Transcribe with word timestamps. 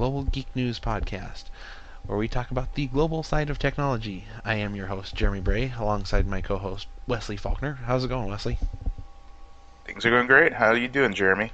Global 0.00 0.22
Geek 0.22 0.46
News 0.56 0.80
Podcast, 0.80 1.44
where 2.06 2.16
we 2.16 2.26
talk 2.26 2.50
about 2.50 2.74
the 2.74 2.86
global 2.86 3.22
side 3.22 3.50
of 3.50 3.58
technology. 3.58 4.24
I 4.46 4.54
am 4.54 4.74
your 4.74 4.86
host, 4.86 5.14
Jeremy 5.14 5.40
Bray, 5.40 5.74
alongside 5.78 6.26
my 6.26 6.40
co 6.40 6.56
host, 6.56 6.86
Wesley 7.06 7.36
Faulkner. 7.36 7.80
How's 7.84 8.02
it 8.02 8.08
going, 8.08 8.30
Wesley? 8.30 8.58
Things 9.84 10.06
are 10.06 10.10
going 10.10 10.26
great. 10.26 10.54
How 10.54 10.68
are 10.68 10.76
you 10.78 10.88
doing, 10.88 11.12
Jeremy? 11.12 11.52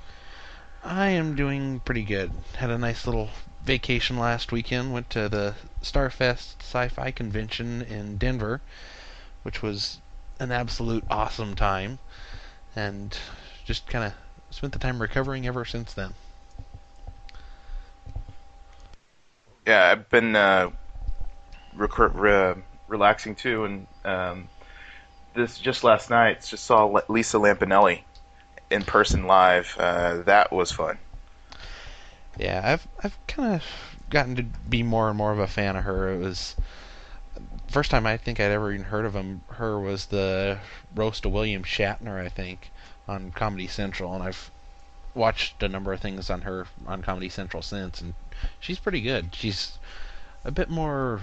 I 0.85 1.09
am 1.09 1.35
doing 1.35 1.81
pretty 1.81 2.05
good. 2.05 2.31
Had 2.55 2.71
a 2.71 2.79
nice 2.79 3.05
little 3.05 3.31
vacation 3.65 4.17
last 4.17 4.53
weekend. 4.53 4.93
Went 4.93 5.11
to 5.11 5.29
the 5.29 5.57
Starfest 5.83 6.61
Sci 6.61 6.87
Fi 6.87 7.11
Convention 7.11 7.83
in 7.83 8.17
Denver, 8.17 8.61
which 9.43 9.61
was 9.61 9.99
an 10.39 10.53
absolute 10.53 11.03
awesome 11.11 11.57
time, 11.57 11.99
and 12.77 13.19
just 13.65 13.89
kind 13.89 14.05
of 14.05 14.13
spent 14.53 14.73
the 14.73 14.79
time 14.79 15.03
recovering 15.03 15.49
ever 15.49 15.65
since 15.65 15.93
then. 15.93 16.15
Yeah, 19.67 19.91
I've 19.91 20.09
been 20.09 20.37
uh, 20.37 20.71
rec- 21.75 22.15
re- 22.15 22.55
relaxing 22.87 23.35
too, 23.35 23.65
and 23.65 23.87
um, 24.05 24.49
this 25.35 25.59
just 25.59 25.83
last 25.85 26.09
night 26.09 26.45
just 26.47 26.65
saw 26.65 26.87
Lisa 27.09 27.39
Lampanelli 27.39 28.03
in 28.71 28.83
person 28.83 29.27
live. 29.27 29.75
Uh, 29.79 30.23
that 30.23 30.53
was 30.53 30.71
fun. 30.73 30.99
Yeah, 32.39 32.61
I've 32.65 32.87
I've 33.03 33.27
kind 33.27 33.55
of 33.55 33.65
gotten 34.11 34.37
to 34.37 34.43
be 34.43 34.83
more 34.83 35.09
and 35.09 35.19
more 35.19 35.33
of 35.33 35.39
a 35.39 35.47
fan 35.47 35.77
of 35.77 35.85
her. 35.85 36.13
It 36.13 36.19
was 36.19 36.55
first 37.69 37.91
time 37.91 38.07
I 38.07 38.17
think 38.17 38.41
I'd 38.41 38.53
ever 38.53 38.73
even 38.73 38.87
heard 38.87 39.05
of 39.05 39.15
him. 39.15 39.43
Her 39.49 39.79
was 39.81 40.07
the 40.07 40.59
roast 40.95 41.25
of 41.25 41.33
William 41.33 41.63
Shatner, 41.63 42.25
I 42.25 42.29
think, 42.29 42.71
on 43.09 43.33
Comedy 43.33 43.67
Central, 43.67 44.15
and 44.15 44.23
I've 44.23 44.51
watched 45.15 45.63
a 45.63 45.69
number 45.69 45.93
of 45.93 46.01
things 46.01 46.31
on 46.31 46.43
her 46.43 46.67
on 46.87 47.03
Comedy 47.03 47.29
Central 47.29 47.63
since, 47.63 48.01
and 48.01 48.15
she's 48.61 48.79
pretty 48.79 49.01
good. 49.01 49.35
She's 49.35 49.79
a 50.45 50.51
bit 50.51 50.71
more 50.71 51.21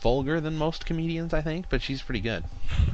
vulgar 0.00 0.40
than 0.40 0.56
most 0.56 0.86
comedians, 0.86 1.32
I 1.32 1.42
think, 1.42 1.68
but 1.68 1.82
she's 1.82 2.02
pretty 2.02 2.20
good. 2.20 2.44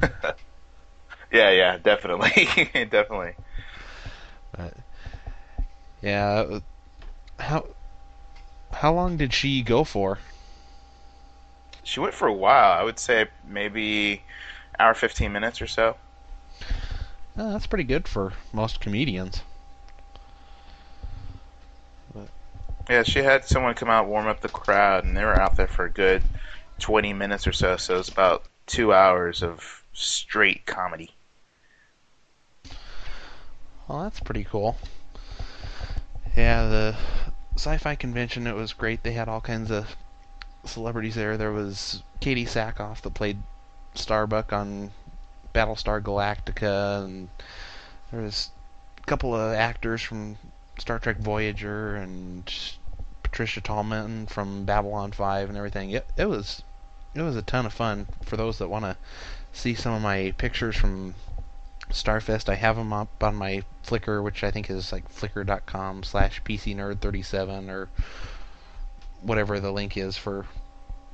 yeah, 1.31 1.51
yeah, 1.51 1.77
definitely, 1.77 2.47
definitely. 2.73 3.33
But 4.55 4.73
yeah, 6.01 6.59
how 7.39 7.67
how 8.71 8.93
long 8.93 9.17
did 9.17 9.33
she 9.33 9.61
go 9.61 9.83
for? 9.83 10.19
She 11.83 11.99
went 11.99 12.13
for 12.13 12.27
a 12.27 12.33
while. 12.33 12.71
I 12.71 12.83
would 12.83 12.99
say 12.99 13.27
maybe 13.47 14.23
hour 14.79 14.93
fifteen 14.93 15.31
minutes 15.31 15.61
or 15.61 15.67
so. 15.67 15.97
Oh, 17.35 17.51
that's 17.51 17.67
pretty 17.67 17.83
good 17.83 18.07
for 18.07 18.33
most 18.51 18.79
comedians. 18.79 19.41
Yeah, 22.89 23.03
she 23.03 23.19
had 23.19 23.45
someone 23.45 23.75
come 23.75 23.89
out 23.89 24.07
warm 24.07 24.27
up 24.27 24.41
the 24.41 24.49
crowd, 24.49 25.05
and 25.05 25.15
they 25.15 25.23
were 25.23 25.39
out 25.39 25.55
there 25.55 25.67
for 25.67 25.85
a 25.85 25.89
good 25.89 26.21
20 26.79 27.13
minutes 27.13 27.47
or 27.47 27.53
so. 27.53 27.77
So 27.77 27.95
it 27.95 27.97
was 27.97 28.09
about 28.09 28.43
two 28.65 28.93
hours 28.93 29.41
of 29.41 29.83
straight 29.93 30.65
comedy. 30.65 31.11
Well, 33.87 34.03
that's 34.03 34.19
pretty 34.19 34.43
cool. 34.43 34.77
Yeah, 36.35 36.67
the 36.67 36.95
sci-fi 37.55 37.95
convention 37.95 38.47
it 38.47 38.55
was 38.55 38.73
great. 38.73 39.03
They 39.03 39.13
had 39.13 39.29
all 39.29 39.41
kinds 39.41 39.71
of 39.71 39.95
celebrities 40.65 41.15
there. 41.15 41.37
There 41.37 41.51
was 41.51 42.03
Katee 42.19 42.47
Sackhoff 42.47 43.01
that 43.01 43.13
played 43.13 43.37
Starbuck 43.93 44.51
on 44.51 44.91
Battlestar 45.53 46.01
Galactica, 46.01 47.03
and 47.03 47.29
there 48.11 48.21
was 48.21 48.49
a 48.97 49.05
couple 49.05 49.35
of 49.35 49.53
actors 49.53 50.01
from 50.01 50.37
Star 50.79 50.97
Trek 50.97 51.17
Voyager 51.17 51.95
and 51.95 52.51
Patricia 53.33 53.61
Tallman 53.61 54.27
from 54.27 54.63
Babylon 54.63 55.11
5 55.11 55.49
and 55.49 55.57
everything. 55.57 55.89
It 55.89 56.05
it 56.15 56.25
was 56.25 56.61
it 57.15 57.23
was 57.23 57.35
a 57.35 57.41
ton 57.41 57.65
of 57.65 57.73
fun 57.73 58.05
for 58.21 58.37
those 58.37 58.59
that 58.59 58.67
want 58.67 58.85
to 58.85 58.95
see 59.51 59.73
some 59.73 59.91
of 59.91 60.03
my 60.03 60.35
pictures 60.37 60.75
from 60.75 61.15
Starfest. 61.89 62.47
I 62.47 62.53
have 62.53 62.75
them 62.75 62.93
up 62.93 63.23
on 63.23 63.35
my 63.35 63.63
Flickr, 63.83 64.23
which 64.23 64.43
I 64.43 64.51
think 64.51 64.69
is 64.69 64.91
like 64.91 65.11
flickr.com 65.11 66.03
slash 66.03 66.43
pcnerd37 66.43 67.69
or 67.69 67.89
whatever 69.23 69.59
the 69.59 69.71
link 69.71 69.97
is 69.97 70.15
for 70.15 70.45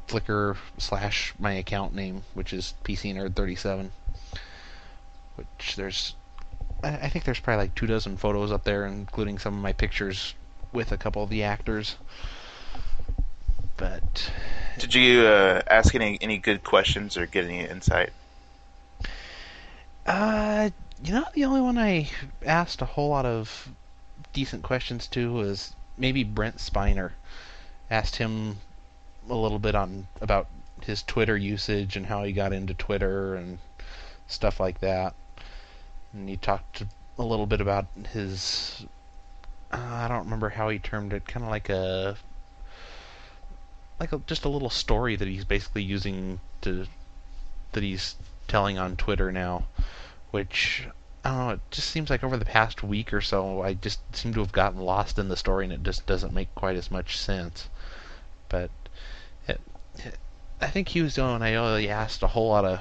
Flickr 0.10 0.58
slash 0.78 1.34
my 1.40 1.54
account 1.54 1.96
name, 1.96 2.24
which 2.34 2.52
is 2.52 2.74
pcnerd37. 2.84 3.92
Which 5.36 5.78
there's 5.78 6.16
I 6.84 7.08
think 7.08 7.24
there's 7.24 7.40
probably 7.40 7.64
like 7.64 7.76
two 7.76 7.88
dozen 7.88 8.18
photos 8.18 8.52
up 8.52 8.66
there, 8.66 8.86
including 8.86 9.40
some 9.40 9.56
of 9.56 9.62
my 9.62 9.72
pictures 9.72 10.34
with 10.72 10.92
a 10.92 10.98
couple 10.98 11.24
of 11.24 11.30
the 11.30 11.44
actors. 11.44 11.96
But 13.78 14.32
did 14.78 14.94
you 14.94 15.26
uh, 15.26 15.62
ask 15.70 15.96
any 15.96 16.18
any 16.22 16.38
good 16.38 16.64
questions 16.64 17.18
or 17.18 17.26
get 17.26 17.46
any 17.46 17.66
insight? 17.66 18.12
Uh, 20.06 20.70
you 21.04 21.14
know, 21.14 21.26
the 21.34 21.46
only 21.46 21.62
one 21.62 21.78
I 21.78 22.10
asked 22.46 22.82
a 22.82 22.86
whole 22.86 23.10
lot 23.10 23.26
of 23.26 23.70
decent 24.34 24.64
questions 24.64 25.08
to 25.08 25.32
was 25.32 25.74
maybe 25.98 26.24
Brent 26.24 26.58
Spiner. 26.58 27.12
Asked 27.90 28.18
him 28.18 28.58
a 29.30 29.34
little 29.34 29.60
bit 29.60 29.76
on 29.76 30.08
about 30.22 30.48
his 30.82 31.04
Twitter 31.04 31.38
usage 31.38 31.96
and 31.96 32.06
how 32.06 32.24
he 32.24 32.32
got 32.32 32.54
into 32.54 32.74
Twitter 32.74 33.36
and 33.36 33.60
stuff 34.28 34.60
like 34.60 34.80
that 34.80 35.14
and 36.14 36.30
he 36.30 36.38
talked 36.38 36.84
a 37.18 37.24
little 37.24 37.46
bit 37.46 37.62
about 37.62 37.86
his. 38.14 38.86
Uh, 39.72 39.78
I 39.78 40.08
don't 40.08 40.24
remember 40.24 40.50
how 40.50 40.70
he 40.70 40.80
termed 40.80 41.14
it. 41.14 41.28
Kind 41.28 41.44
of 41.46 41.52
like 41.52 41.70
a, 41.70 42.18
like 44.00 44.12
a, 44.12 44.20
just 44.26 44.46
a 44.46 44.50
little 44.50 44.70
story 44.70 45.16
that 45.16 45.28
he's 45.28 45.46
basically 45.46 45.84
using 45.84 46.40
to, 46.62 46.86
that 47.74 47.84
he's 47.84 48.16
telling 48.48 48.78
on 48.78 48.96
Twitter 48.96 49.32
now, 49.32 49.68
which 50.32 50.88
I 51.24 51.30
don't 51.30 51.40
know. 51.40 51.50
It 51.52 51.60
just 51.70 51.90
seems 51.90 52.10
like 52.10 52.24
over 52.24 52.38
the 52.38 52.46
past 52.46 52.82
week 52.82 53.14
or 53.14 53.22
so, 53.22 53.62
I 53.62 53.74
just 53.74 54.00
seem 54.16 54.34
to 54.34 54.40
have 54.40 54.52
gotten 54.52 54.80
lost 54.80 55.20
in 55.20 55.28
the 55.28 55.38
story, 55.38 55.66
and 55.66 55.74
it 55.74 55.84
just 55.84 56.06
doesn't 56.06 56.34
make 56.34 56.54
quite 56.56 56.76
as 56.76 56.90
much 56.90 57.18
sense. 57.18 57.70
But 58.48 58.72
it, 59.48 59.62
it, 59.98 60.18
I 60.62 60.68
think 60.68 60.90
he 60.90 61.02
was 61.02 61.16
the 61.16 61.24
one 61.24 61.44
I 61.44 61.56
only 61.56 61.90
asked 61.90 62.24
a 62.24 62.28
whole 62.28 62.50
lot 62.50 62.66
of 62.66 62.80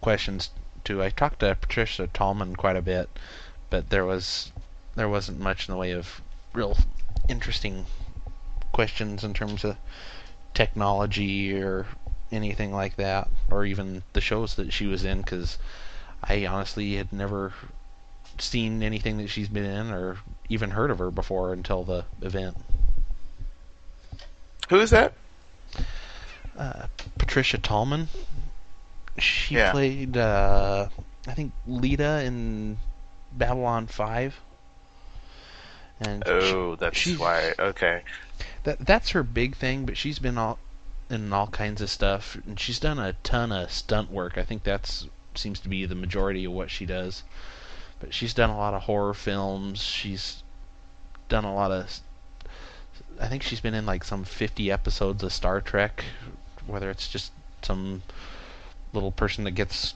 questions 0.00 0.50
to. 0.84 1.02
I 1.02 1.10
talked 1.10 1.40
to 1.40 1.54
Patricia 1.54 2.08
Tallman 2.08 2.56
quite 2.56 2.76
a 2.76 2.82
bit, 2.82 3.08
but 3.70 3.90
there 3.90 4.04
was 4.04 4.52
there 4.98 5.08
wasn't 5.08 5.38
much 5.38 5.68
in 5.68 5.72
the 5.72 5.78
way 5.78 5.92
of 5.92 6.20
real 6.52 6.76
interesting 7.28 7.86
questions 8.72 9.24
in 9.24 9.34
terms 9.34 9.64
of 9.64 9.76
technology 10.54 11.60
or 11.60 11.86
anything 12.30 12.72
like 12.72 12.96
that, 12.96 13.28
or 13.50 13.64
even 13.64 14.02
the 14.12 14.20
shows 14.20 14.56
that 14.56 14.72
she 14.72 14.86
was 14.86 15.04
in, 15.04 15.22
because 15.22 15.58
I 16.22 16.46
honestly 16.46 16.96
had 16.96 17.12
never 17.12 17.52
seen 18.38 18.82
anything 18.82 19.18
that 19.18 19.28
she's 19.28 19.48
been 19.48 19.64
in 19.64 19.90
or 19.90 20.18
even 20.48 20.70
heard 20.70 20.90
of 20.90 20.98
her 20.98 21.10
before 21.10 21.52
until 21.52 21.84
the 21.84 22.04
event. 22.22 22.56
Who 24.68 24.80
is 24.80 24.90
that? 24.90 25.14
Uh, 26.56 26.86
Patricia 27.16 27.58
Tallman. 27.58 28.08
She 29.16 29.54
yeah. 29.54 29.72
played, 29.72 30.16
uh, 30.16 30.88
I 31.26 31.32
think, 31.32 31.52
Lyta 31.68 32.24
in 32.24 32.78
Babylon 33.32 33.86
Five. 33.86 34.38
And 36.00 36.22
oh, 36.26 36.74
she, 36.74 36.78
that's 36.78 37.18
why. 37.18 37.54
Okay. 37.58 38.02
That 38.64 38.78
that's 38.80 39.10
her 39.10 39.22
big 39.22 39.56
thing, 39.56 39.84
but 39.84 39.96
she's 39.96 40.18
been 40.18 40.38
all 40.38 40.58
in 41.10 41.32
all 41.32 41.46
kinds 41.48 41.80
of 41.80 41.90
stuff, 41.90 42.36
and 42.46 42.58
she's 42.60 42.78
done 42.78 42.98
a 42.98 43.14
ton 43.24 43.50
of 43.50 43.72
stunt 43.72 44.10
work. 44.10 44.38
I 44.38 44.44
think 44.44 44.62
that's 44.62 45.06
seems 45.34 45.60
to 45.60 45.68
be 45.68 45.86
the 45.86 45.94
majority 45.94 46.44
of 46.44 46.52
what 46.52 46.70
she 46.70 46.84
does. 46.84 47.22
But 48.00 48.14
she's 48.14 48.34
done 48.34 48.50
a 48.50 48.56
lot 48.56 48.74
of 48.74 48.82
horror 48.82 49.14
films. 49.14 49.82
She's 49.82 50.42
done 51.28 51.44
a 51.44 51.54
lot 51.54 51.70
of. 51.70 52.00
I 53.20 53.28
think 53.28 53.42
she's 53.42 53.60
been 53.60 53.74
in 53.74 53.86
like 53.86 54.04
some 54.04 54.24
50 54.24 54.70
episodes 54.70 55.22
of 55.22 55.32
Star 55.32 55.60
Trek, 55.60 56.04
whether 56.66 56.90
it's 56.90 57.08
just 57.08 57.32
some 57.62 58.02
little 58.92 59.10
person 59.10 59.44
that 59.44 59.52
gets 59.52 59.94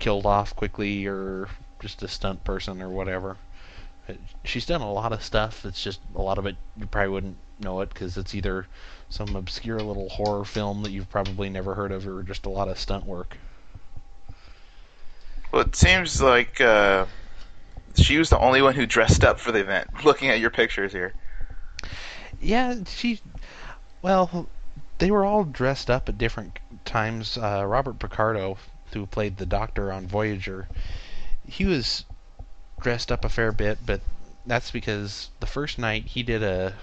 killed 0.00 0.26
off 0.26 0.56
quickly 0.56 1.06
or 1.06 1.48
just 1.80 2.02
a 2.02 2.08
stunt 2.08 2.42
person 2.42 2.82
or 2.82 2.88
whatever. 2.88 3.36
She's 4.44 4.66
done 4.66 4.80
a 4.80 4.92
lot 4.92 5.12
of 5.12 5.22
stuff. 5.22 5.64
It's 5.64 5.82
just 5.82 6.00
a 6.14 6.22
lot 6.22 6.38
of 6.38 6.46
it 6.46 6.56
you 6.76 6.86
probably 6.86 7.10
wouldn't 7.10 7.36
know 7.60 7.80
it 7.80 7.88
because 7.88 8.16
it's 8.16 8.34
either 8.34 8.66
some 9.08 9.36
obscure 9.36 9.80
little 9.80 10.08
horror 10.08 10.44
film 10.44 10.82
that 10.82 10.90
you've 10.90 11.08
probably 11.10 11.48
never 11.48 11.74
heard 11.74 11.92
of 11.92 12.06
or 12.06 12.22
just 12.22 12.46
a 12.46 12.50
lot 12.50 12.68
of 12.68 12.78
stunt 12.78 13.06
work. 13.06 13.36
Well, 15.52 15.62
it 15.62 15.76
seems 15.76 16.20
like 16.20 16.60
uh, 16.60 17.06
she 17.94 18.18
was 18.18 18.30
the 18.30 18.38
only 18.38 18.60
one 18.60 18.74
who 18.74 18.86
dressed 18.86 19.24
up 19.24 19.38
for 19.38 19.52
the 19.52 19.60
event. 19.60 19.88
Looking 20.04 20.30
at 20.30 20.40
your 20.40 20.50
pictures 20.50 20.92
here. 20.92 21.14
Yeah, 22.40 22.76
she. 22.86 23.20
Well, 24.02 24.48
they 24.98 25.10
were 25.10 25.24
all 25.24 25.44
dressed 25.44 25.90
up 25.90 26.08
at 26.08 26.18
different 26.18 26.58
times. 26.84 27.38
Uh, 27.38 27.64
Robert 27.66 27.98
Picardo, 27.98 28.58
who 28.92 29.06
played 29.06 29.36
the 29.36 29.46
Doctor 29.46 29.92
on 29.92 30.06
Voyager, 30.06 30.68
he 31.46 31.64
was 31.64 32.04
dressed 32.84 33.10
up 33.10 33.24
a 33.24 33.30
fair 33.30 33.50
bit, 33.50 33.78
but 33.84 34.02
that's 34.44 34.70
because 34.70 35.30
the 35.40 35.46
first 35.46 35.78
night 35.78 36.04
he 36.04 36.22
did 36.22 36.42
a 36.42 36.74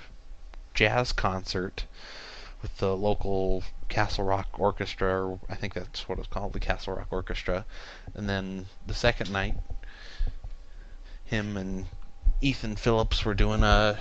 jazz 0.74 1.12
concert 1.14 1.86
with 2.64 2.76
the 2.78 2.98
local 2.98 3.64
Castle 3.88 4.26
Rock 4.26 4.48
Orchestra, 4.58 5.28
or 5.28 5.40
I 5.48 5.54
think 5.54 5.76
that's 5.76 6.10
what 6.10 6.18
it's 6.18 6.28
called, 6.28 6.54
the 6.54 6.60
Castle 6.60 6.96
Rock 6.96 7.08
Orchestra. 7.12 7.66
And 8.16 8.28
then 8.28 8.66
the 8.88 8.96
second 8.96 9.32
night, 9.32 9.56
him 11.24 11.56
and 11.56 11.86
Ethan 12.42 12.78
Phillips 12.78 13.24
were 13.24 13.36
doing 13.36 13.62
a 13.62 14.00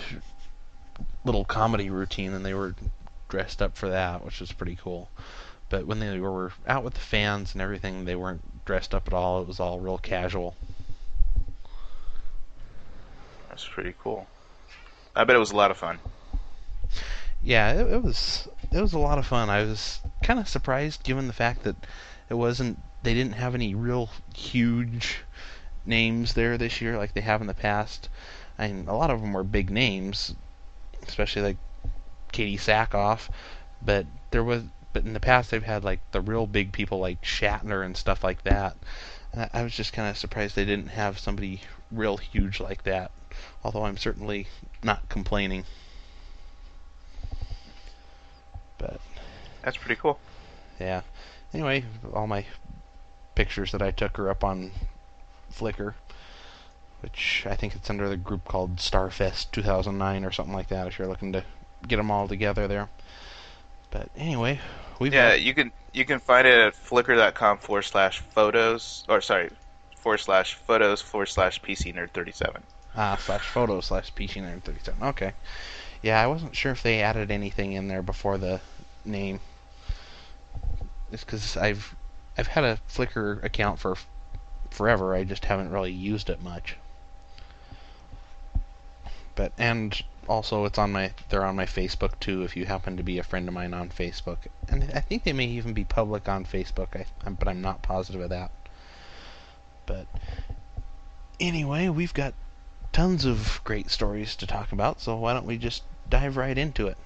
little 1.24 1.44
comedy 1.44 1.90
routine, 1.90 2.32
and 2.32 2.46
they 2.46 2.54
were 2.54 2.74
dressed 3.28 3.60
up 3.60 3.76
for 3.76 3.90
that, 3.90 4.24
which 4.24 4.40
was 4.40 4.52
pretty 4.52 4.76
cool. 4.76 5.10
But 5.68 5.86
when 5.86 6.00
they 6.00 6.18
were 6.18 6.52
out 6.66 6.82
with 6.82 6.94
the 6.94 7.00
fans 7.00 7.52
and 7.52 7.60
everything, 7.60 8.06
they 8.06 8.16
weren't 8.16 8.64
dressed 8.64 8.94
up 8.94 9.06
at 9.06 9.12
all. 9.12 9.42
It 9.42 9.48
was 9.48 9.60
all 9.60 9.80
real 9.80 9.98
casual. 9.98 10.56
That's 13.50 13.66
pretty 13.66 13.94
cool. 14.00 14.28
I 15.14 15.24
bet 15.24 15.34
it 15.34 15.40
was 15.40 15.50
a 15.50 15.56
lot 15.56 15.72
of 15.72 15.76
fun. 15.76 15.98
Yeah, 17.42 17.72
it, 17.72 17.94
it 17.94 18.02
was 18.02 18.48
it 18.72 18.80
was 18.80 18.92
a 18.92 18.98
lot 18.98 19.18
of 19.18 19.26
fun. 19.26 19.50
I 19.50 19.62
was 19.62 20.00
kind 20.22 20.38
of 20.38 20.48
surprised 20.48 21.02
given 21.02 21.26
the 21.26 21.32
fact 21.32 21.64
that 21.64 21.74
it 22.28 22.34
wasn't 22.34 22.80
they 23.02 23.12
didn't 23.12 23.34
have 23.34 23.54
any 23.54 23.74
real 23.74 24.08
huge 24.36 25.24
names 25.84 26.34
there 26.34 26.56
this 26.56 26.80
year 26.80 26.96
like 26.96 27.12
they 27.12 27.22
have 27.22 27.40
in 27.40 27.48
the 27.48 27.54
past. 27.54 28.08
I 28.56 28.68
mean, 28.68 28.86
a 28.86 28.96
lot 28.96 29.10
of 29.10 29.20
them 29.20 29.32
were 29.32 29.42
big 29.42 29.68
names, 29.68 30.34
especially 31.08 31.42
like 31.42 31.56
Katee 32.32 32.56
Sackhoff, 32.56 33.30
but 33.82 34.06
there 34.30 34.44
was 34.44 34.62
but 34.92 35.04
in 35.04 35.12
the 35.12 35.20
past 35.20 35.50
they've 35.50 35.62
had 35.62 35.82
like 35.82 36.00
the 36.12 36.20
real 36.20 36.46
big 36.46 36.72
people 36.72 37.00
like 37.00 37.22
Shatner 37.22 37.84
and 37.84 37.96
stuff 37.96 38.22
like 38.22 38.44
that. 38.44 38.76
I 39.52 39.62
was 39.62 39.74
just 39.74 39.92
kind 39.92 40.08
of 40.08 40.16
surprised 40.16 40.54
they 40.54 40.64
didn't 40.64 40.88
have 40.88 41.18
somebody 41.18 41.62
real 41.90 42.16
huge 42.16 42.60
like 42.60 42.84
that. 42.84 43.10
Although 43.64 43.84
I'm 43.84 43.96
certainly 43.96 44.46
not 44.82 45.08
complaining. 45.08 45.64
But 48.78 49.00
That's 49.62 49.76
pretty 49.76 49.96
cool. 50.00 50.18
yeah. 50.78 51.02
Anyway, 51.52 51.84
all 52.14 52.26
my 52.26 52.46
pictures 53.34 53.72
that 53.72 53.82
I 53.82 53.90
took 53.90 54.18
are 54.18 54.30
up 54.30 54.44
on 54.44 54.70
Flickr, 55.52 55.94
which 57.00 57.44
I 57.48 57.56
think 57.56 57.74
it's 57.74 57.90
under 57.90 58.08
the 58.08 58.16
group 58.16 58.44
called 58.44 58.76
Starfest 58.76 59.50
2009 59.52 60.24
or 60.24 60.30
something 60.32 60.54
like 60.54 60.68
that. 60.68 60.86
If 60.86 60.98
you're 60.98 61.08
looking 61.08 61.32
to 61.32 61.44
get 61.86 61.96
them 61.96 62.10
all 62.10 62.28
together 62.28 62.68
there. 62.68 62.88
But 63.90 64.08
anyway, 64.16 64.60
we've 65.00 65.12
Yeah, 65.12 65.30
got- 65.30 65.42
you 65.42 65.54
can 65.54 65.72
you 65.92 66.04
can 66.04 66.20
find 66.20 66.46
it 66.46 66.56
at 66.56 66.74
flickr.com 66.74 67.58
forward 67.58 67.82
slash 67.82 68.20
photos 68.20 69.04
or 69.08 69.20
sorry 69.20 69.50
forward 70.00 70.18
slash 70.18 70.54
photos 70.54 71.00
forward 71.00 71.26
slash 71.26 71.60
PC 71.62 71.94
nerd 71.94 72.10
thirty 72.10 72.32
seven. 72.32 72.62
Ah, 72.96 73.16
slash 73.16 73.46
photo 73.46 73.80
slash 73.80 74.12
PC 74.14 74.42
Nerd 74.42 74.62
37. 74.62 75.02
Okay. 75.02 75.32
Yeah, 76.02 76.20
I 76.20 76.26
wasn't 76.26 76.56
sure 76.56 76.72
if 76.72 76.82
they 76.82 77.02
added 77.02 77.30
anything 77.30 77.72
in 77.72 77.88
there 77.88 78.02
before 78.02 78.36
the 78.36 78.60
name. 79.04 79.40
It's 81.12 81.24
because 81.24 81.56
I've 81.56 81.94
I've 82.36 82.48
had 82.48 82.64
a 82.64 82.78
Flickr 82.88 83.42
account 83.44 83.78
for 83.78 83.96
forever. 84.70 85.14
I 85.14 85.24
just 85.24 85.44
haven't 85.44 85.70
really 85.70 85.92
used 85.92 86.30
it 86.30 86.42
much. 86.42 86.76
But 89.36 89.52
and 89.56 90.02
also 90.26 90.64
it's 90.64 90.78
on 90.78 90.92
my 90.92 91.12
they're 91.28 91.44
on 91.44 91.56
my 91.56 91.66
Facebook 91.66 92.18
too. 92.18 92.42
If 92.42 92.56
you 92.56 92.66
happen 92.66 92.96
to 92.96 93.02
be 93.04 93.18
a 93.18 93.22
friend 93.22 93.46
of 93.46 93.54
mine 93.54 93.72
on 93.72 93.90
Facebook, 93.90 94.38
and 94.68 94.90
I 94.94 95.00
think 95.00 95.22
they 95.22 95.32
may 95.32 95.46
even 95.46 95.74
be 95.74 95.84
public 95.84 96.28
on 96.28 96.44
Facebook. 96.44 96.96
I, 96.96 97.30
but 97.30 97.46
I'm 97.46 97.62
not 97.62 97.82
positive 97.82 98.20
of 98.20 98.30
that. 98.30 98.50
But 99.90 100.06
anyway, 101.40 101.88
we've 101.88 102.14
got 102.14 102.34
tons 102.92 103.24
of 103.24 103.60
great 103.64 103.90
stories 103.90 104.36
to 104.36 104.46
talk 104.46 104.72
about, 104.72 105.00
so 105.00 105.16
why 105.16 105.34
don't 105.34 105.46
we 105.46 105.58
just 105.58 105.82
dive 106.08 106.36
right 106.36 106.56
into 106.56 106.86
it? 106.86 106.98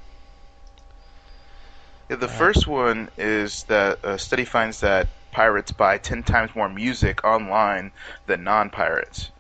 Yeah, 2.11 2.17
the 2.17 2.29
Uh, 2.29 2.29
first 2.29 2.67
one 2.67 3.11
is 3.17 3.65
that 3.65 4.01
a 4.05 4.19
study 4.19 4.45
finds 4.45 4.81
that 4.81 5.09
pirates 5.31 5.73
buy 5.73 5.99
ten 5.99 6.23
times 6.23 6.55
more 6.55 6.69
music 6.69 7.25
online 7.25 7.93
than 8.27 8.45
non 8.45 8.71
pirates. 8.71 9.31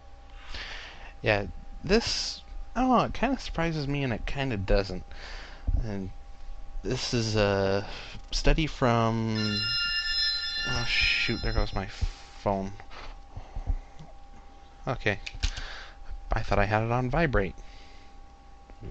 Yeah, 1.22 1.46
this 1.82 2.42
I 2.76 2.80
don't 2.82 2.90
know, 2.90 3.04
it 3.04 3.14
kind 3.14 3.32
of 3.32 3.40
surprises 3.40 3.86
me 3.88 4.02
and 4.04 4.12
it 4.12 4.26
kind 4.26 4.52
of 4.52 4.66
doesn't. 4.66 5.04
And 5.82 6.10
this 6.82 7.14
is 7.14 7.36
a 7.36 7.86
study 8.32 8.66
from 8.66 9.68
Oh 10.66 10.84
shoot, 10.86 11.42
there 11.42 11.52
goes 11.52 11.74
my 11.74 11.86
phone. 11.86 12.72
Okay. 14.86 15.18
I 16.32 16.40
thought 16.40 16.58
I 16.58 16.66
had 16.66 16.82
it 16.82 16.90
on 16.90 17.10
vibrate. 17.10 17.54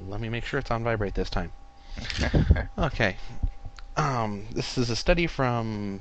Let 0.07 0.19
me 0.19 0.29
make 0.29 0.45
sure 0.45 0.59
it's 0.59 0.71
on 0.71 0.83
vibrate 0.83 1.15
this 1.15 1.29
time. 1.29 1.51
Okay. 2.77 3.17
Um, 3.95 4.47
this 4.51 4.77
is 4.77 4.89
a 4.89 4.95
study 4.95 5.27
from 5.27 5.99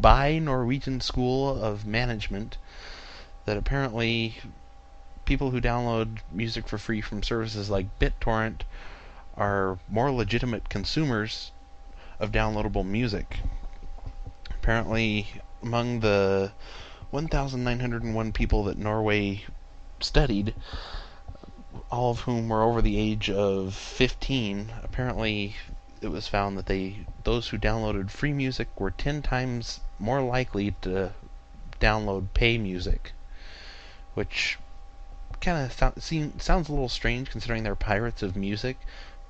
by 0.00 0.38
Norwegian 0.38 1.00
School 1.02 1.62
of 1.62 1.84
Management 1.84 2.56
that 3.44 3.58
apparently 3.58 4.36
people 5.26 5.50
who 5.50 5.60
download 5.60 6.18
music 6.30 6.66
for 6.66 6.78
free 6.78 7.02
from 7.02 7.22
services 7.22 7.68
like 7.68 7.98
BitTorrent 7.98 8.62
are 9.36 9.78
more 9.88 10.10
legitimate 10.10 10.68
consumers 10.68 11.52
of 12.18 12.32
downloadable 12.32 12.86
music. 12.86 13.40
Apparently, 14.50 15.26
among 15.62 16.00
the 16.00 16.52
1,901 17.12 18.32
people 18.32 18.64
that 18.64 18.78
Norway 18.78 19.44
studied, 20.00 20.54
all 21.90 22.12
of 22.12 22.20
whom 22.20 22.48
were 22.48 22.62
over 22.62 22.80
the 22.80 22.98
age 22.98 23.28
of 23.28 23.74
15, 23.74 24.72
apparently 24.82 25.54
it 26.00 26.08
was 26.08 26.26
found 26.26 26.56
that 26.56 26.64
they 26.64 27.04
those 27.24 27.48
who 27.48 27.58
downloaded 27.58 28.10
free 28.10 28.32
music 28.32 28.68
were 28.80 28.90
10 28.90 29.20
times 29.20 29.80
more 29.98 30.22
likely 30.22 30.70
to 30.80 31.12
download 31.78 32.32
pay 32.32 32.56
music, 32.56 33.12
which 34.14 34.58
kind 35.42 35.70
of 35.70 36.02
seem, 36.02 36.40
sounds 36.40 36.70
a 36.70 36.72
little 36.72 36.88
strange 36.88 37.28
considering 37.28 37.62
they're 37.62 37.76
pirates 37.76 38.22
of 38.22 38.36
music, 38.36 38.78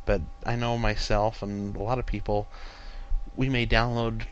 but 0.04 0.20
I 0.46 0.54
know 0.54 0.78
myself 0.78 1.42
and 1.42 1.74
a 1.74 1.82
lot 1.82 1.98
of 1.98 2.06
people 2.06 2.46
we 3.34 3.48
may 3.48 3.66
download 3.66 4.22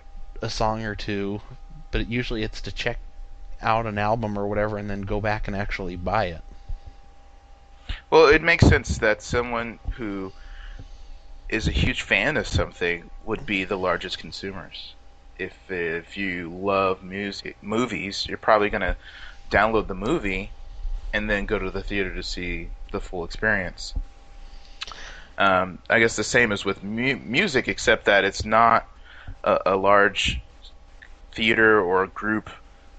a 0.41 0.49
song 0.49 0.85
or 0.85 0.95
two, 0.95 1.41
but 1.91 2.09
usually 2.09 2.45
it's 2.45 2.61
to 2.61 2.71
check 2.71 2.99
out 3.63 3.87
an 3.87 3.99
album 3.99 4.39
or 4.39 4.47
whatever 4.47 4.79
and 4.79 4.89
then 4.89 5.03
go 5.03 5.21
back 5.21 5.47
and 5.47 5.57
actually 5.57 5.97
buy 5.97 6.27
it. 6.27 6.43
Well, 8.11 8.29
it 8.29 8.43
makes 8.43 8.67
sense 8.67 8.99
that 8.99 9.23
someone 9.23 9.79
who 9.93 10.33
is 11.49 11.67
a 11.67 11.73
huge 11.73 12.03
fan 12.03 12.37
of 12.37 12.47
something 12.47 13.11
would 13.25 13.45
be 13.45 13.65
the 13.65 13.77
largest 13.79 14.19
consumers. 14.19 14.95
If 15.39 15.71
if 15.71 16.17
you 16.17 16.51
love 16.51 17.03
music 17.03 17.57
movies, 17.63 18.27
you're 18.27 18.39
probably 18.39 18.71
going 18.71 18.83
to 18.83 18.97
download 19.51 19.89
the 19.89 19.95
movie 19.95 20.51
and 21.13 21.29
then 21.29 21.47
go 21.47 21.59
to 21.59 21.71
the 21.71 21.83
theater 21.83 22.15
to 22.15 22.23
see 22.23 22.69
the 22.93 23.01
full 23.01 23.25
experience. 23.25 23.95
Um, 25.39 25.79
I 25.89 25.99
guess 25.99 26.17
the 26.17 26.25
same 26.25 26.53
as 26.53 26.65
with 26.65 26.85
mu- 26.85 27.17
music, 27.17 27.67
except 27.67 28.05
that 28.05 28.25
it's 28.25 28.45
not 28.45 28.87
a, 29.43 29.59
a 29.67 29.77
large 29.77 30.41
theater 31.33 31.81
or 31.81 32.03
a 32.03 32.09
group 32.09 32.51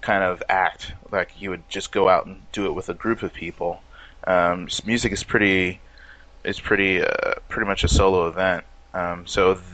kind 0.02 0.24
of 0.24 0.44
act 0.50 0.94
like 1.12 1.40
you 1.40 1.50
would 1.50 1.68
just 1.70 1.92
go 1.92 2.10
out 2.10 2.26
and 2.26 2.42
do 2.52 2.66
it 2.66 2.74
with 2.74 2.90
a 2.90 2.94
group 2.94 3.24
of 3.24 3.34
people. 3.34 3.82
Um, 4.26 4.68
music 4.86 5.12
is 5.12 5.24
pretty 5.24 5.80
is 6.44 6.60
pretty 6.60 7.02
uh, 7.04 7.36
pretty 7.50 7.68
much 7.68 7.84
a 7.84 7.88
solo 7.88 8.28
event. 8.28 8.64
Um, 8.94 9.26
so 9.26 9.56
th- 9.56 9.66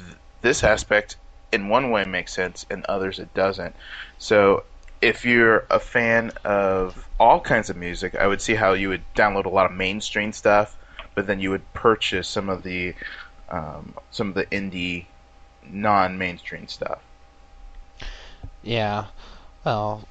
this 0.42 0.64
aspect, 0.64 1.16
in 1.52 1.70
one 1.70 1.92
way, 1.92 2.06
makes 2.06 2.34
sense. 2.34 2.66
In 2.70 2.86
others, 2.88 3.20
it 3.20 3.34
doesn't. 3.34 3.76
So 4.20 4.64
if 5.02 5.26
you're 5.26 5.66
a 5.70 5.80
fan 5.80 6.32
of 6.44 7.08
all 7.20 7.40
kinds 7.40 7.70
of 7.70 7.78
music, 7.78 8.16
I 8.16 8.28
would 8.28 8.42
see 8.42 8.56
how 8.56 8.74
you 8.74 8.90
would 8.90 9.04
download 9.16 9.46
a 9.46 9.50
lot 9.50 9.70
of 9.70 9.76
mainstream 9.76 10.32
stuff, 10.34 10.78
but 11.16 11.28
then 11.28 11.40
you 11.40 11.50
would 11.52 11.74
purchase 11.74 12.28
some 12.28 12.50
of 12.50 12.64
the 12.64 12.94
um, 13.50 13.94
some 14.12 14.30
of 14.30 14.36
the 14.36 14.46
indie, 14.48 15.06
non-mainstream 15.70 16.68
stuff. 16.68 17.00
Yeah, 18.62 19.06
well, 19.64 20.08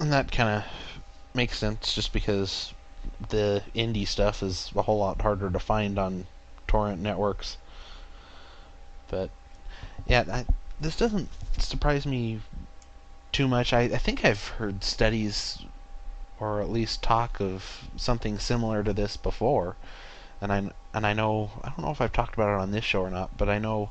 and 0.00 0.10
that 0.10 0.32
kind 0.32 0.48
of 0.48 0.64
makes 1.34 1.58
sense 1.58 1.94
just 1.94 2.12
because 2.12 2.72
the 3.28 3.62
indie 3.74 4.08
stuff 4.08 4.42
is 4.42 4.72
a 4.74 4.82
whole 4.82 4.98
lot 4.98 5.20
harder 5.20 5.50
to 5.50 5.58
find 5.58 5.98
on 5.98 6.26
torrent 6.66 7.00
networks. 7.00 7.58
But 9.08 9.30
yeah, 10.06 10.24
I, 10.32 10.46
this 10.80 10.96
doesn't 10.96 11.28
surprise 11.58 12.06
me 12.06 12.40
too 13.30 13.46
much. 13.46 13.74
I, 13.74 13.82
I 13.82 13.98
think 13.98 14.24
I've 14.24 14.48
heard 14.48 14.82
studies 14.82 15.58
or 16.38 16.62
at 16.62 16.70
least 16.70 17.02
talk 17.02 17.38
of 17.38 17.90
something 17.96 18.38
similar 18.38 18.82
to 18.82 18.94
this 18.94 19.18
before, 19.18 19.76
and 20.40 20.50
I 20.50 20.70
and 20.94 21.06
I 21.06 21.12
know 21.12 21.50
I 21.62 21.68
don't 21.68 21.82
know 21.84 21.90
if 21.90 22.00
I've 22.00 22.12
talked 22.12 22.34
about 22.34 22.54
it 22.54 22.62
on 22.62 22.70
this 22.70 22.84
show 22.84 23.02
or 23.02 23.10
not, 23.10 23.36
but 23.36 23.50
I 23.50 23.58
know 23.58 23.90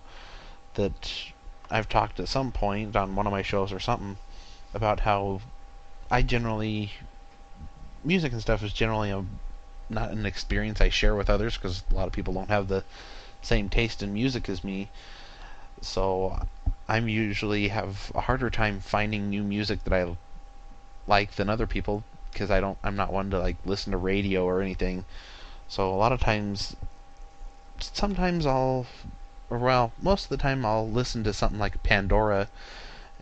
that 0.73 1.13
I've 1.69 1.87
talked 1.87 2.19
at 2.19 2.27
some 2.27 2.51
point 2.51 2.95
on 2.95 3.15
one 3.15 3.27
of 3.27 3.31
my 3.31 3.43
shows 3.43 3.71
or 3.71 3.79
something 3.79 4.17
about 4.73 5.01
how 5.01 5.41
I 6.11 6.21
generally 6.23 6.93
music 8.03 8.31
and 8.31 8.41
stuff 8.41 8.63
is 8.63 8.73
generally 8.73 9.11
a 9.11 9.25
not 9.89 10.11
an 10.11 10.25
experience 10.25 10.81
I 10.81 10.89
share 10.89 11.15
with 11.15 11.29
others 11.29 11.57
because 11.57 11.83
a 11.91 11.95
lot 11.95 12.07
of 12.07 12.13
people 12.13 12.33
don't 12.33 12.49
have 12.49 12.67
the 12.67 12.83
same 13.41 13.69
taste 13.69 14.03
in 14.03 14.13
music 14.13 14.47
as 14.49 14.63
me. 14.63 14.89
So 15.81 16.45
I'm 16.87 17.07
usually 17.07 17.67
have 17.67 18.11
a 18.15 18.21
harder 18.21 18.49
time 18.49 18.79
finding 18.79 19.29
new 19.29 19.43
music 19.43 19.83
that 19.83 19.93
I 19.93 20.15
like 21.07 21.35
than 21.35 21.49
other 21.49 21.67
people 21.67 22.03
because 22.31 22.49
I 22.51 22.59
don't 22.59 22.77
I'm 22.83 22.95
not 22.95 23.13
one 23.13 23.29
to 23.31 23.39
like 23.39 23.57
listen 23.65 23.91
to 23.91 23.97
radio 23.97 24.45
or 24.45 24.61
anything. 24.61 25.05
So 25.67 25.93
a 25.93 25.95
lot 25.95 26.11
of 26.11 26.19
times 26.19 26.75
sometimes 27.79 28.45
I'll 28.45 28.85
well, 29.49 29.93
most 30.01 30.25
of 30.25 30.29
the 30.29 30.37
time 30.37 30.65
I'll 30.65 30.89
listen 30.89 31.23
to 31.23 31.33
something 31.33 31.59
like 31.59 31.81
Pandora 31.83 32.47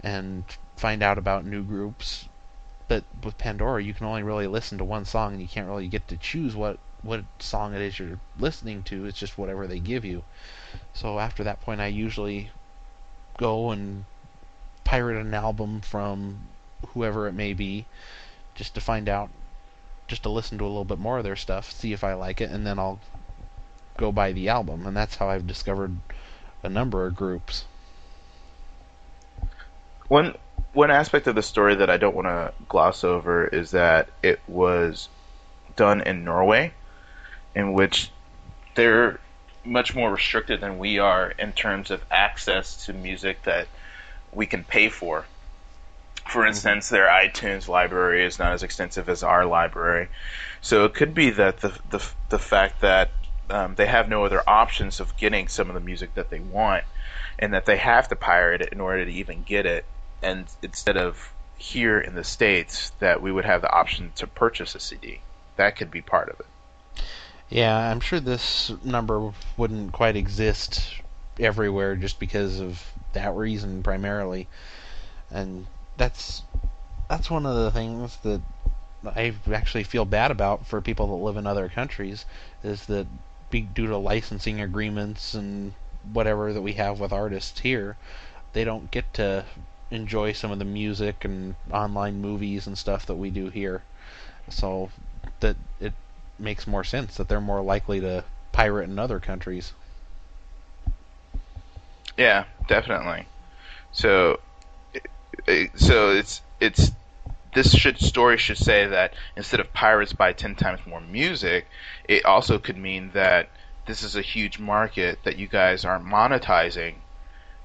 and 0.04 0.44
find 0.76 1.02
out 1.02 1.18
about 1.18 1.46
new 1.46 1.64
groups. 1.64 2.27
But 2.88 3.04
with 3.24 3.38
Pandora, 3.38 3.84
you 3.84 3.94
can 3.94 4.06
only 4.06 4.24
really 4.24 4.48
listen 4.48 4.78
to 4.78 4.86
one 4.86 5.06
song, 5.06 5.34
and 5.34 5.42
you 5.42 5.48
can't 5.48 5.68
really 5.68 5.88
get 5.88 6.08
to 6.08 6.18
choose 6.18 6.56
what 6.56 6.80
what 7.04 7.24
song 7.40 7.74
it 7.74 7.82
is 7.82 8.00
you're 8.00 8.20
listening 8.40 8.84
to. 8.84 9.06
It's 9.06 9.20
just 9.20 9.38
whatever 9.38 9.68
they 9.68 9.80
give 9.80 10.04
you. 10.04 10.24
So 10.94 11.20
after 11.20 11.44
that 11.44 11.62
point, 11.62 11.82
I 11.82 11.88
usually 11.88 12.52
go 13.38 13.72
and 13.72 14.06
pirate 14.84 15.20
an 15.20 15.34
album 15.34 15.82
from 15.82 16.48
whoever 16.94 17.28
it 17.28 17.34
may 17.34 17.54
be, 17.54 17.86
just 18.56 18.74
to 18.76 18.82
find 18.82 19.10
out, 19.10 19.30
just 20.08 20.24
to 20.24 20.30
listen 20.30 20.58
to 20.58 20.64
a 20.64 20.68
little 20.68 20.86
bit 20.86 21.00
more 21.00 21.18
of 21.18 21.24
their 21.24 21.36
stuff, 21.36 21.72
see 21.72 21.94
if 21.94 22.04
I 22.04 22.14
like 22.14 22.42
it, 22.42 22.50
and 22.50 22.66
then 22.66 22.80
I'll 22.80 23.00
go 23.98 24.12
buy 24.12 24.32
the 24.32 24.50
album. 24.50 24.86
And 24.86 24.96
that's 24.96 25.16
how 25.16 25.30
I've 25.30 25.48
discovered 25.48 25.98
a 26.64 26.70
number 26.70 27.06
of 27.06 27.16
groups. 27.16 27.66
One 30.08 30.36
one 30.78 30.92
aspect 30.92 31.26
of 31.26 31.34
the 31.34 31.42
story 31.42 31.74
that 31.74 31.90
I 31.90 31.98
don't 31.98 32.16
want 32.16 32.28
to 32.28 32.54
gloss 32.70 33.04
over 33.04 33.48
is 33.48 33.72
that 33.72 34.10
it 34.22 34.40
was 34.48 35.10
done 35.76 36.02
in 36.02 36.24
Norway, 36.24 36.72
in 37.56 37.74
which 37.74 38.12
they're 38.76 39.20
much 39.66 39.96
more 39.96 40.12
restricted 40.12 40.62
than 40.62 40.78
we 40.78 41.00
are 41.00 41.32
in 41.40 41.52
terms 41.52 41.90
of 41.90 42.06
access 42.12 42.86
to 42.86 42.94
music 42.94 43.42
that 43.44 43.68
we 44.32 44.46
can 44.46 44.64
pay 44.64 44.88
for. 44.88 45.26
For 46.30 46.42
mm-hmm. 46.42 46.50
instance, 46.50 46.90
their 46.90 47.08
iTunes 47.08 47.68
library 47.68 48.24
is 48.24 48.38
not 48.38 48.54
as 48.54 48.62
extensive 48.62 49.10
as 49.10 49.24
our 49.24 49.48
library, 49.48 50.10
so 50.62 50.86
it 50.86 50.94
could 50.94 51.16
be 51.16 51.32
that 51.32 51.58
the 51.62 51.74
the, 51.90 52.08
the 52.30 52.40
fact 52.40 52.82
that 52.82 53.10
um, 53.50 53.74
they 53.74 53.88
have 53.88 54.10
no 54.10 54.26
other 54.26 54.48
options 54.48 55.00
of 55.00 55.18
getting 55.18 55.48
some 55.48 55.70
of 55.70 55.74
the 55.74 55.80
music 55.80 56.14
that 56.14 56.30
they 56.30 56.40
want, 56.40 56.84
and 57.40 57.56
that 57.56 57.66
they 57.66 57.78
have 57.78 58.08
to 58.10 58.16
pirate 58.16 58.62
it 58.62 58.70
in 58.72 58.80
order 58.80 59.04
to 59.04 59.12
even 59.12 59.42
get 59.42 59.66
it. 59.66 59.84
And 60.22 60.48
instead 60.62 60.98
of 60.98 61.34
here 61.58 62.00
in 62.00 62.16
the 62.16 62.24
states, 62.24 62.92
that 63.00 63.22
we 63.22 63.32
would 63.32 63.46
have 63.46 63.62
the 63.62 63.72
option 63.72 64.12
to 64.16 64.28
purchase 64.28 64.76
a 64.76 64.80
CD. 64.80 65.22
That 65.56 65.76
could 65.76 65.92
be 65.92 66.02
part 66.02 66.30
of 66.30 66.40
it. 66.40 67.04
Yeah, 67.50 67.76
I'm 67.76 68.00
sure 68.00 68.20
this 68.20 68.72
number 68.84 69.32
wouldn't 69.56 69.94
quite 69.94 70.16
exist 70.16 71.02
everywhere 71.40 71.96
just 71.96 72.20
because 72.20 72.60
of 72.60 72.84
that 73.14 73.34
reason 73.36 73.84
primarily. 73.84 74.48
And 75.32 75.68
that's 75.98 76.44
that's 77.10 77.32
one 77.32 77.46
of 77.46 77.56
the 77.56 77.72
things 77.72 78.18
that 78.24 78.42
I 79.06 79.34
actually 79.52 79.84
feel 79.84 80.06
bad 80.06 80.32
about 80.32 80.68
for 80.68 80.82
people 80.82 81.08
that 81.08 81.24
live 81.24 81.38
in 81.38 81.48
other 81.48 81.70
countries 81.70 82.26
is 82.64 82.86
that 82.88 83.08
due 83.52 83.88
to 83.88 83.98
licensing 83.98 84.60
agreements 84.60 85.34
and 85.34 85.74
whatever 86.12 86.52
that 86.52 86.62
we 86.62 86.74
have 86.74 87.00
with 87.00 87.14
artists 87.14 87.62
here, 87.62 87.96
they 88.54 88.64
don't 88.64 88.92
get 88.92 89.14
to 89.14 89.46
enjoy 89.92 90.34
some 90.34 90.52
of 90.52 90.60
the 90.60 90.66
music 90.66 91.24
and 91.24 91.56
online 91.72 92.22
movies 92.22 92.68
and 92.68 92.78
stuff 92.78 93.06
that 93.06 93.16
we 93.16 93.30
do 93.30 93.50
here. 93.50 93.84
So 94.50 94.90
that 95.40 95.56
it 95.80 95.94
makes 96.40 96.68
more 96.68 96.84
sense 96.84 97.18
that 97.18 97.28
they're 97.28 97.42
more 97.42 97.62
likely 97.62 98.00
to 98.02 98.24
pirate 98.52 98.90
in 98.90 99.00
other 99.00 99.20
countries. 99.20 99.74
Yeah, 102.18 102.46
definitely. 102.68 103.28
So, 103.92 104.40
so 105.76 106.12
it's 106.12 106.42
it's 106.60 106.92
this 107.54 107.74
should 107.74 108.00
story 108.00 108.38
should 108.38 108.58
say 108.58 108.88
that 108.88 109.14
instead 109.36 109.60
of 109.60 109.72
pirates 109.74 110.14
buy 110.14 110.34
ten 110.34 110.56
times 110.56 110.80
more 110.86 111.02
music, 111.02 111.68
it 112.08 112.26
also 112.26 112.58
could 112.58 112.78
mean 112.78 113.12
that 113.14 113.50
this 113.86 114.04
is 114.04 114.16
a 114.16 114.22
huge 114.22 114.60
market 114.60 115.20
that 115.24 115.38
you 115.38 115.48
guys 115.48 115.86
aren't 115.86 116.06
monetizing 116.06 116.96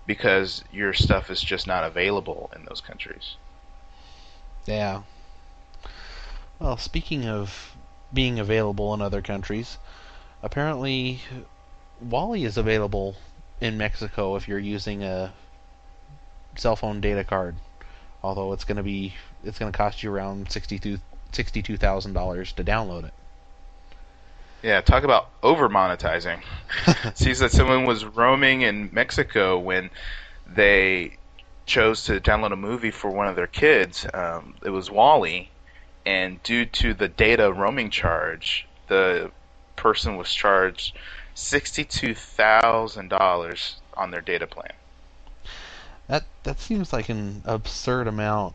because 0.06 0.64
your 0.73 0.92
stuff 0.92 1.30
is 1.30 1.40
just 1.40 1.66
not 1.66 1.85
available 1.85 2.50
in 2.56 2.64
those 2.64 2.80
countries. 2.80 3.37
Yeah. 4.66 5.02
Well, 6.59 6.76
speaking 6.76 7.26
of 7.26 7.76
being 8.12 8.38
available 8.38 8.94
in 8.94 9.02
other 9.02 9.23
countries, 9.23 9.78
apparently 10.42 11.21
WALL-E 12.00 12.44
is 12.44 12.56
available 12.56 13.16
in 13.61 13.78
Mexico 13.78 14.37
if 14.37 14.49
you're 14.49 14.59
using 14.59 15.02
a 15.02 15.32
cell 16.56 16.76
phone 16.76 17.00
data 17.00 17.25
card. 17.25 17.56
Although 18.23 18.52
it's 18.52 18.64
going 18.64 18.76
to 18.76 18.82
be 18.82 19.14
it's 19.42 19.59
going 19.59 19.73
to 19.73 19.76
cost 19.76 20.02
you 20.02 20.12
around 20.12 20.50
sixty-two 20.50 20.99
sixty-two 21.32 21.76
thousand 21.76 22.12
dollars 22.12 22.52
to 22.52 22.62
download 22.62 23.04
it. 23.04 23.14
Yeah, 24.62 24.81
talk 24.81 25.04
about 25.04 25.31
over 25.42 25.69
monetizing. 25.69 26.40
Sees 27.14 27.40
that 27.40 27.50
someone 27.50 27.85
was 27.85 28.04
roaming 28.04 28.62
in 28.62 28.90
Mexico 28.92 29.59
when 29.59 29.90
they 30.47 31.16
chose 31.66 32.04
to 32.04 32.21
download 32.21 32.52
a 32.52 32.57
movie 32.57 32.90
for 32.90 33.11
one 33.11 33.26
of 33.26 33.37
their 33.37 33.47
kids. 33.47 34.07
Um, 34.12 34.54
it 34.64 34.71
was 34.71 34.90
WALL-E, 34.90 35.50
and 36.07 36.42
due 36.42 36.64
to 36.66 36.95
the 36.95 37.09
data 37.09 37.52
roaming 37.52 37.90
charge, 37.90 38.66
the 38.88 39.31
person 39.76 40.16
was 40.16 40.33
charged 40.33 40.97
sixty-two 41.35 42.14
thousand 42.14 43.09
dollars 43.09 43.76
on 43.95 44.11
their 44.11 44.21
data 44.21 44.47
plan. 44.47 44.73
That 46.09 46.25
that 46.42 46.61
seems 46.61 46.92
like 46.92 47.09
an 47.09 47.42
absurd 47.45 48.07
amount 48.07 48.54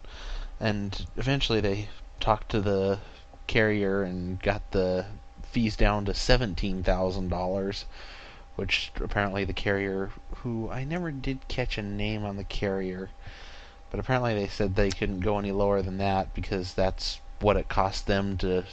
and 0.59 1.05
eventually 1.17 1.61
they 1.61 1.89
talked 2.19 2.49
to 2.49 2.61
the 2.61 2.99
carrier 3.45 4.03
and 4.03 4.41
got 4.41 4.71
the 4.71 5.05
fees 5.57 5.75
down 5.75 6.05
to 6.05 6.13
seventeen 6.13 6.83
thousand 6.83 7.29
dollars, 7.29 7.85
which 8.57 8.91
apparently 9.01 9.43
the 9.43 9.53
carrier, 9.53 10.11
who 10.35 10.69
I 10.69 10.83
never 10.83 11.09
did 11.09 11.47
catch 11.47 11.79
a 11.79 11.81
name 11.81 12.23
on 12.23 12.37
the 12.37 12.43
carrier, 12.43 13.09
but 13.89 13.99
apparently 13.99 14.35
they 14.35 14.45
said 14.49 14.75
they 14.75 14.91
couldn't 14.91 15.21
go 15.21 15.39
any 15.39 15.51
lower 15.51 15.81
than 15.81 15.97
that 15.97 16.35
because 16.35 16.75
that's 16.75 17.21
what 17.39 17.57
it 17.57 17.69
cost 17.69 18.05
them 18.05 18.37
to 18.37 18.65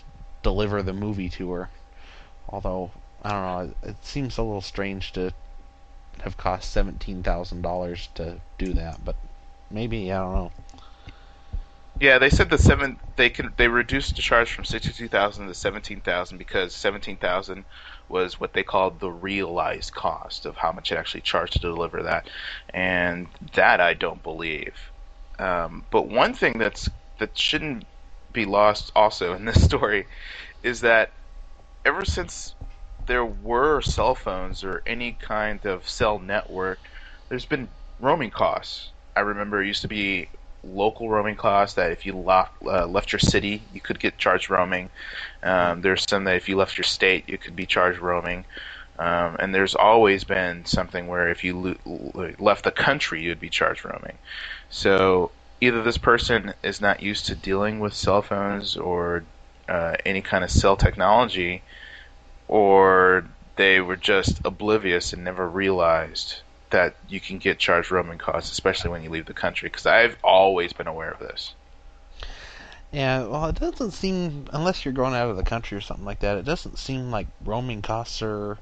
deliver 0.42 0.82
the 0.82 0.92
movie 0.92 1.30
to 1.30 1.52
her. 1.52 1.70
Although 2.50 2.90
I 3.22 3.30
don't 3.30 3.70
know, 3.70 3.74
it 3.88 4.04
seems 4.04 4.36
a 4.36 4.42
little 4.42 4.60
strange 4.60 5.10
to 5.12 5.32
have 6.20 6.36
cost 6.36 6.70
seventeen 6.70 7.22
thousand 7.22 7.62
dollars 7.62 8.10
to 8.16 8.42
do 8.58 8.74
that, 8.74 9.02
but 9.02 9.16
maybe 9.70 10.12
I 10.12 10.18
don't 10.18 10.34
know. 10.34 10.52
Yeah, 12.00 12.18
they 12.18 12.28
said 12.30 12.50
the 12.50 12.58
seven 12.58 13.00
they 13.16 13.30
can 13.30 13.54
they 13.56 13.68
reduced 13.68 14.16
the 14.16 14.22
charge 14.22 14.52
from 14.52 14.64
sixty 14.64 14.92
two 14.92 15.08
thousand 15.08 15.46
to 15.46 15.54
seventeen 15.54 16.02
thousand 16.02 16.38
because 16.38 16.74
seventeen 16.76 17.16
thousand 17.16 17.64
was 18.08 18.38
what 18.38 18.52
they 18.52 18.62
called 18.64 19.00
the 19.00 19.10
realized 19.10 19.94
cost 19.94 20.44
of 20.44 20.56
how 20.56 20.72
much 20.72 20.92
it 20.92 20.96
actually 20.98 21.22
charged 21.22 21.54
to 21.54 21.60
deliver 21.60 22.02
that, 22.02 22.28
and 22.70 23.28
that 23.54 23.80
I 23.80 23.94
don't 23.94 24.22
believe. 24.22 24.76
Um, 25.38 25.86
but 25.90 26.08
one 26.08 26.34
thing 26.34 26.58
that's 26.58 26.88
that 27.18 27.38
shouldn't 27.38 27.86
be 28.32 28.44
lost 28.44 28.92
also 28.94 29.32
in 29.34 29.44
this 29.46 29.64
story 29.64 30.06
is 30.62 30.80
that 30.82 31.12
ever 31.84 32.04
since 32.04 32.54
there 33.06 33.24
were 33.26 33.80
cell 33.80 34.14
phones 34.14 34.64
or 34.64 34.82
any 34.86 35.12
kind 35.14 35.64
of 35.66 35.88
cell 35.88 36.18
network, 36.18 36.88
there's 37.28 37.46
been 37.46 37.70
roaming 37.98 38.30
costs. 38.30 38.92
I 39.16 39.20
remember 39.20 39.62
it 39.62 39.66
used 39.68 39.82
to 39.82 39.88
be 39.88 40.30
local 40.72 41.08
roaming 41.08 41.36
costs 41.36 41.76
that 41.76 41.92
if 41.92 42.06
you 42.06 42.16
left, 42.16 42.52
uh, 42.64 42.86
left 42.86 43.12
your 43.12 43.20
city, 43.20 43.62
you 43.72 43.80
could 43.80 43.98
get 43.98 44.18
charged 44.18 44.50
roaming. 44.50 44.90
Um, 45.42 45.80
there's 45.82 46.04
some 46.08 46.24
that 46.24 46.36
if 46.36 46.48
you 46.48 46.56
left 46.56 46.78
your 46.78 46.84
state, 46.84 47.28
you 47.28 47.38
could 47.38 47.56
be 47.56 47.66
charged 47.66 48.00
roaming. 48.00 48.44
Um, 48.98 49.36
and 49.40 49.54
there's 49.54 49.74
always 49.74 50.24
been 50.24 50.64
something 50.66 51.08
where 51.08 51.28
if 51.28 51.42
you 51.42 51.76
lo- 51.84 52.34
left 52.38 52.64
the 52.64 52.70
country, 52.70 53.22
you'd 53.22 53.40
be 53.40 53.50
charged 53.50 53.84
roaming. 53.84 54.18
So 54.70 55.32
either 55.60 55.82
this 55.82 55.98
person 55.98 56.54
is 56.62 56.80
not 56.80 57.02
used 57.02 57.26
to 57.26 57.34
dealing 57.34 57.80
with 57.80 57.94
cell 57.94 58.22
phones 58.22 58.76
or 58.76 59.24
uh, 59.68 59.96
any 60.04 60.20
kind 60.20 60.44
of 60.44 60.50
cell 60.50 60.76
technology, 60.76 61.62
or 62.46 63.24
they 63.56 63.80
were 63.80 63.96
just 63.96 64.40
oblivious 64.44 65.12
and 65.12 65.24
never 65.24 65.48
realized 65.48 66.42
that 66.74 66.96
you 67.08 67.20
can 67.20 67.38
get 67.38 67.60
charged 67.60 67.92
roaming 67.92 68.18
costs, 68.18 68.50
especially 68.50 68.90
when 68.90 69.04
you 69.04 69.08
leave 69.08 69.26
the 69.26 69.32
country. 69.32 69.68
Because 69.68 69.86
I've 69.86 70.16
always 70.24 70.72
been 70.72 70.88
aware 70.88 71.12
of 71.12 71.20
this. 71.20 71.54
Yeah, 72.90 73.26
well, 73.26 73.46
it 73.46 73.60
doesn't 73.60 73.92
seem 73.92 74.48
unless 74.52 74.84
you're 74.84 74.94
going 74.94 75.14
out 75.14 75.30
of 75.30 75.36
the 75.36 75.44
country 75.44 75.78
or 75.78 75.80
something 75.80 76.04
like 76.04 76.18
that. 76.20 76.36
It 76.36 76.44
doesn't 76.44 76.78
seem 76.78 77.12
like 77.12 77.28
roaming 77.44 77.80
costs 77.80 78.22
or 78.22 78.58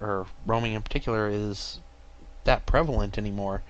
or 0.00 0.26
roaming 0.46 0.72
in 0.72 0.82
particular 0.82 1.28
is 1.28 1.80
that 2.44 2.66
prevalent 2.66 3.18
anymore. 3.18 3.62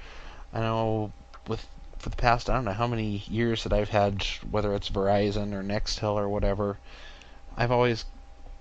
I 0.52 0.60
know 0.60 1.12
with 1.48 1.66
for 1.98 2.10
the 2.10 2.16
past 2.16 2.48
I 2.48 2.54
don't 2.54 2.64
know 2.64 2.72
how 2.72 2.86
many 2.86 3.24
years 3.28 3.64
that 3.64 3.72
I've 3.72 3.90
had 3.90 4.24
whether 4.50 4.74
it's 4.74 4.90
Verizon 4.90 5.52
or 5.52 5.62
Nextel 5.62 6.14
or 6.14 6.28
whatever, 6.28 6.78
I've 7.56 7.72
always 7.72 8.04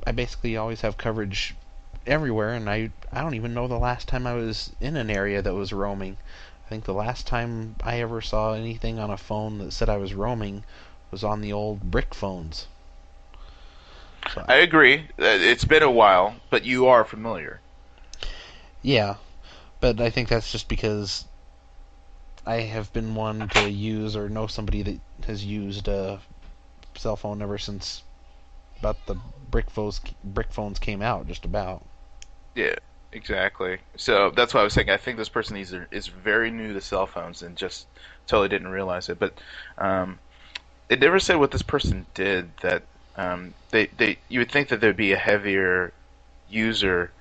I 0.08 0.12
basically 0.12 0.58
always 0.58 0.82
have 0.82 0.98
coverage 0.98 1.56
everywhere, 2.06 2.54
and 2.54 2.70
I 2.70 2.92
I 3.12 3.22
don't 3.22 3.36
even 3.36 3.54
know 3.54 3.68
the 3.68 3.78
last 3.78 4.08
time 4.08 4.26
I 4.28 4.34
was 4.34 4.72
in 4.80 4.98
an 4.98 5.10
area 5.10 5.42
that 5.42 5.54
was 5.54 5.74
roaming. 5.74 6.18
I 6.66 6.70
think 6.70 6.86
the 6.86 6.94
last 6.94 7.28
time 7.28 7.76
I 7.84 8.00
ever 8.00 8.22
saw 8.22 8.54
anything 8.54 9.00
on 9.00 9.10
a 9.10 9.18
phone 9.18 9.60
that 9.60 9.74
said 9.74 9.90
I 9.90 9.98
was 9.98 10.14
roaming 10.14 10.64
was 11.12 11.24
on 11.24 11.42
the 11.42 11.54
old 11.54 11.92
brick 11.92 12.14
phones. 12.14 12.68
So. 14.34 14.46
I 14.48 14.56
agree. 14.56 15.10
Uh, 15.20 15.38
it's 15.42 15.66
been 15.66 15.84
a 15.84 15.92
while, 15.92 16.36
but 16.50 16.66
you 16.66 16.88
are 16.88 17.04
familiar. 17.04 17.60
Yeah, 18.82 19.16
but 19.80 20.00
I 20.00 20.10
think 20.10 20.30
that's 20.30 20.52
just 20.52 20.68
because 20.68 21.26
I 22.46 22.62
have 22.62 22.92
been 22.94 23.16
one 23.16 23.50
to 23.50 23.70
use 23.70 24.16
or 24.16 24.30
know 24.30 24.48
somebody 24.48 24.82
that 24.82 25.00
has 25.28 25.46
used 25.46 25.88
a 25.88 26.20
cell 26.96 27.16
phone 27.16 27.42
ever 27.42 27.58
since 27.58 28.04
about 28.80 29.06
the 29.06 29.16
brick 29.50 29.70
phones 29.70 30.02
brick 30.24 30.52
phones 30.52 30.80
came 30.80 31.02
out, 31.02 31.28
just 31.28 31.46
about. 31.46 31.86
Yeah, 32.56 32.76
exactly. 33.12 33.78
So 33.96 34.32
that's 34.32 34.54
why 34.54 34.62
I 34.62 34.64
was 34.64 34.74
saying 34.74 34.90
I 34.90 34.98
think 34.98 35.18
this 35.18 35.30
person 35.30 35.58
is 35.58 35.76
is 35.92 36.08
very 36.08 36.52
new 36.52 36.74
to 36.74 36.82
cell 36.82 37.06
phones 37.06 37.42
and 37.42 37.56
just 37.56 37.88
totally 38.28 38.50
didn't 38.50 38.70
realize 38.70 39.10
it. 39.10 39.20
But 39.20 39.34
um, 39.78 40.20
it 40.90 41.00
never 41.00 41.20
said 41.20 41.38
what 41.38 41.52
this 41.52 41.62
person 41.62 42.06
did 42.14 42.56
that 42.62 42.84
um, 43.16 43.54
they 43.72 43.88
they 43.98 44.18
you 44.30 44.40
would 44.40 44.52
think 44.52 44.70
that 44.70 44.82
there'd 44.82 44.98
be 44.98 45.14
a 45.14 45.18
heavier 45.18 45.94
user 46.50 47.12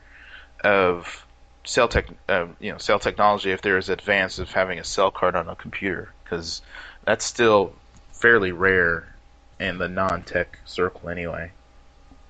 of 0.65 1.27
cell 1.65 1.89
tech 1.89 2.07
uh, 2.29 2.47
you 2.61 2.73
know 2.73 2.79
cell 2.79 2.99
technology 2.99 3.51
if 3.51 3.63
they're 3.63 3.79
as 3.79 3.89
advanced 3.89 4.39
as 4.39 4.51
having 4.53 4.79
a 4.79 4.85
cell 4.85 5.11
card 5.11 5.37
on 5.37 5.49
a 5.49 5.55
computer 5.55 6.13
because 6.25 6.63
that's 7.05 7.25
still 7.25 7.73
fairly 8.13 8.53
rare 8.53 9.15
in 9.61 9.79
the 9.79 9.89
non-tech 9.89 10.59
circle 10.65 11.09
anyway. 11.09 11.51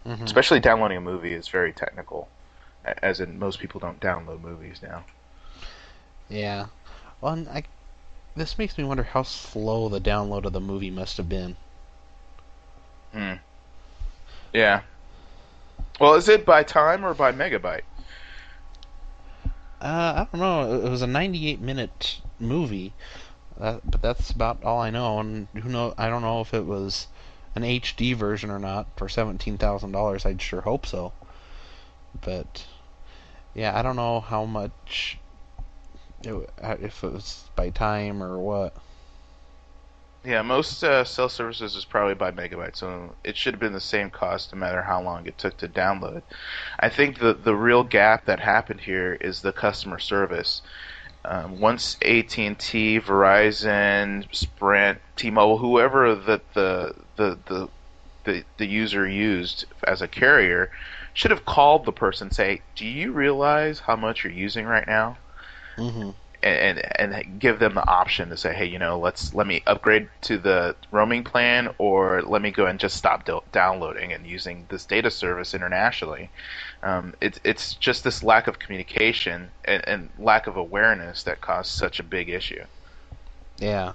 Mm-hmm. 0.06 0.24
Especially 0.24 0.60
downloading 0.60 0.98
a 0.98 1.00
movie 1.00 1.32
is 1.32 1.48
very 1.48 1.72
technical, 1.72 2.28
as 2.84 3.20
in 3.20 3.38
most 3.38 3.58
people 3.58 3.80
don't 3.80 4.00
download 4.00 4.40
movies 4.40 4.80
now. 4.82 5.04
Yeah, 6.28 6.66
well, 7.20 7.46
I, 7.48 7.64
this 8.34 8.58
makes 8.58 8.76
me 8.78 8.84
wonder 8.84 9.02
how 9.04 9.22
slow 9.22 9.88
the 9.88 10.00
download 10.00 10.44
of 10.44 10.52
the 10.52 10.60
movie 10.60 10.90
must 10.90 11.16
have 11.18 11.28
been. 11.28 11.56
Hmm. 13.12 13.34
Yeah. 14.52 14.82
Well, 16.00 16.14
is 16.14 16.28
it 16.28 16.44
by 16.44 16.62
time 16.62 17.04
or 17.04 17.14
by 17.14 17.32
megabyte? 17.32 17.82
Uh, 19.80 20.14
I 20.14 20.26
don't 20.30 20.40
know. 20.40 20.84
It 20.86 20.88
was 20.90 21.02
a 21.02 21.06
98 21.06 21.60
minute 21.60 22.20
movie, 22.38 22.92
uh, 23.60 23.80
but 23.84 24.00
that's 24.00 24.30
about 24.30 24.62
all 24.64 24.80
I 24.80 24.90
know. 24.90 25.18
And 25.20 25.48
who 25.54 25.68
know? 25.68 25.94
I 25.98 26.08
don't 26.08 26.22
know 26.22 26.40
if 26.40 26.54
it 26.54 26.64
was 26.66 27.08
an 27.54 27.64
HD 27.64 28.14
version 28.14 28.50
or 28.50 28.58
not 28.58 28.86
for 28.96 29.08
seventeen 29.08 29.58
thousand 29.58 29.92
dollars. 29.92 30.24
I'd 30.24 30.40
sure 30.40 30.62
hope 30.62 30.86
so. 30.86 31.12
But 32.20 32.66
yeah, 33.54 33.78
I 33.78 33.82
don't 33.82 33.96
know 33.96 34.20
how 34.20 34.44
much. 34.44 35.18
It, 36.24 36.50
if 36.62 37.02
it 37.02 37.12
was 37.12 37.44
by 37.56 37.70
time 37.70 38.22
or 38.22 38.38
what. 38.38 38.74
Yeah, 40.24 40.42
most 40.42 40.84
uh, 40.84 41.02
cell 41.02 41.28
services 41.28 41.74
is 41.74 41.84
probably 41.84 42.14
by 42.14 42.30
megabyte, 42.30 42.76
so 42.76 43.16
it 43.24 43.36
should 43.36 43.54
have 43.54 43.60
been 43.60 43.72
the 43.72 43.80
same 43.80 44.08
cost 44.08 44.52
no 44.52 44.58
matter 44.58 44.82
how 44.82 45.02
long 45.02 45.26
it 45.26 45.36
took 45.36 45.56
to 45.58 45.68
download. 45.68 46.22
I 46.78 46.90
think 46.90 47.18
the 47.18 47.34
the 47.34 47.56
real 47.56 47.82
gap 47.82 48.26
that 48.26 48.38
happened 48.38 48.80
here 48.80 49.14
is 49.20 49.42
the 49.42 49.52
customer 49.52 49.98
service. 49.98 50.62
Um, 51.24 51.60
once 51.60 51.96
AT&T, 52.02 53.00
Verizon, 53.00 54.26
Sprint, 54.34 54.98
T-Mobile, 55.14 55.58
whoever 55.58 56.14
that 56.14 56.54
the, 56.54 56.94
the 57.16 57.38
the 57.46 57.68
the 58.24 58.44
the 58.58 58.66
user 58.66 59.08
used 59.08 59.64
as 59.84 60.02
a 60.02 60.08
carrier, 60.08 60.70
should 61.14 61.30
have 61.30 61.44
called 61.44 61.84
the 61.84 61.92
person 61.92 62.26
and 62.26 62.34
say, 62.34 62.62
"Do 62.76 62.86
you 62.86 63.12
realize 63.12 63.80
how 63.80 63.96
much 63.96 64.24
you're 64.24 64.32
using 64.32 64.66
right 64.66 64.86
now?" 64.86 65.16
Mm-hmm 65.76 66.10
and, 66.42 66.82
and 66.96 67.40
give 67.40 67.58
them 67.58 67.74
the 67.74 67.88
option 67.88 68.28
to 68.30 68.36
say, 68.36 68.52
hey, 68.52 68.64
you 68.64 68.78
know, 68.78 68.98
let's 68.98 69.32
let 69.32 69.46
me 69.46 69.62
upgrade 69.66 70.08
to 70.22 70.38
the 70.38 70.74
roaming 70.90 71.22
plan, 71.22 71.72
or 71.78 72.22
let 72.22 72.42
me 72.42 72.50
go 72.50 72.66
and 72.66 72.80
just 72.80 72.96
stop 72.96 73.24
do- 73.24 73.42
downloading 73.52 74.12
and 74.12 74.26
using 74.26 74.66
this 74.68 74.84
data 74.84 75.10
service 75.10 75.54
internationally. 75.54 76.30
Um, 76.82 77.14
it's 77.20 77.38
it's 77.44 77.74
just 77.74 78.02
this 78.02 78.22
lack 78.22 78.48
of 78.48 78.58
communication 78.58 79.52
and, 79.64 79.86
and 79.86 80.10
lack 80.18 80.46
of 80.46 80.56
awareness 80.56 81.22
that 81.24 81.40
caused 81.40 81.70
such 81.70 82.00
a 82.00 82.04
big 82.04 82.28
issue. 82.28 82.64
Yeah. 83.58 83.92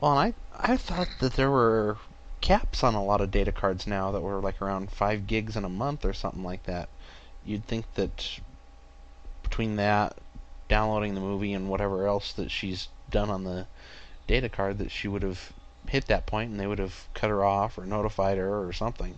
Well, 0.00 0.18
I 0.18 0.34
I 0.58 0.76
thought 0.76 1.08
that 1.20 1.34
there 1.34 1.50
were 1.50 1.96
caps 2.44 2.84
on 2.84 2.94
a 2.94 3.02
lot 3.02 3.22
of 3.22 3.30
data 3.30 3.50
cards 3.50 3.86
now 3.86 4.10
that 4.10 4.20
were 4.20 4.38
like 4.38 4.60
around 4.60 4.90
five 4.90 5.26
gigs 5.26 5.56
in 5.56 5.64
a 5.64 5.68
month 5.68 6.04
or 6.04 6.12
something 6.12 6.44
like 6.44 6.62
that. 6.64 6.90
You'd 7.42 7.64
think 7.64 7.86
that 7.94 8.38
between 9.42 9.76
that 9.76 10.18
downloading 10.68 11.14
the 11.14 11.22
movie 11.22 11.54
and 11.54 11.70
whatever 11.70 12.06
else 12.06 12.34
that 12.34 12.50
she's 12.50 12.88
done 13.10 13.30
on 13.30 13.44
the 13.44 13.66
data 14.26 14.50
card 14.50 14.76
that 14.76 14.90
she 14.90 15.08
would 15.08 15.22
have 15.22 15.54
hit 15.88 16.06
that 16.08 16.26
point 16.26 16.50
and 16.50 16.60
they 16.60 16.66
would 16.66 16.78
have 16.78 17.08
cut 17.14 17.30
her 17.30 17.42
off 17.42 17.78
or 17.78 17.86
notified 17.86 18.36
her 18.36 18.66
or 18.66 18.74
something. 18.74 19.16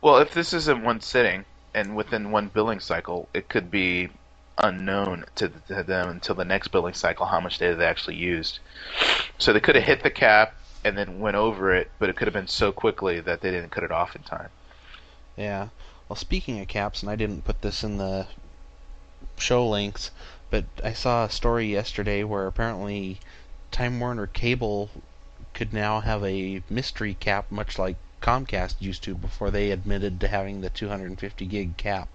Well, 0.00 0.16
if 0.18 0.32
this 0.32 0.54
is 0.54 0.68
in 0.68 0.82
one 0.82 1.02
sitting 1.02 1.44
and 1.74 1.94
within 1.94 2.30
one 2.30 2.48
billing 2.48 2.80
cycle, 2.80 3.28
it 3.34 3.50
could 3.50 3.70
be 3.70 4.08
unknown 4.56 5.26
to, 5.34 5.50
to 5.68 5.82
them 5.82 6.08
until 6.08 6.34
the 6.34 6.46
next 6.46 6.68
billing 6.68 6.94
cycle 6.94 7.26
how 7.26 7.40
much 7.40 7.58
data 7.58 7.74
they 7.74 7.84
actually 7.84 8.16
used. 8.16 8.58
So 9.36 9.52
they 9.52 9.60
could 9.60 9.74
have 9.74 9.84
hit 9.84 10.02
the 10.02 10.10
cap 10.10 10.54
and 10.84 10.96
then 10.98 11.20
went 11.20 11.36
over 11.36 11.74
it, 11.74 11.90
but 11.98 12.08
it 12.08 12.16
could 12.16 12.26
have 12.26 12.34
been 12.34 12.48
so 12.48 12.72
quickly 12.72 13.20
that 13.20 13.40
they 13.40 13.50
didn't 13.50 13.70
cut 13.70 13.84
it 13.84 13.92
off 13.92 14.16
in 14.16 14.22
time. 14.22 14.48
Yeah. 15.36 15.68
Well, 16.08 16.16
speaking 16.16 16.60
of 16.60 16.68
caps, 16.68 17.02
and 17.02 17.10
I 17.10 17.16
didn't 17.16 17.44
put 17.44 17.62
this 17.62 17.84
in 17.84 17.98
the 17.98 18.26
show 19.38 19.66
links, 19.68 20.10
but 20.50 20.64
I 20.84 20.92
saw 20.92 21.24
a 21.24 21.30
story 21.30 21.66
yesterday 21.66 22.24
where 22.24 22.46
apparently 22.46 23.20
Time 23.70 23.98
Warner 24.00 24.26
Cable 24.26 24.90
could 25.54 25.72
now 25.72 26.00
have 26.00 26.24
a 26.24 26.62
mystery 26.68 27.14
cap, 27.14 27.50
much 27.50 27.78
like 27.78 27.96
Comcast 28.20 28.76
used 28.80 29.02
to 29.04 29.14
before 29.14 29.50
they 29.50 29.70
admitted 29.70 30.20
to 30.20 30.28
having 30.28 30.60
the 30.60 30.70
250 30.70 31.46
gig 31.46 31.76
cap. 31.76 32.08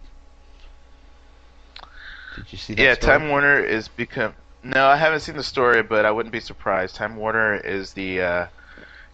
Did 2.36 2.46
you 2.52 2.58
see 2.58 2.74
that? 2.76 2.82
Yeah, 2.82 2.94
story? 2.94 3.18
Time 3.18 3.30
Warner 3.30 3.60
is 3.60 3.88
become. 3.88 4.34
No, 4.64 4.88
I 4.88 4.98
haven't 4.98 5.22
seen 5.22 5.38
the 5.38 5.44
story, 5.44 5.82
but 5.82 6.06
I 6.06 6.12
wouldn't 6.12 6.32
be 6.32 6.40
surprised. 6.40 6.96
Time 6.96 7.16
Warner 7.16 7.56
is 7.56 7.94
the 7.94 8.22
uh, 8.22 8.48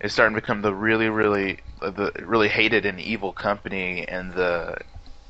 is 0.03 0.11
starting 0.13 0.35
to 0.35 0.41
become 0.41 0.61
the 0.61 0.73
really, 0.73 1.09
really, 1.09 1.59
uh, 1.81 1.89
the 1.89 2.11
really 2.23 2.49
hated 2.49 2.85
and 2.85 2.99
evil 2.99 3.31
company 3.31 4.05
in 4.07 4.29
the 4.29 4.77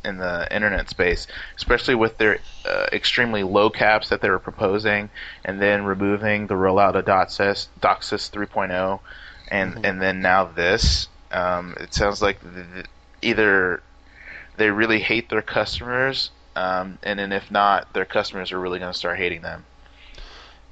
in 0.04 0.18
the 0.18 0.54
internet 0.54 0.90
space, 0.90 1.28
especially 1.56 1.96
with 1.96 2.18
their 2.18 2.40
uh, 2.66 2.88
extremely 2.92 3.42
low 3.44 3.70
caps 3.70 4.10
that 4.10 4.20
they 4.20 4.30
were 4.30 4.40
proposing, 4.40 5.10
and 5.46 5.62
then 5.62 5.86
removing 5.86 6.48
the 6.48 6.56
rollout 6.56 6.96
of 6.96 7.06
DOCSIS, 7.06 7.70
DOCSIS 7.80 8.30
3.0, 8.30 9.00
and 9.48 9.76
mm-hmm. 9.76 9.86
and 9.86 10.02
then 10.02 10.22
now 10.22 10.44
this. 10.44 11.08
Um, 11.32 11.76
it 11.80 11.94
sounds 11.94 12.22
like 12.22 12.42
the, 12.42 12.84
either 13.22 13.82
they 14.58 14.70
really 14.70 15.00
hate 15.00 15.30
their 15.30 15.42
customers, 15.42 16.32
um, 16.56 16.98
and 17.04 17.20
then 17.20 17.32
if 17.32 17.50
not, 17.50 17.94
their 17.94 18.06
customers 18.06 18.52
are 18.52 18.60
really 18.60 18.80
going 18.80 18.92
to 18.92 18.98
start 18.98 19.18
hating 19.18 19.42
them. 19.42 19.66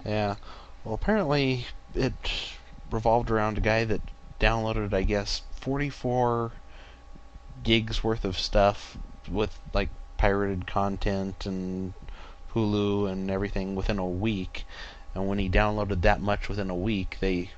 Yeah. 0.05 0.35
Well, 0.83 0.95
apparently 0.95 1.67
it 1.95 2.13
revolved 2.91 3.31
around 3.31 3.57
a 3.57 3.61
guy 3.61 3.85
that 3.85 4.01
downloaded, 4.39 4.93
I 4.93 5.03
guess, 5.03 5.43
44 5.53 6.51
gigs 7.63 8.03
worth 8.03 8.25
of 8.25 8.37
stuff 8.37 8.97
with 9.29 9.57
like 9.73 9.89
pirated 10.17 10.67
content 10.67 11.45
and 11.45 11.93
Hulu 12.53 13.09
and 13.09 13.31
everything 13.31 13.75
within 13.75 13.97
a 13.97 14.05
week. 14.05 14.65
And 15.15 15.27
when 15.27 15.39
he 15.39 15.49
downloaded 15.49 16.01
that 16.01 16.21
much 16.21 16.49
within 16.49 16.69
a 16.69 16.75
week, 16.75 17.17
they 17.19 17.51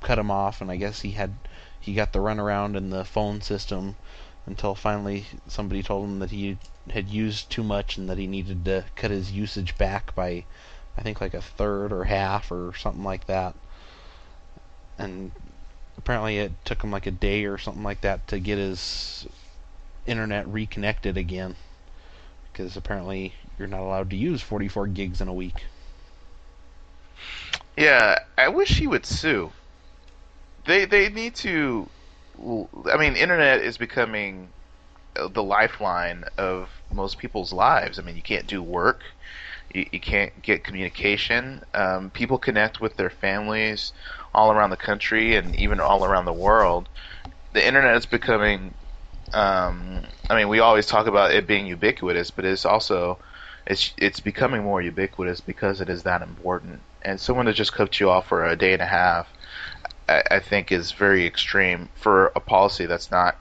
cut 0.00 0.18
him 0.18 0.30
off, 0.30 0.60
and 0.60 0.70
I 0.70 0.76
guess 0.76 1.00
he 1.00 1.12
had 1.12 1.34
he 1.80 1.94
got 1.94 2.12
the 2.12 2.18
runaround 2.18 2.76
in 2.76 2.90
the 2.90 3.04
phone 3.04 3.40
system 3.40 3.96
until 4.46 4.74
finally 4.74 5.26
somebody 5.46 5.82
told 5.82 6.08
him 6.08 6.18
that 6.18 6.30
he 6.30 6.58
had 6.90 7.08
used 7.08 7.50
too 7.50 7.62
much 7.62 7.96
and 7.96 8.08
that 8.08 8.18
he 8.18 8.26
needed 8.26 8.64
to 8.64 8.84
cut 8.96 9.10
his 9.10 9.32
usage 9.32 9.76
back 9.78 10.14
by 10.14 10.44
I 10.96 11.02
think 11.02 11.20
like 11.20 11.34
a 11.34 11.40
third 11.40 11.92
or 11.92 12.04
half 12.04 12.50
or 12.50 12.74
something 12.74 13.04
like 13.04 13.26
that. 13.26 13.54
And 14.98 15.32
apparently 15.98 16.38
it 16.38 16.52
took 16.64 16.82
him 16.82 16.90
like 16.90 17.06
a 17.06 17.10
day 17.10 17.44
or 17.44 17.58
something 17.58 17.82
like 17.82 18.00
that 18.02 18.26
to 18.28 18.38
get 18.38 18.58
his 18.58 19.26
internet 20.06 20.46
reconnected 20.48 21.16
again 21.16 21.54
because 22.52 22.76
apparently 22.76 23.34
you're 23.58 23.68
not 23.68 23.80
allowed 23.80 24.10
to 24.10 24.16
use 24.16 24.42
44 24.42 24.88
gigs 24.88 25.20
in 25.20 25.28
a 25.28 25.34
week. 25.34 25.64
Yeah, 27.76 28.18
I 28.36 28.48
wish 28.48 28.78
he 28.78 28.86
would 28.86 29.06
sue. 29.06 29.52
They 30.66 30.84
they 30.84 31.08
need 31.08 31.34
to. 31.36 31.88
I 32.90 32.96
mean, 32.96 33.16
internet 33.16 33.62
is 33.62 33.78
becoming 33.78 34.48
the 35.14 35.42
lifeline 35.42 36.24
of 36.38 36.68
most 36.92 37.18
people's 37.18 37.52
lives. 37.52 37.98
I 37.98 38.02
mean, 38.02 38.16
you 38.16 38.22
can't 38.22 38.46
do 38.46 38.62
work, 38.62 39.02
you, 39.74 39.86
you 39.92 40.00
can't 40.00 40.42
get 40.42 40.64
communication. 40.64 41.62
Um, 41.74 42.10
people 42.10 42.38
connect 42.38 42.80
with 42.80 42.96
their 42.96 43.10
families 43.10 43.92
all 44.34 44.52
around 44.52 44.70
the 44.70 44.76
country 44.76 45.36
and 45.36 45.54
even 45.56 45.80
all 45.80 46.04
around 46.04 46.24
the 46.24 46.32
world 46.32 46.88
the 47.52 47.66
internet 47.66 47.96
is 47.96 48.06
becoming. 48.06 48.74
Um, 49.32 50.02
I 50.28 50.36
mean, 50.36 50.48
we 50.48 50.60
always 50.60 50.86
talk 50.86 51.06
about 51.06 51.32
it 51.32 51.46
being 51.46 51.66
ubiquitous, 51.66 52.30
but 52.30 52.44
it's 52.44 52.64
also 52.64 53.18
it's 53.66 53.92
it's 53.96 54.20
becoming 54.20 54.62
more 54.62 54.82
ubiquitous 54.82 55.40
because 55.40 55.80
it 55.80 55.88
is 55.88 56.02
that 56.02 56.22
important. 56.22 56.80
And 57.02 57.20
someone 57.20 57.46
to 57.46 57.52
just 57.52 57.72
cut 57.72 58.00
you 58.00 58.10
off 58.10 58.26
for 58.28 58.44
a 58.44 58.56
day 58.56 58.72
and 58.72 58.82
a 58.82 58.86
half, 58.86 59.32
I, 60.08 60.22
I 60.32 60.40
think, 60.40 60.72
is 60.72 60.92
very 60.92 61.26
extreme 61.26 61.88
for 61.94 62.32
a 62.34 62.40
policy 62.40 62.86
that's 62.86 63.10
not 63.10 63.36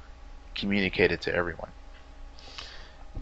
communicated 0.56 1.22
to 1.22 1.34
everyone. 1.34 1.70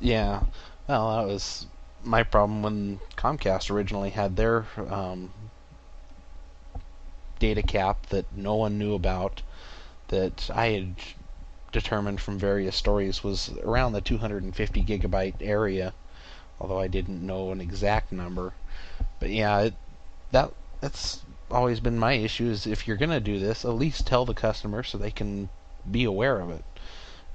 Yeah, 0.01 0.43
well, 0.87 1.17
that 1.17 1.31
was 1.31 1.67
my 2.03 2.23
problem 2.23 2.61
when 2.61 2.99
Comcast 3.17 3.69
originally 3.69 4.11
had 4.11 4.35
their 4.37 4.65
um, 4.89 5.33
data 7.39 7.63
cap 7.63 8.07
that 8.07 8.25
no 8.35 8.55
one 8.55 8.77
knew 8.77 8.93
about 8.93 9.41
that 10.09 10.49
I 10.53 10.67
had 10.67 10.95
determined 11.71 12.19
from 12.19 12.37
various 12.37 12.75
stories 12.75 13.23
was 13.23 13.49
around 13.63 13.93
the 13.93 14.01
250 14.01 14.83
gigabyte 14.83 15.35
area, 15.41 15.93
although 16.59 16.79
I 16.79 16.87
didn't 16.87 17.25
know 17.25 17.51
an 17.51 17.61
exact 17.61 18.11
number. 18.11 18.53
But 19.19 19.29
yeah, 19.29 19.59
it, 19.59 19.73
that 20.31 20.51
that's 20.81 21.23
always 21.51 21.79
been 21.79 21.97
my 21.97 22.13
issue 22.13 22.49
is 22.49 22.67
if 22.67 22.87
you're 22.87 22.97
going 22.97 23.09
to 23.09 23.19
do 23.19 23.39
this, 23.39 23.65
at 23.65 23.71
least 23.71 24.07
tell 24.07 24.25
the 24.25 24.33
customer 24.33 24.83
so 24.83 24.97
they 24.97 25.11
can 25.11 25.49
be 25.89 26.03
aware 26.03 26.39
of 26.39 26.49
it. 26.49 26.63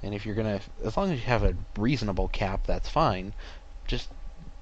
And 0.03 0.13
if 0.13 0.25
you're 0.25 0.35
going 0.35 0.59
to 0.59 0.65
as 0.83 0.97
long 0.97 1.11
as 1.11 1.19
you 1.19 1.25
have 1.25 1.43
a 1.43 1.55
reasonable 1.77 2.27
cap, 2.27 2.67
that's 2.67 2.89
fine. 2.89 3.33
Just 3.87 4.09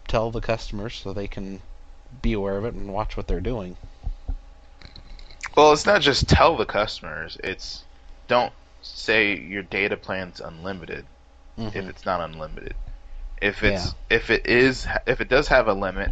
tell 0.08 0.32
the 0.32 0.42
customers 0.42 0.96
so 0.96 1.12
they 1.14 1.28
can 1.28 1.62
be 2.22 2.34
aware 2.34 2.58
of 2.58 2.66
it 2.66 2.74
and 2.76 2.94
watch 2.94 3.18
what 3.18 3.28
they're 3.28 3.42
doing. 3.42 3.76
Well, 5.56 5.72
it's 5.74 5.86
not 5.86 6.02
just 6.02 6.28
tell 6.28 6.58
the 6.58 6.66
customers. 6.66 7.38
It's 7.44 7.84
don't 8.28 8.54
say 8.82 9.38
your 9.38 9.64
data 9.64 9.98
plan's 9.98 10.40
unlimited 10.40 11.06
mm-hmm. 11.58 11.78
if 11.78 11.86
it's 11.86 12.06
not 12.06 12.22
unlimited. 12.22 12.76
If 13.42 13.64
it's 13.64 13.88
yeah. 13.88 14.18
if 14.18 14.30
it 14.30 14.48
is 14.48 14.88
if 15.06 15.22
it 15.22 15.30
does 15.30 15.48
have 15.50 15.68
a 15.68 15.74
limit, 15.74 16.12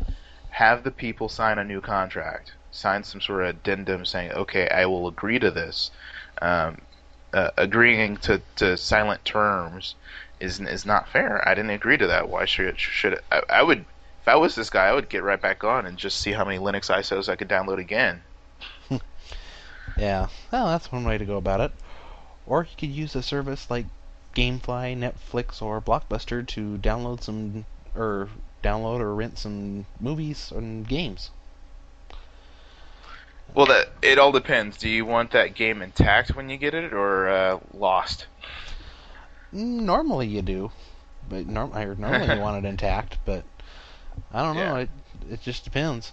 have 0.50 0.84
the 0.84 0.92
people 0.92 1.30
sign 1.30 1.58
a 1.58 1.64
new 1.64 1.82
contract, 1.82 2.54
sign 2.72 3.04
some 3.04 3.22
sort 3.22 3.44
of 3.44 3.50
addendum 3.50 4.06
saying, 4.06 4.32
okay, 4.34 4.68
I 4.70 4.86
will 4.86 5.08
agree 5.08 5.40
to 5.40 5.52
this. 5.52 5.92
Um, 6.42 6.78
uh, 7.34 7.50
agreeing 7.58 8.18
to, 8.18 8.42
to 8.58 8.76
silent 8.76 9.24
terms 9.24 9.96
is 10.40 10.60
is 10.60 10.86
not 10.86 11.08
fair. 11.08 11.48
I 11.48 11.56
didn't 11.56 11.72
agree 11.72 11.98
to 11.98 12.08
that. 12.08 12.28
Why 12.28 12.46
should 12.46 12.68
it, 12.68 12.80
should 12.80 13.14
it, 13.14 13.24
I, 13.32 13.42
I 13.50 13.64
would 13.64 13.86
if 14.22 14.28
I 14.28 14.36
was 14.36 14.54
this 14.54 14.70
guy, 14.70 14.88
I 14.88 14.94
would 14.94 15.10
get 15.10 15.24
right 15.24 15.42
back 15.42 15.64
on 15.64 15.86
and 15.86 15.98
just 15.98 16.20
see 16.20 16.32
how 16.32 16.46
many 16.46 16.60
Linux 16.60 16.94
ISOs 16.94 17.30
I 17.30 17.36
could 17.36 17.50
download 17.50 17.80
again. 17.80 18.22
Yeah, 20.02 20.28
well, 20.52 20.66
that's 20.68 20.92
one 20.92 21.04
way 21.04 21.20
to 21.20 21.26
go 21.26 21.38
about 21.38 21.62
it. 21.62 21.72
Or 22.48 22.64
you 22.64 22.76
could 22.76 22.90
use 22.90 23.16
a 23.16 23.22
service 23.22 23.70
like 23.70 23.86
GameFly, 24.36 24.98
Netflix, 24.98 25.62
or 25.62 25.80
Blockbuster 25.80 26.46
to 26.48 26.80
download 26.80 27.22
some 27.22 27.66
or 27.96 28.30
download 28.64 29.00
or 29.00 29.14
rent 29.14 29.38
some 29.38 29.86
movies 30.00 30.52
and 30.52 30.88
games. 30.88 31.30
Well, 33.54 33.68
that 33.68 33.90
it 34.02 34.18
all 34.18 34.32
depends. 34.32 34.78
Do 34.78 34.90
you 34.90 35.06
want 35.06 35.32
that 35.32 35.54
game 35.54 35.84
intact 35.84 36.36
when 36.36 36.50
you 36.50 36.58
get 36.58 36.74
it, 36.74 36.94
or 36.94 37.30
uh, 37.30 37.60
lost? 37.72 38.26
Normally 39.52 40.28
you 40.28 40.42
do, 40.42 40.72
but 41.30 41.46
norm- 41.46 41.74
normally 42.00 42.34
you 42.36 42.42
want 42.42 42.66
it 42.66 42.68
intact. 42.70 43.20
But 43.24 43.44
I 44.34 44.42
don't 44.42 44.56
know. 44.56 44.78
Yeah. 44.78 44.78
It 44.78 44.90
it 45.30 45.42
just 45.42 45.64
depends. 45.64 46.12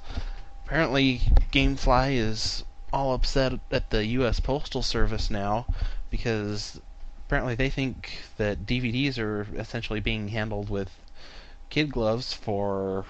Apparently, 0.67 1.23
GameFly 1.53 2.17
is 2.17 2.65
all 2.93 3.15
upset 3.15 3.53
at 3.71 3.91
the 3.91 4.07
U.S. 4.07 4.41
Postal 4.41 4.83
Service 4.83 5.31
now 5.31 5.67
because 6.11 6.81
apparently 7.27 7.55
they 7.55 7.71
think 7.71 8.23
that 8.39 8.67
DVDs 8.67 9.19
are 9.19 9.47
essentially 9.57 10.01
being 10.01 10.29
handled 10.29 10.71
with 10.71 10.91
kid 11.71 11.93
gloves 11.93 12.33
for 12.33 13.05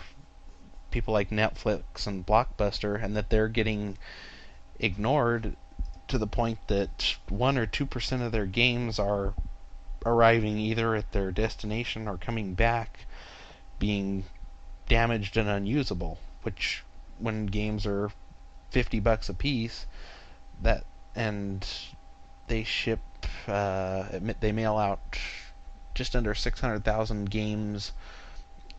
people 0.91 1.12
like 1.14 1.31
Netflix 1.31 2.07
and 2.07 2.27
Blockbuster, 2.27 3.03
and 3.03 3.17
that 3.17 3.31
they're 3.31 3.49
getting 3.49 3.99
ignored 4.81 5.57
to 6.09 6.19
the 6.19 6.27
point 6.27 6.59
that 6.69 7.17
one 7.29 7.59
or 7.59 7.67
two 7.67 7.87
percent 7.87 8.23
of 8.23 8.33
their 8.33 8.47
games 8.47 8.99
are 8.99 9.35
arriving 10.07 10.59
either 10.59 10.95
at 10.95 11.12
their 11.12 11.31
destination 11.31 12.09
or 12.09 12.17
coming 12.17 12.55
back 12.55 13.01
being 13.79 14.25
damaged 14.88 15.37
and 15.37 15.49
unusable. 15.49 16.19
Which, 16.43 16.83
when 17.19 17.47
games 17.47 17.85
are 17.85 18.11
fifty 18.71 19.01
bucks 19.01 19.29
a 19.29 19.35
piece, 19.35 19.87
that 20.63 20.85
and 21.15 21.67
they 22.49 22.65
ship, 22.65 23.01
uh, 23.47 24.05
they 24.41 24.53
mail 24.53 24.77
out 24.77 25.19
just 25.95 26.15
under 26.15 26.35
600,000 26.35 27.29
games 27.29 27.93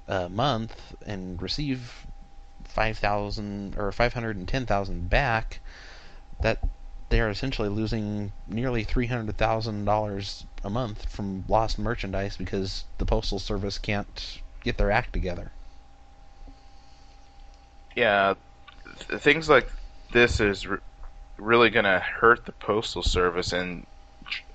a 0.07 0.29
month 0.29 0.95
and 1.05 1.41
receive 1.41 2.07
5,000 2.63 3.77
or 3.77 3.91
510,000 3.91 5.09
back, 5.09 5.59
that 6.41 6.59
they 7.09 7.19
are 7.19 7.29
essentially 7.29 7.69
losing 7.69 8.31
nearly 8.47 8.85
$300,000 8.85 10.43
a 10.63 10.69
month 10.69 11.09
from 11.09 11.43
lost 11.47 11.77
merchandise 11.77 12.37
because 12.37 12.85
the 12.99 13.05
postal 13.05 13.39
service 13.39 13.77
can't 13.77 14.39
get 14.63 14.77
their 14.77 14.91
act 14.91 15.11
together. 15.11 15.51
Yeah, 17.95 18.35
th- 19.09 19.21
things 19.21 19.49
like 19.49 19.69
this 20.11 20.39
is 20.39 20.67
re- 20.67 20.77
really 21.37 21.69
going 21.69 21.85
to 21.85 21.99
hurt 21.99 22.45
the 22.45 22.51
postal 22.51 23.03
service 23.03 23.53
and 23.53 23.85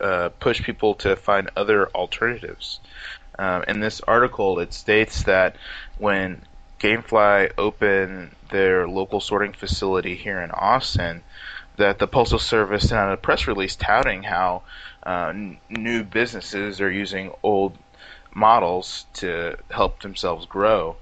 uh, 0.00 0.28
push 0.40 0.62
people 0.62 0.94
to 0.94 1.16
find 1.16 1.50
other 1.56 1.88
alternatives. 1.88 2.80
Um, 3.38 3.64
in 3.66 3.80
this 3.80 4.00
article, 4.02 4.58
it 4.60 4.72
states 4.72 5.24
that 5.24 5.56
when 5.98 6.42
GameFly 6.78 7.52
opened 7.58 8.30
their 8.50 8.86
local 8.86 9.20
sorting 9.20 9.52
facility 9.52 10.14
here 10.14 10.40
in 10.40 10.50
Austin, 10.50 11.22
that 11.76 11.98
the 11.98 12.06
Postal 12.06 12.38
Service 12.38 12.88
sent 12.88 13.00
out 13.00 13.12
a 13.12 13.16
press 13.16 13.46
release 13.48 13.74
touting 13.74 14.22
how 14.22 14.62
uh, 15.04 15.32
n- 15.34 15.58
new 15.68 16.04
businesses 16.04 16.80
are 16.80 16.90
using 16.90 17.32
old 17.42 17.76
models 18.32 19.06
to 19.14 19.56
help 19.70 20.00
themselves 20.02 20.46
grow. 20.46 20.96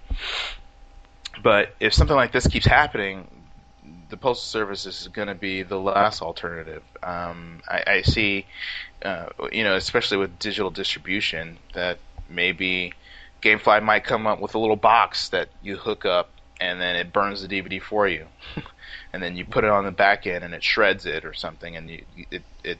But 1.42 1.74
if 1.80 1.92
something 1.92 2.16
like 2.16 2.32
this 2.32 2.46
keeps 2.46 2.66
happening, 2.66 3.26
the 4.12 4.18
postal 4.18 4.60
service 4.60 4.84
is 4.84 5.08
going 5.08 5.28
to 5.28 5.34
be 5.34 5.62
the 5.62 5.80
last 5.80 6.20
alternative. 6.20 6.82
Um, 7.02 7.62
I, 7.66 7.82
I, 7.86 8.02
see, 8.02 8.44
uh, 9.02 9.30
you 9.50 9.64
know, 9.64 9.74
especially 9.74 10.18
with 10.18 10.38
digital 10.38 10.70
distribution, 10.70 11.56
that 11.72 11.98
maybe 12.28 12.92
GameFly 13.40 13.82
might 13.82 14.04
come 14.04 14.26
up 14.26 14.38
with 14.38 14.54
a 14.54 14.58
little 14.58 14.76
box 14.76 15.30
that 15.30 15.48
you 15.62 15.76
hook 15.76 16.04
up, 16.04 16.28
and 16.60 16.78
then 16.78 16.94
it 16.94 17.10
burns 17.10 17.40
the 17.40 17.48
DVD 17.48 17.80
for 17.80 18.06
you, 18.06 18.26
and 19.14 19.22
then 19.22 19.34
you 19.34 19.46
put 19.46 19.64
it 19.64 19.70
on 19.70 19.86
the 19.86 19.90
back 19.90 20.26
end, 20.26 20.44
and 20.44 20.52
it 20.52 20.62
shreds 20.62 21.06
it 21.06 21.24
or 21.24 21.32
something, 21.32 21.74
and 21.74 21.88
you, 21.88 22.04
it 22.30 22.42
it 22.62 22.78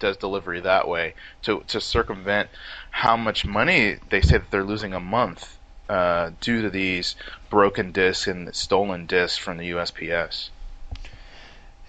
does 0.00 0.16
delivery 0.16 0.60
that 0.62 0.88
way 0.88 1.14
to 1.42 1.62
to 1.68 1.80
circumvent 1.80 2.50
how 2.90 3.16
much 3.16 3.46
money 3.46 3.98
they 4.08 4.20
say 4.20 4.38
that 4.38 4.50
they're 4.50 4.64
losing 4.64 4.94
a 4.94 5.00
month 5.00 5.59
uh, 5.90 6.30
due 6.40 6.62
to 6.62 6.70
these 6.70 7.16
broken 7.50 7.90
discs 7.90 8.28
and 8.28 8.54
stolen 8.54 9.06
discs 9.06 9.36
from 9.36 9.56
the 9.56 9.72
USPS. 9.72 10.50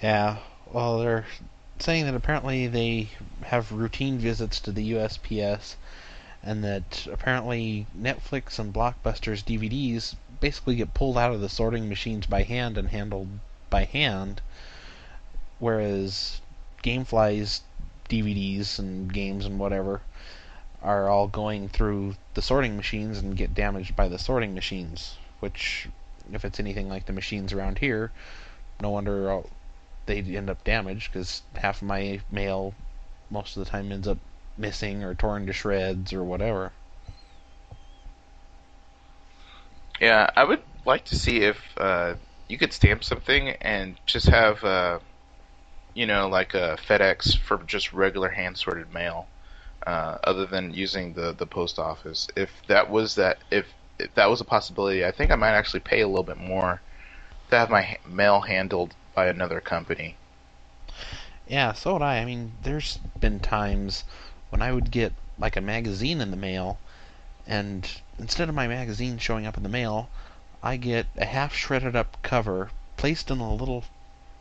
Yeah, 0.01 0.37
well, 0.73 0.97
they're 0.97 1.27
saying 1.77 2.05
that 2.05 2.15
apparently 2.15 2.65
they 2.65 3.09
have 3.43 3.71
routine 3.71 4.17
visits 4.17 4.59
to 4.61 4.71
the 4.71 4.93
USPS, 4.93 5.75
and 6.41 6.63
that 6.63 7.05
apparently 7.11 7.85
Netflix 7.95 8.57
and 8.57 8.73
Blockbuster's 8.73 9.43
DVDs 9.43 10.15
basically 10.39 10.77
get 10.77 10.95
pulled 10.95 11.19
out 11.19 11.31
of 11.31 11.39
the 11.41 11.47
sorting 11.47 11.87
machines 11.87 12.25
by 12.25 12.41
hand 12.41 12.79
and 12.79 12.89
handled 12.89 13.27
by 13.69 13.83
hand, 13.83 14.41
whereas 15.59 16.41
GameFly's 16.83 17.61
DVDs 18.09 18.79
and 18.79 19.13
games 19.13 19.45
and 19.45 19.59
whatever 19.59 20.01
are 20.81 21.09
all 21.09 21.27
going 21.27 21.69
through 21.69 22.15
the 22.33 22.41
sorting 22.41 22.75
machines 22.75 23.19
and 23.19 23.37
get 23.37 23.53
damaged 23.53 23.95
by 23.95 24.07
the 24.07 24.17
sorting 24.17 24.53
machines. 24.53 25.17
Which, 25.39 25.87
if 26.31 26.45
it's 26.45 26.59
anything 26.59 26.89
like 26.89 27.05
the 27.05 27.13
machines 27.13 27.53
around 27.53 27.79
here, 27.79 28.11
no 28.79 28.89
wonder 28.89 29.43
they 30.05 30.19
end 30.19 30.49
up 30.49 30.63
damaged 30.63 31.11
because 31.11 31.41
half 31.55 31.81
of 31.81 31.87
my 31.87 32.21
mail 32.31 32.73
most 33.29 33.55
of 33.55 33.63
the 33.63 33.69
time 33.69 33.91
ends 33.91 34.07
up 34.07 34.17
missing 34.57 35.03
or 35.03 35.15
torn 35.15 35.45
to 35.47 35.53
shreds 35.53 36.13
or 36.13 36.23
whatever. 36.23 36.71
Yeah, 39.99 40.29
I 40.35 40.43
would 40.43 40.61
like 40.85 41.05
to 41.05 41.15
see 41.15 41.41
if 41.41 41.57
uh, 41.77 42.15
you 42.47 42.57
could 42.57 42.73
stamp 42.73 43.03
something 43.03 43.49
and 43.49 43.95
just 44.07 44.27
have, 44.27 44.63
uh, 44.63 44.99
you 45.93 46.07
know, 46.07 46.27
like 46.27 46.55
a 46.55 46.77
FedEx 46.87 47.37
for 47.37 47.57
just 47.67 47.93
regular 47.93 48.29
hand 48.29 48.57
sorted 48.57 48.91
mail 48.93 49.27
uh, 49.87 50.17
other 50.23 50.45
than 50.45 50.73
using 50.73 51.13
the 51.13 51.33
the 51.33 51.45
post 51.45 51.79
office. 51.79 52.27
If 52.35 52.51
that 52.67 52.89
was 52.89 53.15
that 53.15 53.39
if 53.49 53.67
if 53.99 54.13
that 54.15 54.29
was 54.29 54.41
a 54.41 54.45
possibility, 54.45 55.05
I 55.05 55.11
think 55.11 55.31
I 55.31 55.35
might 55.35 55.53
actually 55.53 55.81
pay 55.81 56.01
a 56.01 56.07
little 56.07 56.23
bit 56.23 56.37
more 56.37 56.81
to 57.49 57.57
have 57.57 57.69
my 57.69 57.97
mail 58.07 58.41
handled 58.41 58.95
by 59.13 59.27
another 59.27 59.59
company. 59.59 60.15
Yeah, 61.47 61.73
so 61.73 61.93
would 61.93 62.01
I. 62.01 62.19
I 62.19 62.25
mean, 62.25 62.53
there's 62.63 62.97
been 63.19 63.39
times 63.39 64.03
when 64.49 64.61
I 64.61 64.71
would 64.71 64.91
get 64.91 65.13
like 65.37 65.57
a 65.57 65.61
magazine 65.61 66.21
in 66.21 66.31
the 66.31 66.37
mail, 66.37 66.77
and 67.45 67.89
instead 68.17 68.49
of 68.49 68.55
my 68.55 68.67
magazine 68.67 69.17
showing 69.17 69.45
up 69.45 69.57
in 69.57 69.63
the 69.63 69.69
mail, 69.69 70.09
I 70.63 70.77
get 70.77 71.07
a 71.17 71.25
half 71.25 71.53
shredded 71.55 71.95
up 71.95 72.17
cover 72.21 72.69
placed 72.97 73.31
in 73.31 73.39
a 73.39 73.53
little 73.53 73.83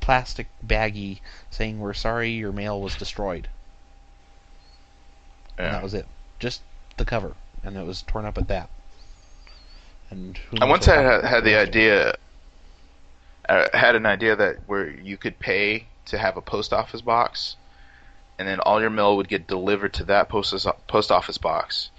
plastic 0.01 0.49
baggie 0.65 1.21
saying, 1.51 1.81
We're 1.81 1.95
sorry 1.95 2.31
your 2.31 2.53
mail 2.53 2.81
was 2.81 2.95
destroyed. 2.95 3.49
And 5.61 5.67
Yeah. 5.67 5.73
that 5.73 5.83
was 5.83 5.95
it. 5.95 6.07
Just 6.39 6.63
the 6.97 7.05
cover. 7.05 7.35
And 7.63 7.77
it 7.77 7.87
was 7.87 8.03
torn 8.03 8.25
up 8.25 8.39
at 8.39 8.49
that. 8.49 8.71
And 10.11 10.39
who 10.39 10.57
I 10.61 10.65
once 10.65 10.87
had, 10.87 11.05
had 11.05 11.21
the 11.21 11.21
rest 11.21 11.45
of 11.45 11.47
it. 11.47 11.69
idea, 11.69 12.15
uh, 13.49 13.69
had 13.75 13.95
an 13.95 14.07
idea 14.07 14.35
that 14.37 14.57
where 14.67 14.89
you 14.89 15.17
could 15.17 15.39
pay 15.39 15.85
to 16.07 16.19
have 16.19 16.37
a 16.37 16.41
post 16.41 16.73
office 16.73 17.03
box, 17.03 17.57
and 18.39 18.49
then 18.49 18.59
all 18.61 18.81
your 18.81 18.91
mail 18.91 19.17
would 19.19 19.29
get 19.29 19.47
delivered 19.47 19.93
to 19.95 20.05
that 20.05 20.29
post 20.29 20.67
post 20.89 21.13
office 21.13 21.39
box, 21.39 21.91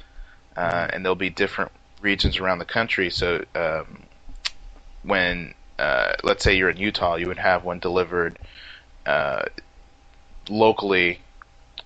uh, 0.58 0.88
and 0.92 1.06
there'll 1.06 1.16
be 1.16 1.30
different 1.30 1.72
regions 2.02 2.40
around 2.40 2.58
the 2.58 2.66
country. 2.66 3.10
So 3.12 3.46
um, 3.56 4.04
when 5.04 5.54
uh, 5.78 6.14
let's 6.24 6.44
say 6.44 6.58
you're 6.58 6.72
in 6.72 6.78
Utah, 6.78 7.16
you 7.16 7.28
would 7.28 7.38
have 7.38 7.64
one 7.64 7.80
delivered 7.80 8.40
uh, 9.06 9.44
locally. 10.50 11.22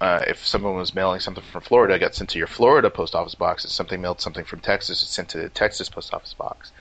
Uh, 0.02 0.24
if 0.28 0.46
someone 0.46 0.76
was 0.76 0.94
mailing 0.94 1.20
something 1.20 1.44
from 1.44 1.62
Florida, 1.62 1.96
it 1.96 2.00
got 2.00 2.16
sent 2.16 2.30
to 2.32 2.38
your 2.38 2.48
Florida 2.48 2.90
post 2.90 3.16
office 3.16 3.36
box. 3.36 3.64
If 3.64 3.72
something 3.72 4.02
mailed 4.02 4.20
something 4.20 4.46
from 4.46 4.60
Texas, 4.60 5.02
it's 5.02 5.12
sent 5.12 5.30
to 5.30 5.38
the 5.38 5.50
Texas 5.50 5.90
post 5.90 6.14
office 6.14 6.34
box. 6.34 6.72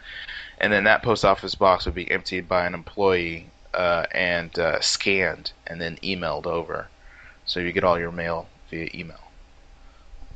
And 0.59 0.73
then 0.73 0.85
that 0.85 1.03
post 1.03 1.25
office 1.25 1.55
box 1.55 1.85
would 1.85 1.95
be 1.95 2.11
emptied 2.11 2.49
by 2.49 2.67
an 2.67 2.75
employee 2.75 3.51
uh, 3.73 4.07
and 4.13 4.57
uh, 4.59 4.81
scanned 4.81 5.53
and 5.67 5.81
then 5.81 5.99
emailed 6.03 6.47
over. 6.47 6.89
So 7.45 7.61
you 7.61 7.73
get 7.73 7.85
all 7.85 7.99
your 7.99 8.13
mail 8.13 8.49
via 8.71 8.89
email. 8.95 9.21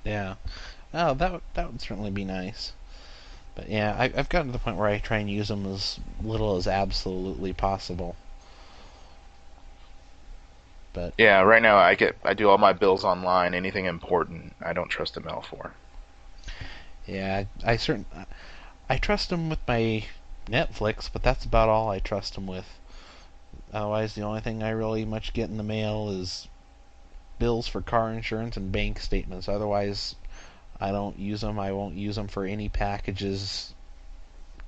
Yeah. 0.04 0.34
Oh, 0.94 1.14
that 1.14 1.40
that 1.54 1.72
would 1.72 1.80
certainly 1.80 2.10
be 2.10 2.24
nice. 2.24 2.72
But 3.54 3.68
yeah, 3.68 3.96
I, 3.98 4.04
I've 4.04 4.28
gotten 4.28 4.48
to 4.48 4.52
the 4.52 4.58
point 4.58 4.76
where 4.76 4.88
I 4.88 4.98
try 4.98 5.18
and 5.18 5.28
use 5.28 5.48
them 5.48 5.66
as 5.66 5.98
little 6.22 6.56
as 6.56 6.66
absolutely 6.66 7.52
possible. 7.52 8.14
But 10.98 11.14
Yeah, 11.16 11.42
right 11.42 11.62
now 11.62 11.76
I 11.76 11.94
get 11.94 12.16
I 12.24 12.34
do 12.34 12.48
all 12.48 12.58
my 12.58 12.72
bills 12.72 13.04
online. 13.04 13.54
Anything 13.54 13.84
important, 13.84 14.56
I 14.60 14.72
don't 14.72 14.88
trust 14.88 15.14
the 15.14 15.20
mail 15.20 15.44
for. 15.48 15.72
yeah, 17.06 17.44
I, 17.64 17.72
I 17.72 17.76
certain 17.76 18.04
I 18.88 18.98
trust 18.98 19.30
them 19.30 19.48
with 19.48 19.60
my 19.68 20.06
Netflix, 20.48 21.08
but 21.12 21.22
that's 21.22 21.44
about 21.44 21.68
all 21.68 21.88
I 21.88 22.00
trust 22.00 22.34
them 22.34 22.48
with. 22.48 22.66
Otherwise, 23.72 24.16
the 24.16 24.22
only 24.22 24.40
thing 24.40 24.60
I 24.60 24.70
really 24.70 25.04
much 25.04 25.32
get 25.32 25.48
in 25.48 25.56
the 25.56 25.62
mail 25.62 26.10
is 26.10 26.48
bills 27.38 27.68
for 27.68 27.80
car 27.80 28.12
insurance 28.12 28.56
and 28.56 28.72
bank 28.72 28.98
statements. 28.98 29.48
Otherwise, 29.48 30.16
I 30.80 30.90
don't 30.90 31.16
use 31.16 31.42
them. 31.42 31.60
I 31.60 31.70
won't 31.70 31.94
use 31.94 32.16
them 32.16 32.26
for 32.26 32.44
any 32.44 32.68
packages. 32.68 33.72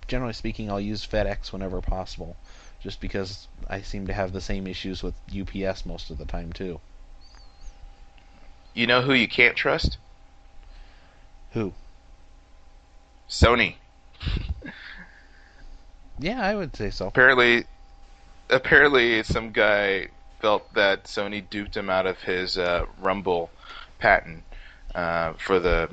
Generally 0.07 0.35
speaking, 0.35 0.71
I'll 0.71 0.81
use 0.81 1.05
FedEx 1.05 1.53
whenever 1.53 1.81
possible, 1.81 2.37
just 2.81 3.01
because 3.01 3.49
I 3.69 3.83
seem 3.83 4.07
to 4.07 4.13
have 4.13 4.33
the 4.33 4.41
same 4.41 4.67
issues 4.67 5.03
with 5.03 5.15
UPS 5.29 5.87
most 5.87 6.11
of 6.11 6.19
the 6.19 6.25
time 6.25 6.53
too. 6.53 6.81
You 8.75 8.87
know 8.87 9.03
who 9.03 9.13
you 9.13 9.29
can't 9.29 9.57
trust? 9.57 9.99
Who? 11.53 11.73
Sony. 13.29 13.75
Yeah, 16.21 16.43
I 16.43 16.55
would 16.55 16.77
say 16.77 16.91
so. 16.91 17.07
Apparently, 17.07 17.65
apparently 18.51 19.23
some 19.23 19.53
guy 19.53 20.09
felt 20.41 20.73
that 20.75 21.05
Sony 21.05 21.49
duped 21.49 21.75
him 21.75 21.89
out 21.89 22.07
of 22.07 22.21
his 22.21 22.59
uh, 22.59 22.85
Rumble 23.01 23.51
patent 23.99 24.45
uh, 24.95 25.33
for 25.35 25.59
the 25.59 25.89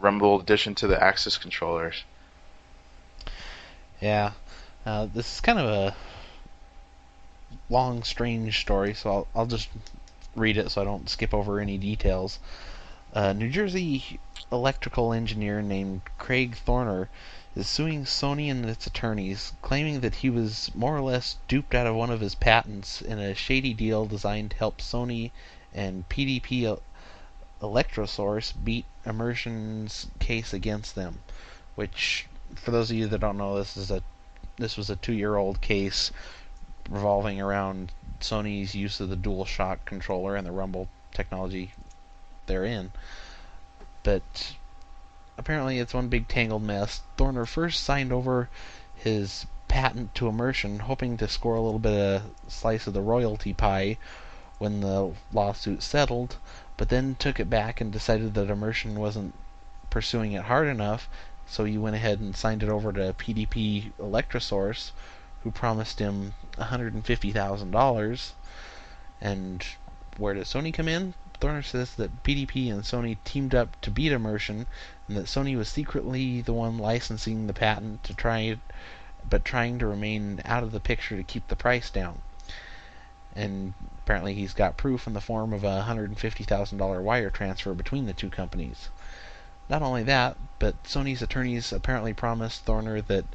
Rumble 0.00 0.40
addition 0.40 0.74
to 0.76 0.86
the 0.86 1.02
Axis 1.02 1.36
controllers. 1.36 2.04
Yeah, 4.00 4.32
uh, 4.86 5.06
this 5.12 5.34
is 5.34 5.40
kind 5.42 5.58
of 5.58 5.66
a 5.66 5.94
long, 7.70 8.02
strange 8.02 8.60
story, 8.60 8.94
so 8.94 9.10
I'll, 9.10 9.26
I'll 9.34 9.46
just 9.46 9.68
read 10.34 10.56
it 10.56 10.70
so 10.70 10.80
I 10.80 10.84
don't 10.84 11.08
skip 11.10 11.34
over 11.34 11.60
any 11.60 11.76
details. 11.76 12.38
A 13.12 13.34
New 13.34 13.50
Jersey 13.50 14.20
electrical 14.50 15.12
engineer 15.12 15.60
named 15.60 16.02
Craig 16.18 16.56
Thorner 16.66 17.08
is 17.56 17.66
suing 17.66 18.04
Sony 18.04 18.50
and 18.50 18.64
its 18.64 18.86
attorneys, 18.86 19.52
claiming 19.62 20.00
that 20.00 20.16
he 20.16 20.30
was 20.30 20.70
more 20.74 20.96
or 20.96 21.00
less 21.00 21.36
duped 21.48 21.74
out 21.74 21.86
of 21.86 21.94
one 21.94 22.10
of 22.10 22.20
his 22.20 22.34
patents 22.34 23.02
in 23.02 23.18
a 23.18 23.34
shady 23.34 23.74
deal 23.74 24.06
designed 24.06 24.52
to 24.52 24.56
help 24.56 24.80
Sony 24.80 25.30
and 25.74 26.08
PDP 26.08 26.78
Electrosource 27.60 28.52
beat 28.62 28.84
Immersion's 29.04 30.06
case 30.20 30.52
against 30.52 30.94
them, 30.94 31.20
which 31.74 32.26
for 32.54 32.70
those 32.70 32.90
of 32.90 32.96
you 32.96 33.06
that 33.08 33.20
don't 33.20 33.36
know, 33.36 33.58
this 33.58 33.76
is 33.76 33.90
a 33.90 34.02
this 34.56 34.76
was 34.76 34.90
a 34.90 34.96
two-year-old 34.96 35.60
case 35.60 36.10
revolving 36.88 37.40
around 37.40 37.92
Sony's 38.20 38.74
use 38.74 39.00
of 39.00 39.10
the 39.10 39.16
DualShock 39.16 39.84
controller 39.84 40.36
and 40.36 40.46
the 40.46 40.52
Rumble 40.52 40.88
technology 41.12 41.72
therein. 42.46 42.92
But 44.02 44.54
apparently, 45.36 45.78
it's 45.78 45.94
one 45.94 46.08
big 46.08 46.28
tangled 46.28 46.62
mess. 46.62 47.02
Thorner 47.16 47.46
first 47.46 47.82
signed 47.82 48.12
over 48.12 48.48
his 48.94 49.46
patent 49.68 50.14
to 50.14 50.28
Immersion, 50.28 50.80
hoping 50.80 51.16
to 51.18 51.28
score 51.28 51.56
a 51.56 51.60
little 51.60 51.78
bit 51.78 51.92
of 51.92 52.22
slice 52.48 52.86
of 52.86 52.94
the 52.94 53.02
royalty 53.02 53.52
pie 53.52 53.98
when 54.58 54.80
the 54.80 55.12
lawsuit 55.32 55.82
settled, 55.82 56.36
but 56.76 56.88
then 56.88 57.14
took 57.14 57.38
it 57.38 57.50
back 57.50 57.80
and 57.80 57.92
decided 57.92 58.34
that 58.34 58.50
Immersion 58.50 58.98
wasn't 58.98 59.34
pursuing 59.90 60.32
it 60.32 60.44
hard 60.44 60.68
enough 60.68 61.08
so 61.46 61.64
he 61.64 61.78
went 61.78 61.96
ahead 61.96 62.20
and 62.20 62.36
signed 62.36 62.62
it 62.62 62.68
over 62.68 62.92
to 62.92 63.14
PDP 63.14 63.92
Electrosource, 63.98 64.90
who 65.42 65.50
promised 65.50 65.98
him 65.98 66.34
$150,000. 66.56 68.32
And 69.20 69.66
where 70.16 70.34
did 70.34 70.44
Sony 70.44 70.74
come 70.74 70.88
in? 70.88 71.14
Thorner 71.40 71.64
says 71.64 71.94
that 71.94 72.24
PDP 72.24 72.72
and 72.72 72.82
Sony 72.82 73.16
teamed 73.24 73.54
up 73.54 73.80
to 73.82 73.92
beat 73.92 74.10
Immersion, 74.10 74.66
and 75.06 75.16
that 75.16 75.26
Sony 75.26 75.56
was 75.56 75.68
secretly 75.68 76.40
the 76.40 76.52
one 76.52 76.78
licensing 76.78 77.46
the 77.46 77.52
patent 77.52 78.02
to 78.04 78.14
try, 78.14 78.58
but 79.28 79.44
trying 79.44 79.78
to 79.78 79.86
remain 79.86 80.40
out 80.44 80.64
of 80.64 80.72
the 80.72 80.80
picture 80.80 81.16
to 81.16 81.22
keep 81.22 81.46
the 81.46 81.54
price 81.54 81.90
down. 81.90 82.20
And 83.36 83.74
apparently, 84.02 84.34
he's 84.34 84.54
got 84.54 84.76
proof 84.76 85.06
in 85.06 85.12
the 85.12 85.20
form 85.20 85.52
of 85.52 85.62
a 85.62 85.84
$150,000 85.86 87.02
wire 87.02 87.30
transfer 87.30 87.72
between 87.74 88.06
the 88.06 88.12
two 88.12 88.30
companies. 88.30 88.88
Not 89.68 89.82
only 89.82 90.02
that, 90.02 90.36
but 90.58 90.82
Sony's 90.82 91.22
attorneys 91.22 91.72
apparently 91.72 92.14
promised 92.14 92.66
Thorner 92.66 93.06
that 93.06 93.26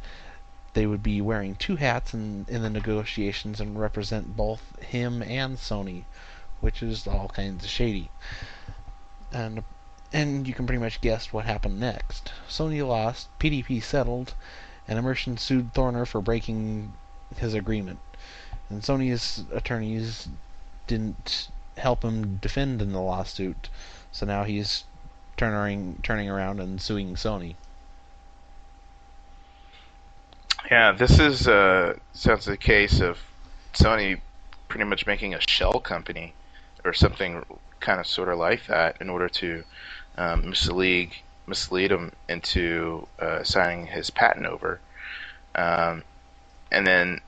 they 0.73 0.87
would 0.87 1.03
be 1.03 1.21
wearing 1.21 1.55
two 1.55 1.75
hats 1.75 2.13
in, 2.13 2.45
in 2.49 2.61
the 2.61 2.69
negotiations 2.69 3.61
and 3.61 3.79
represent 3.79 4.35
both 4.35 4.79
him 4.79 5.21
and 5.21 5.57
Sony, 5.57 6.03
which 6.61 6.81
is 6.81 7.05
all 7.05 7.27
kinds 7.29 7.63
of 7.63 7.69
shady. 7.69 8.09
And 9.31 9.63
and 10.11 10.47
you 10.47 10.53
can 10.53 10.67
pretty 10.67 10.81
much 10.81 11.01
guess 11.01 11.33
what 11.33 11.45
happened 11.45 11.79
next. 11.79 12.31
Sony 12.47 12.87
lost, 12.87 13.27
PDP 13.39 13.81
settled, 13.81 14.35
and 14.87 14.99
Immersion 14.99 15.37
sued 15.37 15.73
Thorner 15.73 16.05
for 16.05 16.21
breaking 16.21 16.93
his 17.37 17.53
agreement. 17.53 17.99
And 18.69 18.83
Sony's 18.83 19.43
attorneys 19.51 20.29
didn't 20.85 21.49
help 21.77 22.03
him 22.03 22.37
defend 22.37 22.81
in 22.81 22.91
the 22.91 23.01
lawsuit, 23.01 23.69
so 24.11 24.25
now 24.25 24.43
he's 24.43 24.83
turning 25.35 25.99
turning 26.03 26.29
around 26.29 26.59
and 26.59 26.79
suing 26.79 27.15
Sony. 27.15 27.55
Yeah, 30.71 30.93
this 30.93 31.19
is 31.19 31.47
uh, 31.47 31.97
sounds 32.13 32.47
a 32.47 32.55
case 32.57 33.01
of 33.01 33.19
Sony 33.73 34.21
pretty 34.69 34.85
much 34.85 35.05
making 35.05 35.33
a 35.33 35.41
shell 35.41 35.79
company 35.79 36.33
or 36.85 36.93
something 36.93 37.45
kind 37.79 37.99
of 37.99 38.07
sort 38.07 38.29
of 38.29 38.39
like 38.39 38.67
that 38.67 39.01
in 39.01 39.09
order 39.09 39.27
to 39.27 39.63
um, 40.17 40.49
mislead 40.49 41.11
mislead 41.47 41.91
him 41.91 42.11
into 42.29 43.05
uh, 43.19 43.43
signing 43.43 43.87
his 43.87 44.09
patent 44.09 44.45
over. 44.45 44.79
Um, 45.53 46.03
and 46.71 46.87
then 46.87 47.19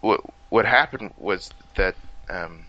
what 0.00 0.20
what 0.50 0.66
happened 0.66 1.12
was 1.18 1.50
that 1.74 1.96
um, 2.30 2.64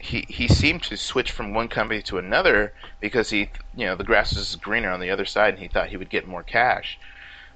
he 0.00 0.26
he 0.28 0.48
seemed 0.48 0.82
to 0.82 0.96
switch 0.96 1.30
from 1.30 1.54
one 1.54 1.68
company 1.68 2.02
to 2.02 2.18
another 2.18 2.72
because 3.00 3.30
he 3.30 3.48
you 3.76 3.86
know 3.86 3.94
the 3.94 4.04
grass 4.04 4.36
is 4.36 4.56
greener 4.56 4.90
on 4.90 5.00
the 5.00 5.10
other 5.10 5.24
side 5.24 5.54
and 5.54 5.62
he 5.62 5.68
thought 5.68 5.88
he 5.88 5.96
would 5.96 6.10
get 6.10 6.26
more 6.26 6.42
cash 6.42 6.98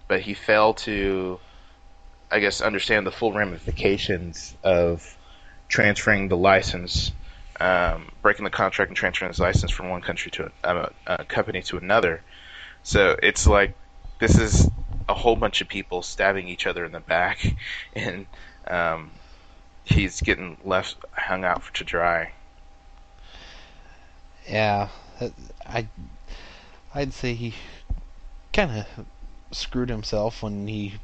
but 0.08 0.20
he 0.20 0.34
failed 0.34 0.78
to, 0.78 1.38
I 2.30 2.40
guess, 2.40 2.60
understand 2.60 3.06
the 3.06 3.12
full 3.12 3.32
ramifications 3.32 4.56
of 4.64 5.16
transferring 5.68 6.28
the 6.28 6.36
license, 6.36 7.12
um, 7.60 8.10
breaking 8.22 8.44
the 8.44 8.50
contract 8.50 8.88
and 8.88 8.96
transferring 8.96 9.30
his 9.30 9.38
license 9.38 9.70
from 9.70 9.90
one 9.90 10.00
country 10.00 10.30
to 10.32 10.50
a, 10.64 10.68
uh, 10.68 10.88
a 11.06 11.24
company 11.24 11.62
to 11.62 11.76
another. 11.76 12.22
So 12.82 13.16
it's 13.22 13.46
like 13.46 13.74
this 14.18 14.38
is 14.38 14.68
a 15.08 15.14
whole 15.14 15.36
bunch 15.36 15.60
of 15.60 15.68
people 15.68 16.02
stabbing 16.02 16.48
each 16.48 16.66
other 16.66 16.84
in 16.84 16.92
the 16.92 17.00
back, 17.00 17.54
and 17.94 18.26
um, 18.66 19.10
he's 19.84 20.20
getting 20.22 20.56
left 20.64 20.96
hung 21.12 21.44
out 21.44 21.62
to 21.74 21.84
dry. 21.84 22.32
Yeah, 24.48 24.88
I 25.66 25.86
I'd 26.94 27.12
say 27.12 27.34
he 27.34 27.54
kind 28.52 28.78
of 28.96 29.06
screwed 29.50 29.88
himself 29.88 30.42
when 30.42 30.66
he 30.68 30.94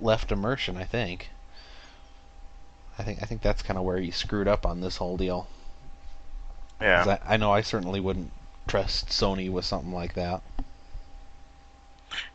left 0.00 0.32
Immersion. 0.32 0.76
I 0.76 0.84
think. 0.84 1.30
I 2.98 3.02
think 3.02 3.22
I 3.22 3.26
think 3.26 3.42
that's 3.42 3.62
kind 3.62 3.78
of 3.78 3.84
where 3.84 3.98
he 3.98 4.10
screwed 4.10 4.48
up 4.48 4.66
on 4.66 4.80
this 4.80 4.96
whole 4.96 5.16
deal. 5.16 5.46
Yeah. 6.80 7.18
I, 7.28 7.34
I 7.34 7.36
know 7.36 7.52
I 7.52 7.60
certainly 7.60 8.00
wouldn't 8.00 8.32
trust 8.66 9.08
Sony 9.08 9.50
with 9.50 9.64
something 9.64 9.92
like 9.92 10.14
that. 10.14 10.42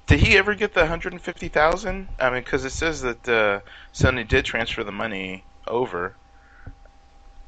Did 0.07 0.19
he 0.19 0.37
ever 0.37 0.53
get 0.53 0.73
the 0.73 0.81
150,000? 0.81 2.07
I 2.19 2.29
mean, 2.29 2.43
because 2.43 2.63
it 2.63 2.71
says 2.71 3.01
that 3.01 3.27
uh, 3.27 3.59
Sony 3.93 4.27
did 4.27 4.45
transfer 4.45 4.83
the 4.83 4.91
money 4.91 5.43
over 5.67 6.15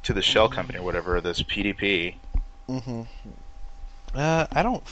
to 0.04 0.14
the 0.14 0.22
shell 0.22 0.50
company 0.50 0.80
or 0.80 0.84
whatever, 0.84 1.22
this 1.22 1.44
PDP. 1.44 2.16
Mm-hmm. 2.68 3.02
Uh, 4.16 4.48
I 4.52 4.64
don't. 4.64 4.84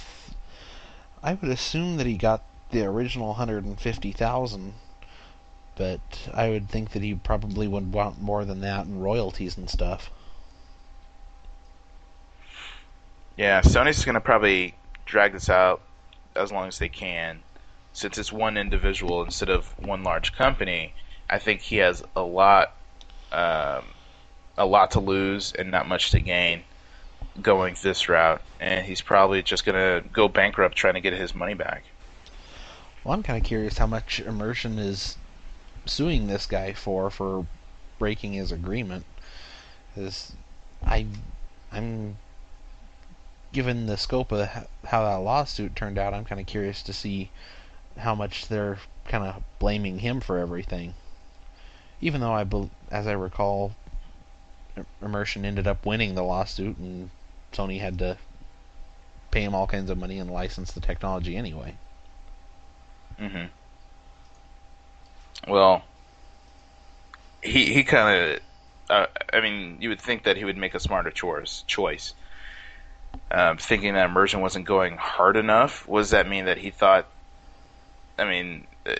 I 1.23 1.33
would 1.33 1.49
assume 1.49 1.97
that 1.97 2.05
he 2.05 2.17
got 2.17 2.43
the 2.71 2.83
original 2.85 3.27
150,000, 3.27 4.73
but 5.75 5.99
I 6.33 6.49
would 6.49 6.69
think 6.69 6.91
that 6.91 7.01
he 7.01 7.15
probably 7.15 7.67
would 7.67 7.93
want 7.93 8.21
more 8.21 8.45
than 8.45 8.61
that 8.61 8.85
in 8.85 8.99
royalties 8.99 9.57
and 9.57 9.69
stuff. 9.69 10.09
Yeah, 13.37 13.61
Sony's 13.61 14.05
going 14.05 14.15
to 14.15 14.21
probably 14.21 14.75
drag 15.05 15.33
this 15.33 15.49
out 15.49 15.81
as 16.35 16.51
long 16.51 16.67
as 16.67 16.79
they 16.79 16.89
can. 16.89 17.39
Since 17.93 18.17
it's 18.17 18.31
one 18.31 18.57
individual 18.57 19.23
instead 19.23 19.49
of 19.49 19.67
one 19.79 20.03
large 20.03 20.33
company, 20.33 20.93
I 21.29 21.39
think 21.39 21.61
he 21.61 21.77
has 21.77 22.03
a 22.15 22.21
lot, 22.21 22.73
um, 23.31 23.85
a 24.57 24.65
lot 24.65 24.91
to 24.91 24.99
lose 24.99 25.53
and 25.53 25.71
not 25.71 25.87
much 25.87 26.11
to 26.11 26.19
gain 26.19 26.63
going 27.41 27.75
this 27.81 28.07
route, 28.07 28.41
and 28.59 28.85
he's 28.85 29.01
probably 29.01 29.43
just 29.43 29.65
going 29.65 29.75
to 29.75 30.07
go 30.09 30.27
bankrupt 30.27 30.75
trying 30.75 30.93
to 30.93 31.01
get 31.01 31.13
his 31.13 31.35
money 31.35 31.53
back. 31.53 31.83
Well, 33.05 33.13
I'm 33.13 33.21
kind 33.21 33.37
of 33.37 33.43
curious 33.43 33.77
how 33.77 33.85
much 33.85 34.19
Immersion 34.19 34.79
is 34.79 35.15
suing 35.85 36.25
this 36.25 36.47
guy 36.47 36.73
for 36.73 37.11
for 37.11 37.45
breaking 37.99 38.33
his 38.33 38.51
agreement. 38.51 39.05
Because 39.93 40.33
I, 40.83 41.05
I'm 41.71 42.17
given 43.53 43.85
the 43.85 43.95
scope 43.95 44.31
of 44.31 44.49
how 44.85 45.03
that 45.03 45.17
lawsuit 45.17 45.75
turned 45.75 45.99
out, 45.99 46.15
I'm 46.15 46.25
kind 46.25 46.41
of 46.41 46.47
curious 46.47 46.81
to 46.81 46.93
see 46.93 47.29
how 47.95 48.15
much 48.15 48.47
they're 48.47 48.79
kind 49.07 49.23
of 49.23 49.43
blaming 49.59 49.99
him 49.99 50.19
for 50.19 50.39
everything. 50.39 50.95
Even 52.01 52.21
though 52.21 52.33
I, 52.33 52.47
as 52.89 53.05
I 53.05 53.11
recall, 53.11 53.75
Immersion 54.99 55.45
ended 55.45 55.67
up 55.67 55.85
winning 55.85 56.15
the 56.15 56.23
lawsuit, 56.23 56.77
and 56.77 57.11
Sony 57.53 57.79
had 57.79 57.99
to 57.99 58.17
pay 59.29 59.43
him 59.43 59.53
all 59.53 59.67
kinds 59.67 59.91
of 59.91 59.99
money 59.99 60.17
and 60.17 60.31
license 60.31 60.71
the 60.71 60.81
technology 60.81 61.37
anyway. 61.37 61.75
Mm-hmm. 63.19 63.45
Well, 65.51 65.83
he 67.43 67.73
he 67.73 67.83
kind 67.83 68.17
of, 68.17 68.39
uh, 68.89 69.05
I 69.31 69.41
mean, 69.41 69.77
you 69.79 69.89
would 69.89 70.01
think 70.01 70.23
that 70.23 70.37
he 70.37 70.45
would 70.45 70.57
make 70.57 70.73
a 70.73 70.79
smarter 70.79 71.11
choice. 71.11 71.63
Choice. 71.67 72.13
Um, 73.31 73.57
thinking 73.57 73.93
that 73.93 74.05
Immersion 74.05 74.41
wasn't 74.41 74.65
going 74.65 74.97
hard 74.97 75.37
enough. 75.37 75.87
Was 75.87 76.09
that 76.09 76.27
mean 76.27 76.45
that 76.45 76.57
he 76.57 76.69
thought? 76.69 77.07
I 78.17 78.25
mean, 78.25 78.67
uh, 78.85 78.95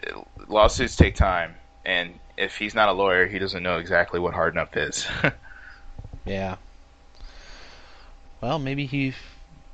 lawsuits 0.48 0.96
take 0.96 1.16
time, 1.16 1.56
and 1.86 2.20
if 2.38 2.58
he's 2.58 2.76
not 2.76 2.90
a 2.90 2.94
lawyer, 2.94 3.28
he 3.28 3.40
doesn't 3.40 3.64
know 3.64 3.78
exactly 3.78 4.20
what 4.20 4.34
hard 4.34 4.54
enough 4.54 4.76
is. 4.78 5.08
yeah. 6.26 6.56
Well, 8.42 8.60
maybe 8.60 8.86
he 8.86 9.14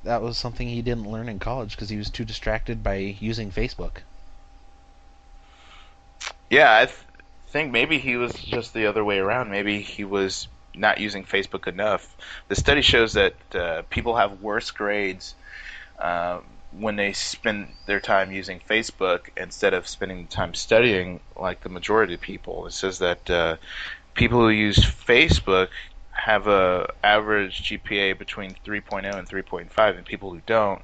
that 0.04 0.22
was 0.22 0.36
something 0.36 0.68
he 0.68 0.82
didn't 0.82 1.10
learn 1.10 1.28
in 1.28 1.38
college 1.38 1.72
because 1.72 1.88
he 1.88 1.96
was 1.96 2.10
too 2.10 2.24
distracted 2.24 2.82
by 2.82 2.96
using 2.96 3.50
Facebook. 3.50 3.98
Yeah, 6.52 6.76
I 6.76 6.84
th- 6.84 6.98
think 7.48 7.72
maybe 7.72 7.98
he 7.98 8.16
was 8.16 8.34
just 8.34 8.74
the 8.74 8.86
other 8.86 9.02
way 9.02 9.18
around. 9.18 9.50
Maybe 9.50 9.80
he 9.80 10.04
was 10.04 10.48
not 10.74 11.00
using 11.00 11.24
Facebook 11.24 11.66
enough. 11.66 12.14
The 12.48 12.56
study 12.56 12.82
shows 12.82 13.14
that 13.14 13.36
uh, 13.54 13.82
people 13.88 14.16
have 14.16 14.42
worse 14.42 14.70
grades 14.70 15.34
uh, 15.98 16.40
when 16.70 16.96
they 16.96 17.14
spend 17.14 17.68
their 17.86 18.00
time 18.00 18.32
using 18.32 18.60
Facebook 18.60 19.30
instead 19.38 19.72
of 19.72 19.88
spending 19.88 20.26
time 20.28 20.52
studying, 20.54 21.20
like 21.38 21.62
the 21.62 21.70
majority 21.70 22.14
of 22.14 22.20
people. 22.20 22.66
It 22.66 22.72
says 22.74 22.98
that 22.98 23.30
uh, 23.30 23.56
people 24.14 24.40
who 24.40 24.50
use 24.50 24.78
Facebook 24.78 25.68
have 26.10 26.48
a 26.48 26.92
average 27.02 27.62
GPA 27.64 28.18
between 28.18 28.56
3.0 28.66 29.18
and 29.18 29.26
3.5, 29.26 29.96
and 29.96 30.06
people 30.06 30.34
who 30.34 30.42
don't 30.46 30.82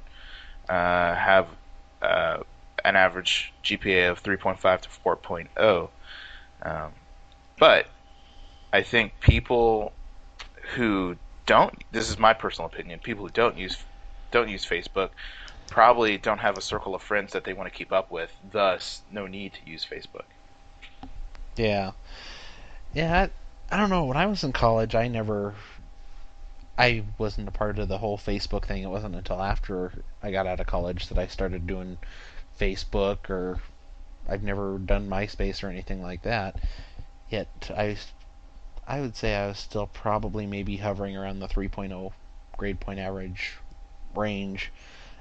uh, 0.67 1.13
have 1.15 1.47
an 2.89 2.95
average 2.95 3.53
GPA 3.63 4.11
of 4.11 4.23
3.5 4.23 4.81
to 4.81 4.89
4.0. 4.89 5.89
Um, 6.61 6.91
but 7.57 7.87
I 8.73 8.83
think 8.83 9.13
people 9.19 9.93
who 10.75 11.15
don't 11.45 11.83
this 11.91 12.11
is 12.11 12.19
my 12.19 12.31
personal 12.33 12.67
opinion 12.67 12.99
people 12.99 13.25
who 13.25 13.31
don't 13.31 13.57
use 13.57 13.75
don't 14.29 14.49
use 14.49 14.63
Facebook 14.63 15.09
probably 15.67 16.15
don't 16.17 16.37
have 16.37 16.59
a 16.59 16.61
circle 16.61 16.93
of 16.93 17.01
friends 17.01 17.33
that 17.33 17.43
they 17.43 17.53
want 17.53 17.67
to 17.67 17.75
keep 17.75 17.91
up 17.91 18.11
with 18.11 18.31
thus 18.51 19.01
no 19.11 19.25
need 19.25 19.53
to 19.53 19.67
use 19.67 19.83
Facebook 19.83 20.25
yeah 21.55 21.91
yeah 22.93 23.29
I 23.71 23.77
don't 23.77 23.91
know. 23.91 24.05
When 24.05 24.17
I 24.17 24.25
was 24.25 24.43
in 24.43 24.51
college, 24.51 24.95
I 24.95 25.07
never, 25.07 25.53
I 26.77 27.03
wasn't 27.19 27.47
a 27.47 27.51
part 27.51 27.77
of 27.77 27.87
the 27.87 27.99
whole 27.99 28.17
Facebook 28.17 28.65
thing. 28.65 28.81
It 28.81 28.89
wasn't 28.89 29.15
until 29.15 29.41
after 29.41 29.91
I 30.23 30.31
got 30.31 30.47
out 30.47 30.59
of 30.59 30.65
college 30.65 31.07
that 31.09 31.19
I 31.19 31.27
started 31.27 31.67
doing 31.67 31.99
Facebook, 32.59 33.29
or 33.29 33.59
I've 34.27 34.43
never 34.43 34.77
done 34.77 35.09
MySpace 35.09 35.63
or 35.63 35.69
anything 35.69 36.01
like 36.01 36.23
that. 36.23 36.59
Yet 37.29 37.71
I, 37.75 37.97
I 38.85 39.01
would 39.01 39.15
say 39.15 39.35
I 39.35 39.47
was 39.47 39.57
still 39.57 39.87
probably 39.87 40.45
maybe 40.45 40.77
hovering 40.77 41.15
around 41.15 41.39
the 41.39 41.47
3.0 41.47 42.11
grade 42.57 42.79
point 42.79 42.99
average 42.99 43.53
range, 44.13 44.71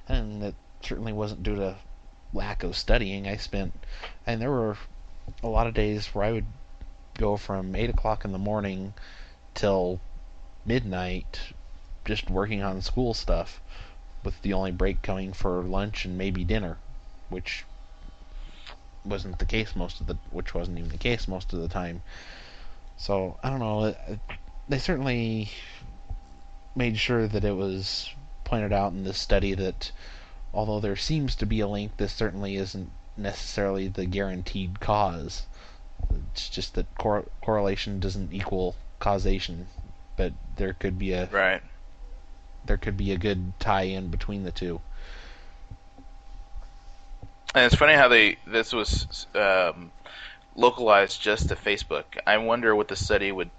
and 0.09 0.43
it 0.43 0.55
certainly 0.83 1.13
wasn't 1.13 1.43
due 1.43 1.57
to 1.57 1.77
lack 2.33 2.63
of 2.63 2.77
studying. 2.77 3.29
I 3.29 3.37
spent, 3.37 3.73
and 4.27 4.41
there 4.41 4.51
were 4.51 4.77
a 5.43 5.49
lot 5.49 5.67
of 5.67 5.75
days 5.75 6.07
where 6.15 6.25
I 6.25 6.33
would 6.33 6.47
go 7.15 7.37
from 7.37 7.75
8 7.75 7.91
o'clock 7.91 8.25
in 8.25 8.33
the 8.33 8.39
morning 8.39 8.95
till 9.55 10.01
midnight 10.65 11.41
just 12.05 12.31
working 12.31 12.63
on 12.63 12.81
school 12.81 13.13
stuff, 13.13 13.61
with 14.25 14.41
the 14.43 14.53
only 14.53 14.73
break 14.73 15.03
coming 15.03 15.33
for 15.33 15.63
lunch 15.63 16.05
and 16.05 16.17
maybe 16.17 16.43
dinner, 16.43 16.79
which 17.29 17.65
wasn't 19.05 19.39
the 19.39 19.47
case 19.47 19.75
most 19.75 20.01
of 20.01 20.07
the 20.07 20.17
which 20.31 20.55
wasn't 20.55 20.79
even 20.79 20.91
the 20.91 20.99
case 20.99 21.29
most 21.29 21.53
of 21.53 21.61
the 21.61 21.69
time. 21.69 22.03
So 22.97 23.39
I 23.43 23.51
don't 23.51 23.61
know. 23.61 23.95
They 24.69 24.79
certainly 24.79 25.51
made 26.75 26.99
sure 26.99 27.27
that 27.27 27.45
it 27.45 27.57
was 27.57 28.11
pointed 28.45 28.73
out 28.73 28.93
in 28.93 29.05
this 29.05 29.19
study 29.19 29.55
that 29.55 29.93
although 30.53 30.81
there 30.81 30.97
seems 30.97 31.35
to 31.37 31.47
be 31.47 31.61
a 31.61 31.69
link, 31.69 31.97
this 31.97 32.13
certainly 32.13 32.57
isn't 32.57 32.91
necessarily 33.17 33.89
the 33.89 34.07
guaranteed 34.07 34.81
cause. 34.81 35.47
It's 36.33 36.49
just 36.49 36.75
that 36.75 36.87
cor- 36.97 37.27
correlation 37.43 38.01
doesn't 38.01 38.33
equal 38.33 38.77
causation, 39.01 39.67
but 40.17 40.33
there 40.57 40.73
could 40.73 40.99
be 40.99 41.13
a 41.13 41.27
right. 41.27 41.63
There 42.65 42.77
could 42.77 42.97
be 42.97 43.13
a 43.13 43.19
good 43.19 43.53
tie-in 43.59 44.09
between 44.09 44.45
the 44.45 44.53
two. 44.53 44.81
And 47.55 47.65
it's 47.65 47.75
funny 47.75 47.95
how 47.95 48.09
they 48.09 48.37
this 48.47 48.73
was 48.73 49.27
um, 49.35 49.91
localized 50.55 51.21
just 51.21 51.49
to 51.49 51.57
Facebook. 51.57 52.05
I 52.27 52.37
wonder 52.39 52.75
what 52.77 52.89
the 52.89 52.97
study 52.97 53.33
would 53.33 53.51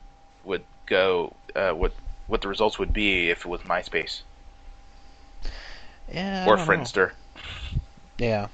would 0.44 0.64
go 0.86 1.34
uh, 1.56 1.72
what 1.72 1.94
what 2.28 2.42
the 2.42 2.48
results 2.48 2.78
would 2.78 2.94
be 2.94 3.30
if 3.30 3.40
it 3.40 3.48
was 3.48 3.62
MySpace. 3.62 4.22
Yeah. 6.14 6.46
Or 6.48 6.58
Friendster. 6.58 7.10
Know. 7.10 7.80
Yeah. 8.20 8.48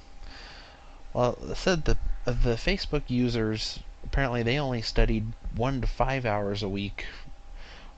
Well, 1.14 1.38
it 1.50 1.56
said 1.58 1.98
of 2.26 2.44
the 2.44 2.56
Facebook 2.56 3.04
users, 3.08 3.80
apparently 4.04 4.44
they 4.44 4.60
only 4.60 4.82
studied 4.82 5.32
one 5.56 5.82
to 5.82 5.88
five 5.88 6.26
hours 6.26 6.62
a 6.64 6.70
week, 6.70 7.06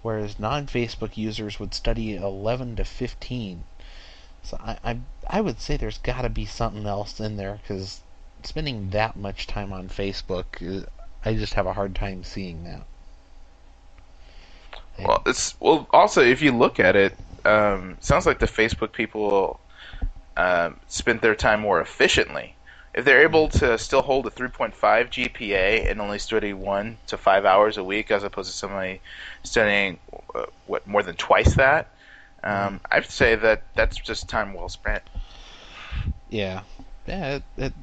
whereas 0.01 0.39
non-Facebook 0.39 1.17
users 1.17 1.59
would 1.59 1.73
study 1.73 2.15
11 2.15 2.75
to 2.75 2.85
15. 2.85 3.63
So 4.43 4.57
I 4.61 4.77
I, 4.83 4.99
I 5.27 5.41
would 5.41 5.59
say 5.59 5.77
there's 5.77 5.97
got 5.97 6.21
to 6.21 6.29
be 6.29 6.45
something 6.45 6.85
else 6.85 7.19
in 7.19 7.37
there 7.37 7.59
because 7.61 8.01
spending 8.43 8.91
that 8.91 9.15
much 9.15 9.47
time 9.47 9.73
on 9.73 9.89
Facebook, 9.89 10.87
I 11.25 11.33
just 11.33 11.55
have 11.55 11.65
a 11.65 11.73
hard 11.73 11.95
time 11.95 12.23
seeing 12.23 12.63
that. 12.63 12.83
Well, 14.99 15.21
it's 15.25 15.59
well. 15.59 15.87
Also, 15.91 16.21
if 16.21 16.41
you 16.41 16.51
look 16.51 16.79
at 16.79 16.95
it, 16.95 17.15
um, 17.45 17.97
sounds 17.99 18.25
like 18.25 18.39
the 18.39 18.47
Facebook 18.47 18.93
people 18.93 19.59
um, 20.35 20.79
spent 20.87 21.21
their 21.21 21.35
time 21.35 21.59
more 21.59 21.81
efficiently 21.81 22.55
if 22.97 23.05
they're 23.05 23.21
able 23.21 23.47
to 23.47 23.77
still 23.77 24.01
hold 24.01 24.25
a 24.25 24.31
3.5 24.31 24.73
GPA 24.73 25.89
and 25.89 26.01
only 26.01 26.17
study 26.17 26.51
one 26.53 26.97
to 27.05 27.15
five 27.15 27.45
hours 27.45 27.77
a 27.77 27.83
week, 27.83 28.09
as 28.09 28.23
opposed 28.23 28.49
to 28.49 28.57
somebody 28.57 29.01
studying 29.43 29.99
uh, 30.33 30.45
what 30.65 30.87
more 30.87 31.03
than 31.03 31.15
twice 31.15 31.53
that, 31.53 31.91
um, 32.43 32.79
I'd 32.91 33.05
say 33.05 33.35
that 33.35 33.63
that's 33.75 33.97
just 33.97 34.29
time 34.29 34.53
well 34.53 34.69
spent. 34.69 35.03
Yeah, 36.29 36.61
yeah, 37.07 37.35
it, 37.35 37.43
it 37.57 37.73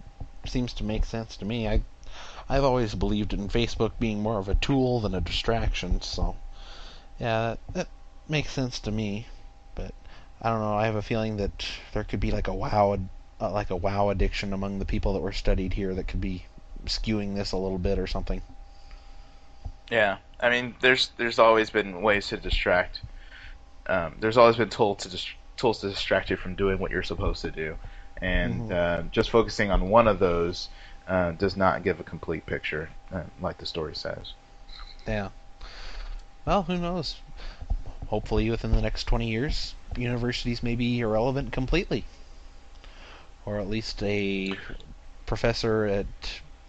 seems 0.46 0.72
to 0.74 0.84
make 0.84 1.04
sense 1.04 1.36
to 1.38 1.44
me. 1.44 1.68
I 1.68 1.82
I've 2.48 2.64
always 2.64 2.94
believed 2.94 3.32
in 3.32 3.48
Facebook 3.48 3.92
being 3.98 4.22
more 4.22 4.38
of 4.38 4.48
a 4.48 4.54
tool 4.54 5.00
than 5.00 5.14
a 5.14 5.20
distraction, 5.20 6.02
so 6.02 6.36
yeah, 7.18 7.56
that, 7.56 7.74
that 7.74 7.88
makes 8.28 8.52
sense 8.52 8.78
to 8.80 8.90
me. 8.90 9.26
But 9.74 9.94
I 10.42 10.50
don't 10.50 10.60
know. 10.60 10.76
I 10.76 10.86
have 10.86 10.96
a 10.96 11.02
feeling 11.02 11.38
that 11.38 11.66
there 11.92 12.04
could 12.04 12.20
be 12.20 12.30
like 12.30 12.48
a 12.48 12.54
wow, 12.54 12.98
uh, 13.40 13.50
like 13.50 13.70
a 13.70 13.76
wow 13.76 14.10
addiction 14.10 14.52
among 14.52 14.78
the 14.78 14.84
people 14.84 15.14
that 15.14 15.20
were 15.20 15.32
studied 15.32 15.72
here 15.72 15.94
that 15.94 16.08
could 16.08 16.20
be 16.20 16.44
skewing 16.86 17.34
this 17.34 17.52
a 17.52 17.56
little 17.56 17.78
bit 17.78 17.98
or 17.98 18.06
something. 18.06 18.42
Yeah, 19.90 20.18
I 20.40 20.50
mean, 20.50 20.74
there's 20.80 21.10
there's 21.16 21.38
always 21.38 21.70
been 21.70 22.02
ways 22.02 22.28
to 22.28 22.36
distract. 22.36 23.00
Um, 23.86 24.16
there's 24.20 24.36
always 24.36 24.56
been 24.56 24.70
tools 24.70 24.98
to 24.98 25.08
dis- 25.10 25.34
tools 25.56 25.80
to 25.80 25.88
distract 25.88 26.30
you 26.30 26.36
from 26.36 26.54
doing 26.54 26.78
what 26.78 26.90
you're 26.90 27.02
supposed 27.02 27.42
to 27.42 27.50
do, 27.50 27.76
and 28.20 28.62
Mhm. 28.62 28.72
uh, 28.72 29.02
just 29.10 29.30
focusing 29.30 29.70
on 29.70 29.88
one 29.90 30.08
of 30.08 30.18
those 30.18 30.68
uh, 31.06 31.32
does 31.32 31.54
not 31.54 31.82
give 31.84 32.00
a 32.00 32.04
complete 32.04 32.46
picture, 32.46 32.88
uh, 33.12 33.24
like 33.40 33.58
the 33.58 33.66
story 33.66 33.94
says. 33.94 34.32
Yeah. 35.06 35.28
Well, 36.46 36.62
who 36.62 36.78
knows? 36.78 37.16
Hopefully, 38.06 38.48
within 38.50 38.72
the 38.72 38.80
next 38.80 39.04
20 39.04 39.28
years, 39.28 39.74
universities 39.96 40.62
may 40.62 40.74
be 40.76 41.00
irrelevant 41.00 41.52
completely. 41.52 42.04
Or 43.44 43.60
at 43.60 43.68
least 43.68 44.02
a 44.02 44.56
professor 45.26 45.84
at 45.84 46.06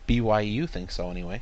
BYU 0.07 0.67
thinks 0.67 0.95
so, 0.95 1.09
anyway. 1.09 1.41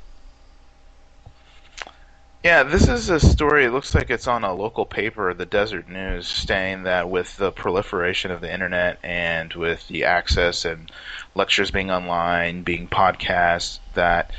Yeah, 2.43 2.63
this 2.63 2.89
is 2.89 3.09
a 3.09 3.21
story. 3.21 3.63
It 3.63 3.71
looks 3.71 3.95
like 3.95 4.09
it's 4.09 4.27
on 4.27 4.43
a 4.43 4.53
local 4.53 4.85
paper, 4.85 5.33
the 5.33 5.45
Deseret 5.45 5.87
News, 5.87 6.27
saying 6.27 6.83
that 6.83 7.09
with 7.09 7.37
the 7.37 7.53
proliferation 7.53 8.31
of 8.31 8.41
the 8.41 8.53
internet 8.53 8.99
and 9.01 9.53
with 9.53 9.87
the 9.87 10.03
access 10.03 10.65
and 10.65 10.91
lectures 11.35 11.71
being 11.71 11.89
online, 11.89 12.63
being 12.63 12.89
podcasts, 12.89 13.79
that 13.93 14.31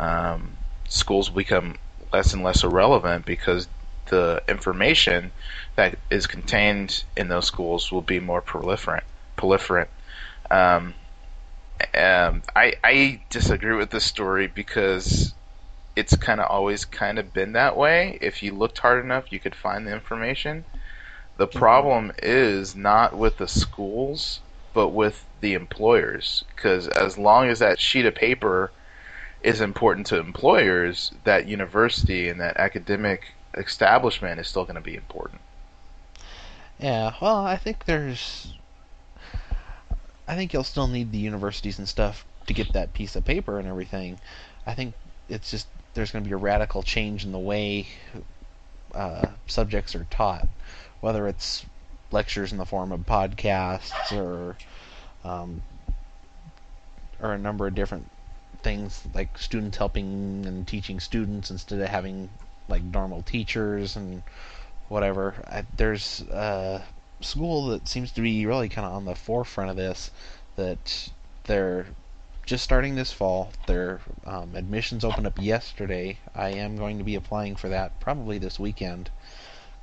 um, 0.00 0.56
schools 0.88 1.30
become 1.30 1.76
less 2.12 2.34
and 2.34 2.42
less 2.42 2.64
irrelevant 2.64 3.24
because 3.24 3.68
the 4.06 4.42
information 4.48 5.30
that 5.76 5.96
is 6.10 6.26
contained 6.26 7.04
in 7.16 7.28
those 7.28 7.46
schools 7.46 7.92
will 7.92 8.02
be 8.02 8.18
more 8.18 8.42
proliferant. 8.42 9.04
Proliferant. 9.38 9.86
Um, 10.50 10.94
um, 11.94 12.42
I 12.56 12.74
I 12.82 13.20
disagree 13.30 13.76
with 13.76 13.90
this 13.90 14.04
story 14.04 14.48
because 14.48 15.32
it's 15.94 16.16
kind 16.16 16.40
of 16.40 16.50
always 16.50 16.84
kind 16.84 17.18
of 17.18 17.32
been 17.32 17.52
that 17.52 17.76
way. 17.76 18.18
If 18.20 18.42
you 18.42 18.54
looked 18.54 18.78
hard 18.78 19.04
enough, 19.04 19.32
you 19.32 19.38
could 19.38 19.54
find 19.54 19.86
the 19.86 19.92
information. 19.92 20.64
The 21.36 21.46
mm-hmm. 21.46 21.58
problem 21.58 22.12
is 22.22 22.74
not 22.74 23.16
with 23.16 23.38
the 23.38 23.48
schools, 23.48 24.40
but 24.74 24.88
with 24.88 25.24
the 25.40 25.54
employers. 25.54 26.44
Because 26.54 26.88
as 26.88 27.18
long 27.18 27.48
as 27.48 27.58
that 27.58 27.80
sheet 27.80 28.06
of 28.06 28.14
paper 28.14 28.70
is 29.42 29.60
important 29.60 30.06
to 30.08 30.18
employers, 30.18 31.12
that 31.24 31.48
university 31.48 32.28
and 32.28 32.40
that 32.40 32.56
academic 32.56 33.34
establishment 33.54 34.40
is 34.40 34.48
still 34.48 34.64
going 34.64 34.76
to 34.76 34.80
be 34.80 34.94
important. 34.94 35.40
Yeah, 36.78 37.14
well, 37.20 37.44
I 37.44 37.56
think 37.56 37.84
there's. 37.84 38.54
I 40.26 40.36
think 40.36 40.52
you'll 40.52 40.64
still 40.64 40.86
need 40.86 41.12
the 41.12 41.18
universities 41.18 41.78
and 41.78 41.88
stuff 41.88 42.24
to 42.46 42.54
get 42.54 42.72
that 42.72 42.94
piece 42.94 43.16
of 43.16 43.24
paper 43.24 43.58
and 43.58 43.68
everything. 43.68 44.18
I 44.66 44.74
think 44.74 44.94
it's 45.28 45.50
just 45.50 45.66
there's 45.94 46.10
going 46.10 46.24
to 46.24 46.28
be 46.28 46.34
a 46.34 46.38
radical 46.38 46.82
change 46.82 47.24
in 47.24 47.32
the 47.32 47.38
way 47.38 47.86
uh, 48.94 49.26
subjects 49.46 49.94
are 49.94 50.06
taught, 50.10 50.48
whether 51.00 51.26
it's 51.28 51.64
lectures 52.10 52.52
in 52.52 52.58
the 52.58 52.66
form 52.66 52.92
of 52.92 53.00
podcasts 53.00 54.12
or 54.12 54.56
um, 55.24 55.62
or 57.20 57.32
a 57.32 57.38
number 57.38 57.66
of 57.66 57.74
different 57.74 58.08
things 58.62 59.02
like 59.14 59.38
students 59.38 59.76
helping 59.76 60.44
and 60.46 60.66
teaching 60.66 61.00
students 61.00 61.50
instead 61.50 61.80
of 61.80 61.88
having 61.88 62.28
like 62.68 62.82
normal 62.82 63.22
teachers 63.22 63.96
and 63.96 64.22
whatever. 64.88 65.34
I, 65.46 65.64
there's 65.76 66.22
a 66.30 66.82
school 67.20 67.68
that 67.68 67.88
seems 67.88 68.12
to 68.12 68.20
be 68.20 68.46
really 68.46 68.68
kind 68.68 68.86
of 68.86 68.92
on 68.92 69.04
the 69.04 69.14
forefront 69.14 69.70
of 69.70 69.76
this. 69.76 70.10
That 70.56 71.10
they're 71.44 71.86
just 72.52 72.64
starting 72.64 72.96
this 72.96 73.10
fall. 73.10 73.50
Their 73.64 73.98
um, 74.26 74.54
admissions 74.54 75.04
opened 75.04 75.26
up 75.26 75.38
yesterday. 75.40 76.18
I 76.34 76.50
am 76.50 76.76
going 76.76 76.98
to 76.98 77.02
be 77.02 77.14
applying 77.14 77.56
for 77.56 77.70
that 77.70 77.98
probably 77.98 78.36
this 78.36 78.60
weekend. 78.60 79.08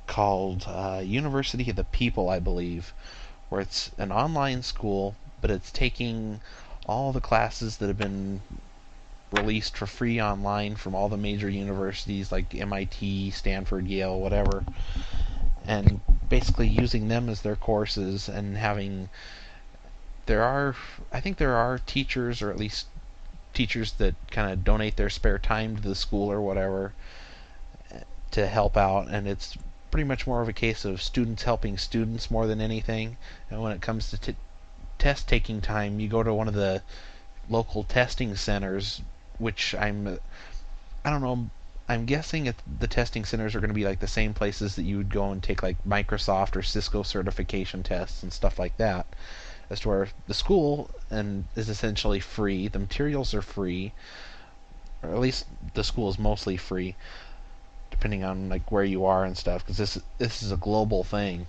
Called 0.06 0.66
uh, 0.68 1.02
University 1.04 1.68
of 1.68 1.74
the 1.74 1.82
People, 1.82 2.28
I 2.28 2.38
believe, 2.38 2.94
where 3.48 3.60
it's 3.60 3.90
an 3.98 4.12
online 4.12 4.62
school, 4.62 5.16
but 5.40 5.50
it's 5.50 5.72
taking 5.72 6.42
all 6.86 7.12
the 7.12 7.20
classes 7.20 7.78
that 7.78 7.88
have 7.88 7.98
been 7.98 8.40
released 9.32 9.76
for 9.76 9.86
free 9.86 10.22
online 10.22 10.76
from 10.76 10.94
all 10.94 11.08
the 11.08 11.16
major 11.16 11.50
universities 11.50 12.30
like 12.30 12.54
MIT, 12.54 13.32
Stanford, 13.32 13.88
Yale, 13.88 14.20
whatever, 14.20 14.64
and 15.66 16.00
basically 16.28 16.68
using 16.68 17.08
them 17.08 17.28
as 17.28 17.40
their 17.40 17.56
courses 17.56 18.28
and 18.28 18.56
having 18.56 19.08
there 20.30 20.44
are 20.44 20.76
I 21.10 21.18
think 21.18 21.38
there 21.38 21.56
are 21.56 21.80
teachers 21.80 22.40
or 22.40 22.52
at 22.52 22.56
least 22.56 22.86
teachers 23.52 23.90
that 23.94 24.14
kind 24.30 24.52
of 24.52 24.62
donate 24.62 24.94
their 24.94 25.10
spare 25.10 25.40
time 25.40 25.74
to 25.74 25.82
the 25.82 25.96
school 25.96 26.30
or 26.30 26.40
whatever 26.40 26.92
eh, 27.90 28.02
to 28.30 28.46
help 28.46 28.76
out 28.76 29.08
and 29.08 29.26
it's 29.26 29.58
pretty 29.90 30.04
much 30.04 30.28
more 30.28 30.40
of 30.40 30.48
a 30.48 30.52
case 30.52 30.84
of 30.84 31.02
students 31.02 31.42
helping 31.42 31.76
students 31.76 32.30
more 32.30 32.46
than 32.46 32.60
anything 32.60 33.16
and 33.50 33.60
when 33.60 33.72
it 33.72 33.80
comes 33.80 34.08
to 34.10 34.18
t- 34.18 34.36
test 34.98 35.26
taking 35.26 35.60
time 35.60 35.98
you 35.98 36.06
go 36.06 36.22
to 36.22 36.32
one 36.32 36.46
of 36.46 36.54
the 36.54 36.80
local 37.48 37.82
testing 37.82 38.36
centers 38.36 39.02
which 39.38 39.74
I'm 39.74 40.20
I 41.04 41.10
don't 41.10 41.22
know 41.22 41.50
I'm 41.88 42.04
guessing 42.04 42.46
it, 42.46 42.54
the 42.78 42.86
testing 42.86 43.24
centers 43.24 43.56
are 43.56 43.60
going 43.60 43.70
to 43.70 43.74
be 43.74 43.84
like 43.84 43.98
the 43.98 44.06
same 44.06 44.32
places 44.32 44.76
that 44.76 44.84
you 44.84 44.96
would 44.98 45.12
go 45.12 45.32
and 45.32 45.42
take 45.42 45.60
like 45.60 45.82
Microsoft 45.84 46.54
or 46.54 46.62
Cisco 46.62 47.02
certification 47.02 47.82
tests 47.82 48.22
and 48.22 48.32
stuff 48.32 48.60
like 48.60 48.76
that. 48.76 49.06
As 49.70 49.80
to 49.80 49.88
where 49.88 50.08
the 50.26 50.34
school 50.34 50.90
and 51.10 51.44
is 51.54 51.68
essentially 51.68 52.20
free, 52.20 52.68
the 52.68 52.80
materials 52.80 53.32
are 53.32 53.42
free, 53.42 53.92
or 55.02 55.10
at 55.10 55.20
least 55.20 55.46
the 55.74 55.84
school 55.84 56.10
is 56.10 56.18
mostly 56.18 56.56
free, 56.56 56.96
depending 57.90 58.24
on 58.24 58.48
like 58.48 58.72
where 58.72 58.84
you 58.84 59.04
are 59.04 59.24
and 59.24 59.38
stuff. 59.38 59.64
Because 59.64 59.78
this 59.78 59.98
this 60.18 60.42
is 60.42 60.50
a 60.50 60.56
global 60.56 61.04
thing, 61.04 61.46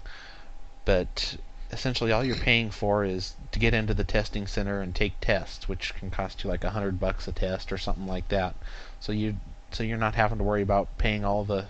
but 0.85 1.35
essentially 1.71 2.11
all 2.11 2.23
you're 2.23 2.35
paying 2.35 2.69
for 2.69 3.03
is 3.03 3.33
to 3.51 3.59
get 3.59 3.73
into 3.73 3.93
the 3.93 4.03
testing 4.03 4.45
center 4.45 4.81
and 4.81 4.93
take 4.93 5.19
tests, 5.21 5.67
which 5.67 5.95
can 5.95 6.11
cost 6.11 6.43
you 6.43 6.49
like 6.49 6.63
a 6.63 6.71
hundred 6.71 6.99
bucks 6.99 7.27
a 7.27 7.31
test 7.31 7.71
or 7.71 7.77
something 7.77 8.07
like 8.07 8.27
that. 8.27 8.55
So 8.99 9.11
you 9.11 9.37
so 9.71 9.83
you're 9.83 9.97
not 9.97 10.15
having 10.15 10.37
to 10.37 10.43
worry 10.43 10.61
about 10.61 10.97
paying 10.97 11.23
all 11.23 11.43
the 11.43 11.65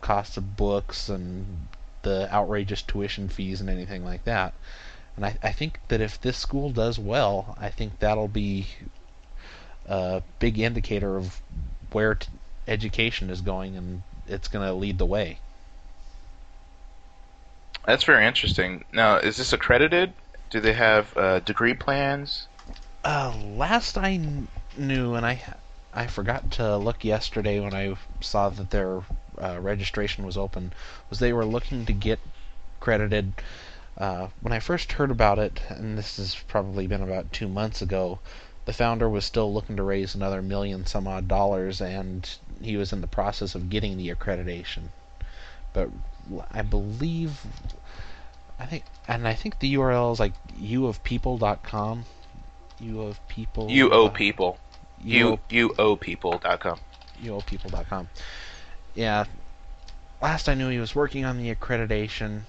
costs 0.00 0.36
of 0.36 0.56
books 0.56 1.08
and 1.08 1.68
the 2.02 2.28
outrageous 2.32 2.82
tuition 2.82 3.28
fees 3.28 3.60
and 3.60 3.70
anything 3.70 4.04
like 4.04 4.24
that. 4.24 4.54
And 5.16 5.24
I, 5.24 5.36
I 5.42 5.52
think 5.52 5.78
that 5.88 6.00
if 6.00 6.20
this 6.20 6.36
school 6.36 6.70
does 6.70 6.98
well, 6.98 7.56
I 7.60 7.70
think 7.70 7.98
that'll 7.98 8.28
be 8.28 8.66
a 9.86 10.22
big 10.38 10.58
indicator 10.58 11.16
of 11.16 11.40
where 11.92 12.16
t- 12.16 12.28
education 12.66 13.30
is 13.30 13.40
going, 13.40 13.76
and 13.76 14.02
it's 14.26 14.48
going 14.48 14.66
to 14.66 14.72
lead 14.72 14.98
the 14.98 15.06
way. 15.06 15.38
That's 17.86 18.04
very 18.04 18.26
interesting. 18.26 18.84
Now, 18.92 19.16
is 19.18 19.36
this 19.36 19.52
accredited? 19.52 20.12
Do 20.50 20.60
they 20.60 20.72
have 20.72 21.16
uh, 21.16 21.40
degree 21.40 21.74
plans? 21.74 22.46
Uh, 23.04 23.34
last 23.54 23.98
I 23.98 24.16
kn- 24.16 24.48
knew, 24.78 25.14
and 25.14 25.26
I 25.26 25.42
I 25.92 26.06
forgot 26.06 26.52
to 26.52 26.76
look 26.76 27.04
yesterday 27.04 27.60
when 27.60 27.74
I 27.74 27.94
saw 28.20 28.48
that 28.48 28.70
their 28.70 29.02
uh, 29.40 29.60
registration 29.60 30.24
was 30.24 30.36
open, 30.36 30.72
was 31.10 31.18
they 31.18 31.32
were 31.32 31.44
looking 31.44 31.86
to 31.86 31.92
get 31.92 32.18
credited. 32.80 33.32
Uh, 33.96 34.28
when 34.40 34.52
I 34.52 34.58
first 34.58 34.92
heard 34.92 35.10
about 35.10 35.38
it, 35.38 35.60
and 35.68 35.96
this 35.96 36.16
has 36.16 36.34
probably 36.34 36.86
been 36.86 37.02
about 37.02 37.32
two 37.32 37.48
months 37.48 37.80
ago, 37.80 38.18
the 38.64 38.72
founder 38.72 39.08
was 39.08 39.24
still 39.24 39.52
looking 39.52 39.76
to 39.76 39.82
raise 39.82 40.14
another 40.14 40.42
million 40.42 40.86
some 40.86 41.06
odd 41.06 41.28
dollars, 41.28 41.80
and 41.80 42.28
he 42.60 42.76
was 42.76 42.92
in 42.92 43.00
the 43.00 43.06
process 43.06 43.54
of 43.54 43.70
getting 43.70 43.96
the 43.96 44.08
accreditation. 44.08 44.88
But 45.72 45.90
I 46.50 46.62
believe, 46.62 47.40
I 48.58 48.66
think, 48.66 48.84
and 49.06 49.28
I 49.28 49.34
think 49.34 49.58
the 49.58 49.74
URL 49.74 50.12
is 50.12 50.20
like 50.20 50.32
uofpeople.com. 50.56 52.04
U 52.80 53.02
of 53.02 53.28
people. 53.28 53.68
Owe 53.70 54.06
uh, 54.06 54.10
people. 54.10 54.58
U 55.02 55.38
you 55.50 55.74
owe 55.78 55.96
people.com. 55.96 56.78
uopeople.com. 57.22 58.08
Yeah, 58.94 59.24
last 60.22 60.48
I 60.48 60.54
knew 60.54 60.68
he 60.68 60.78
was 60.78 60.94
working 60.94 61.24
on 61.24 61.38
the 61.38 61.54
accreditation, 61.54 62.42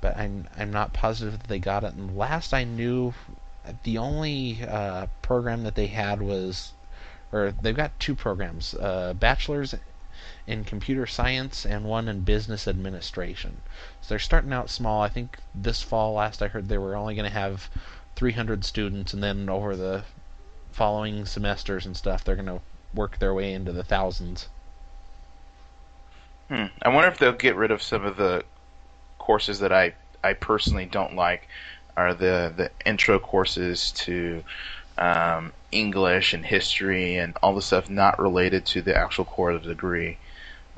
but 0.00 0.16
I'm 0.16 0.48
I'm 0.56 0.70
not 0.72 0.92
positive 0.92 1.38
that 1.38 1.48
they 1.48 1.58
got 1.58 1.84
it. 1.84 1.94
And 1.94 2.16
last 2.16 2.54
I 2.54 2.64
knew, 2.64 3.14
The 3.84 3.98
only 3.98 4.64
uh, 4.66 5.06
program 5.22 5.62
that 5.64 5.74
they 5.74 5.88
had 5.88 6.22
was, 6.22 6.72
or 7.32 7.52
they've 7.52 7.76
got 7.76 7.98
two 8.00 8.14
programs: 8.14 8.74
uh, 8.74 9.14
bachelor's 9.14 9.74
in 10.46 10.64
computer 10.64 11.06
science 11.06 11.64
and 11.64 11.84
one 11.84 12.08
in 12.08 12.20
business 12.20 12.66
administration. 12.66 13.60
So 14.00 14.08
they're 14.10 14.18
starting 14.18 14.52
out 14.52 14.70
small. 14.70 15.02
I 15.02 15.08
think 15.08 15.38
this 15.54 15.82
fall, 15.82 16.14
last 16.14 16.42
I 16.42 16.48
heard, 16.48 16.68
they 16.68 16.78
were 16.78 16.96
only 16.96 17.14
going 17.14 17.30
to 17.30 17.38
have 17.38 17.70
300 18.16 18.64
students, 18.64 19.14
and 19.14 19.22
then 19.22 19.48
over 19.48 19.76
the 19.76 20.04
following 20.72 21.26
semesters 21.26 21.86
and 21.86 21.96
stuff, 21.96 22.24
they're 22.24 22.36
going 22.36 22.46
to 22.46 22.60
work 22.94 23.18
their 23.18 23.34
way 23.34 23.52
into 23.52 23.72
the 23.72 23.84
thousands. 23.84 24.48
Hmm. 26.48 26.66
I 26.82 26.88
wonder 26.88 27.08
if 27.08 27.18
they'll 27.18 27.32
get 27.32 27.54
rid 27.54 27.70
of 27.70 27.82
some 27.82 28.04
of 28.04 28.16
the 28.16 28.44
courses 29.20 29.60
that 29.60 29.72
I, 29.72 29.94
I 30.24 30.32
personally 30.32 30.86
don't 30.86 31.14
like. 31.14 31.46
Are 31.96 32.14
the 32.14 32.52
the 32.56 32.70
intro 32.86 33.18
courses 33.18 33.92
to 34.06 34.42
um, 35.00 35.52
English 35.72 36.34
and 36.34 36.44
history 36.44 37.16
and 37.16 37.36
all 37.42 37.54
the 37.54 37.62
stuff 37.62 37.88
not 37.88 38.18
related 38.18 38.66
to 38.66 38.82
the 38.82 38.96
actual 38.96 39.24
core 39.24 39.50
of 39.50 39.62
the 39.62 39.70
degree. 39.70 40.18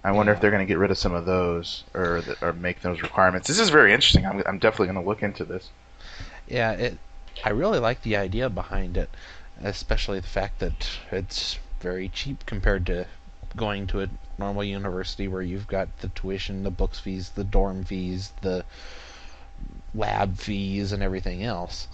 I 0.04 0.12
wonder 0.12 0.32
yeah. 0.32 0.36
if 0.36 0.42
they're 0.42 0.50
going 0.50 0.66
to 0.66 0.68
get 0.70 0.78
rid 0.78 0.90
of 0.90 0.98
some 0.98 1.14
of 1.14 1.26
those 1.26 1.84
or 1.94 2.22
or 2.40 2.52
make 2.52 2.80
those 2.82 3.02
requirements. 3.02 3.48
This 3.48 3.58
is 3.58 3.68
very 3.68 3.92
interesting. 3.92 4.26
I'm, 4.26 4.42
I'm 4.46 4.58
definitely 4.58 4.92
going 4.92 5.02
to 5.02 5.08
look 5.08 5.22
into 5.22 5.44
this. 5.44 5.68
Yeah, 6.48 6.72
it. 6.72 6.98
I 7.44 7.50
really 7.50 7.78
like 7.78 8.02
the 8.02 8.16
idea 8.16 8.50
behind 8.50 8.96
it, 8.96 9.10
especially 9.62 10.20
the 10.20 10.26
fact 10.26 10.58
that 10.58 10.90
it's 11.10 11.58
very 11.80 12.08
cheap 12.08 12.44
compared 12.46 12.86
to 12.86 13.06
going 13.56 13.86
to 13.88 14.02
a 14.02 14.08
normal 14.42 14.64
university 14.64 15.28
where 15.28 15.42
you've 15.42 15.68
got 15.68 15.88
the 15.98 16.08
tuition, 16.08 16.64
the 16.64 16.70
books 16.70 16.98
fees, 16.98 17.30
the 17.30 17.44
dorm 17.44 17.84
fees, 17.84 18.32
the 18.40 18.64
lab 19.94 20.36
fees, 20.36 20.90
and 20.90 21.02
everything 21.02 21.44
else. 21.44 21.86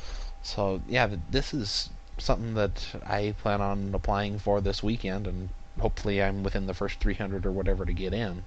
So 0.43 0.81
yeah, 0.89 1.09
this 1.31 1.53
is 1.53 1.91
something 2.17 2.55
that 2.55 2.87
I 3.07 3.35
plan 3.43 3.61
on 3.61 3.95
applying 3.95 4.39
for 4.39 4.61
this 4.61 4.83
weekend, 4.83 5.27
and 5.27 5.51
hopefully 5.79 6.23
I'm 6.23 6.43
within 6.43 6.67
the 6.67 6.75
first 6.75 7.01
300 7.01 7.45
or 7.45 7.53
whatever 7.53 7.85
to 7.85 7.93
get 7.93 8.15
in. 8.15 8.45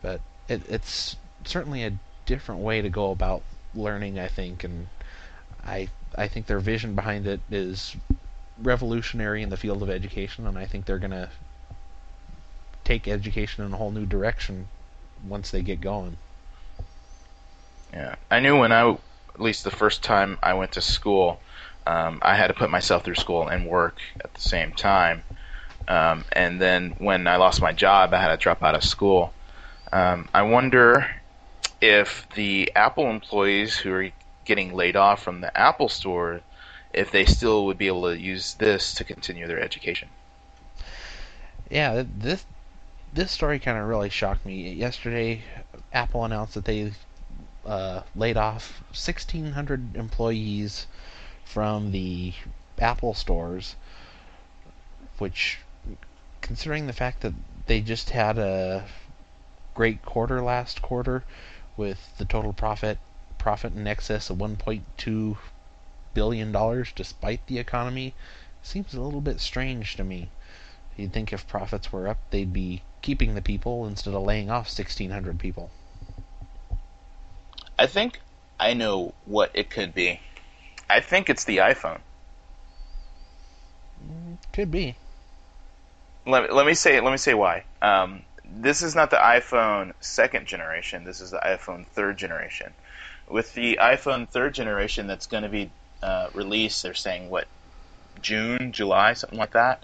But 0.00 0.20
it, 0.48 0.62
it's 0.68 1.16
certainly 1.44 1.84
a 1.84 1.98
different 2.24 2.62
way 2.62 2.80
to 2.80 2.88
go 2.88 3.10
about 3.10 3.42
learning, 3.74 4.18
I 4.18 4.28
think, 4.28 4.64
and 4.64 4.88
I 5.64 5.88
I 6.16 6.28
think 6.28 6.46
their 6.46 6.60
vision 6.60 6.94
behind 6.94 7.26
it 7.26 7.40
is 7.50 7.96
revolutionary 8.58 9.42
in 9.42 9.50
the 9.50 9.56
field 9.56 9.82
of 9.82 9.90
education, 9.90 10.46
and 10.46 10.58
I 10.58 10.66
think 10.66 10.86
they're 10.86 10.98
going 10.98 11.18
to 11.22 11.28
take 12.84 13.08
education 13.08 13.64
in 13.64 13.72
a 13.72 13.76
whole 13.76 13.90
new 13.90 14.06
direction 14.06 14.68
once 15.26 15.50
they 15.50 15.62
get 15.62 15.80
going. 15.80 16.16
Yeah, 17.92 18.16
I 18.30 18.40
knew 18.40 18.58
when 18.58 18.72
I, 18.72 18.90
at 18.90 19.40
least 19.40 19.64
the 19.64 19.70
first 19.70 20.02
time 20.02 20.38
I 20.42 20.54
went 20.54 20.72
to 20.72 20.80
school, 20.80 21.40
um, 21.86 22.20
I 22.22 22.36
had 22.36 22.48
to 22.48 22.54
put 22.54 22.70
myself 22.70 23.04
through 23.04 23.16
school 23.16 23.48
and 23.48 23.66
work 23.66 23.98
at 24.20 24.32
the 24.34 24.40
same 24.40 24.72
time. 24.72 25.22
Um, 25.88 26.24
and 26.32 26.60
then 26.60 26.94
when 26.98 27.26
I 27.26 27.36
lost 27.36 27.60
my 27.60 27.72
job, 27.72 28.14
I 28.14 28.20
had 28.20 28.28
to 28.28 28.36
drop 28.36 28.62
out 28.62 28.74
of 28.74 28.84
school. 28.84 29.32
Um, 29.92 30.28
I 30.32 30.42
wonder 30.42 31.10
if 31.80 32.26
the 32.34 32.72
Apple 32.74 33.10
employees 33.10 33.76
who 33.76 33.92
are 33.92 34.10
getting 34.44 34.72
laid 34.72 34.96
off 34.96 35.22
from 35.22 35.40
the 35.40 35.56
Apple 35.56 35.88
store, 35.88 36.40
if 36.92 37.10
they 37.10 37.24
still 37.24 37.66
would 37.66 37.78
be 37.78 37.88
able 37.88 38.02
to 38.02 38.18
use 38.18 38.54
this 38.54 38.94
to 38.94 39.04
continue 39.04 39.46
their 39.46 39.60
education. 39.60 40.08
Yeah, 41.70 42.04
this 42.06 42.44
this 43.12 43.30
story 43.30 43.58
kind 43.58 43.76
of 43.76 43.86
really 43.86 44.08
shocked 44.08 44.46
me. 44.46 44.72
Yesterday, 44.72 45.42
Apple 45.92 46.24
announced 46.24 46.54
that 46.54 46.64
they 46.64 46.92
uh, 47.66 48.02
laid 48.16 48.36
off 48.36 48.82
1,600 48.90 49.96
employees 49.96 50.86
from 51.44 51.92
the 51.92 52.32
Apple 52.78 53.12
stores, 53.12 53.76
which, 55.18 55.58
considering 56.40 56.86
the 56.86 56.92
fact 56.92 57.20
that 57.20 57.34
they 57.66 57.80
just 57.80 58.10
had 58.10 58.38
a 58.38 58.86
great 59.74 60.02
quarter 60.02 60.40
last 60.42 60.80
quarter, 60.80 61.22
with 61.76 62.16
the 62.18 62.24
total 62.24 62.52
profit 62.52 62.98
profit 63.38 63.74
in 63.74 63.86
excess 63.86 64.30
of 64.30 64.38
1.2 64.38 65.36
billion 66.14 66.52
dollars 66.52 66.92
despite 66.94 67.46
the 67.46 67.58
economy, 67.58 68.14
seems 68.62 68.94
a 68.94 69.00
little 69.00 69.20
bit 69.20 69.40
strange 69.40 69.96
to 69.96 70.04
me. 70.04 70.30
You'd 70.96 71.12
think 71.12 71.32
if 71.32 71.46
profits 71.48 71.92
were 71.92 72.08
up, 72.08 72.18
they'd 72.30 72.52
be 72.52 72.82
keeping 73.00 73.34
the 73.34 73.42
people 73.42 73.86
instead 73.86 74.14
of 74.14 74.22
laying 74.22 74.50
off 74.50 74.66
1,600 74.66 75.38
people. 75.38 75.70
I 77.78 77.86
think 77.86 78.20
I 78.60 78.74
know 78.74 79.14
what 79.24 79.50
it 79.54 79.70
could 79.70 79.94
be. 79.94 80.20
I 80.88 81.00
think 81.00 81.28
it's 81.28 81.44
the 81.44 81.58
iPhone. 81.58 82.00
Could 84.52 84.70
be. 84.70 84.96
Let, 86.26 86.52
let 86.52 86.66
me 86.66 86.74
say 86.74 87.00
let 87.00 87.10
me 87.10 87.16
say 87.16 87.34
why. 87.34 87.64
Um, 87.80 88.22
this 88.44 88.82
is 88.82 88.94
not 88.94 89.10
the 89.10 89.16
iPhone 89.16 89.94
second 90.00 90.46
generation. 90.46 91.04
This 91.04 91.20
is 91.20 91.30
the 91.30 91.38
iPhone 91.38 91.86
third 91.86 92.18
generation. 92.18 92.72
With 93.28 93.54
the 93.54 93.78
iPhone 93.80 94.28
third 94.28 94.54
generation 94.54 95.06
that's 95.06 95.26
going 95.26 95.42
to 95.42 95.48
be 95.48 95.70
uh, 96.02 96.28
released, 96.34 96.82
they're 96.82 96.94
saying 96.94 97.30
what 97.30 97.48
June, 98.20 98.72
July, 98.72 99.14
something 99.14 99.38
like 99.38 99.52
that. 99.52 99.82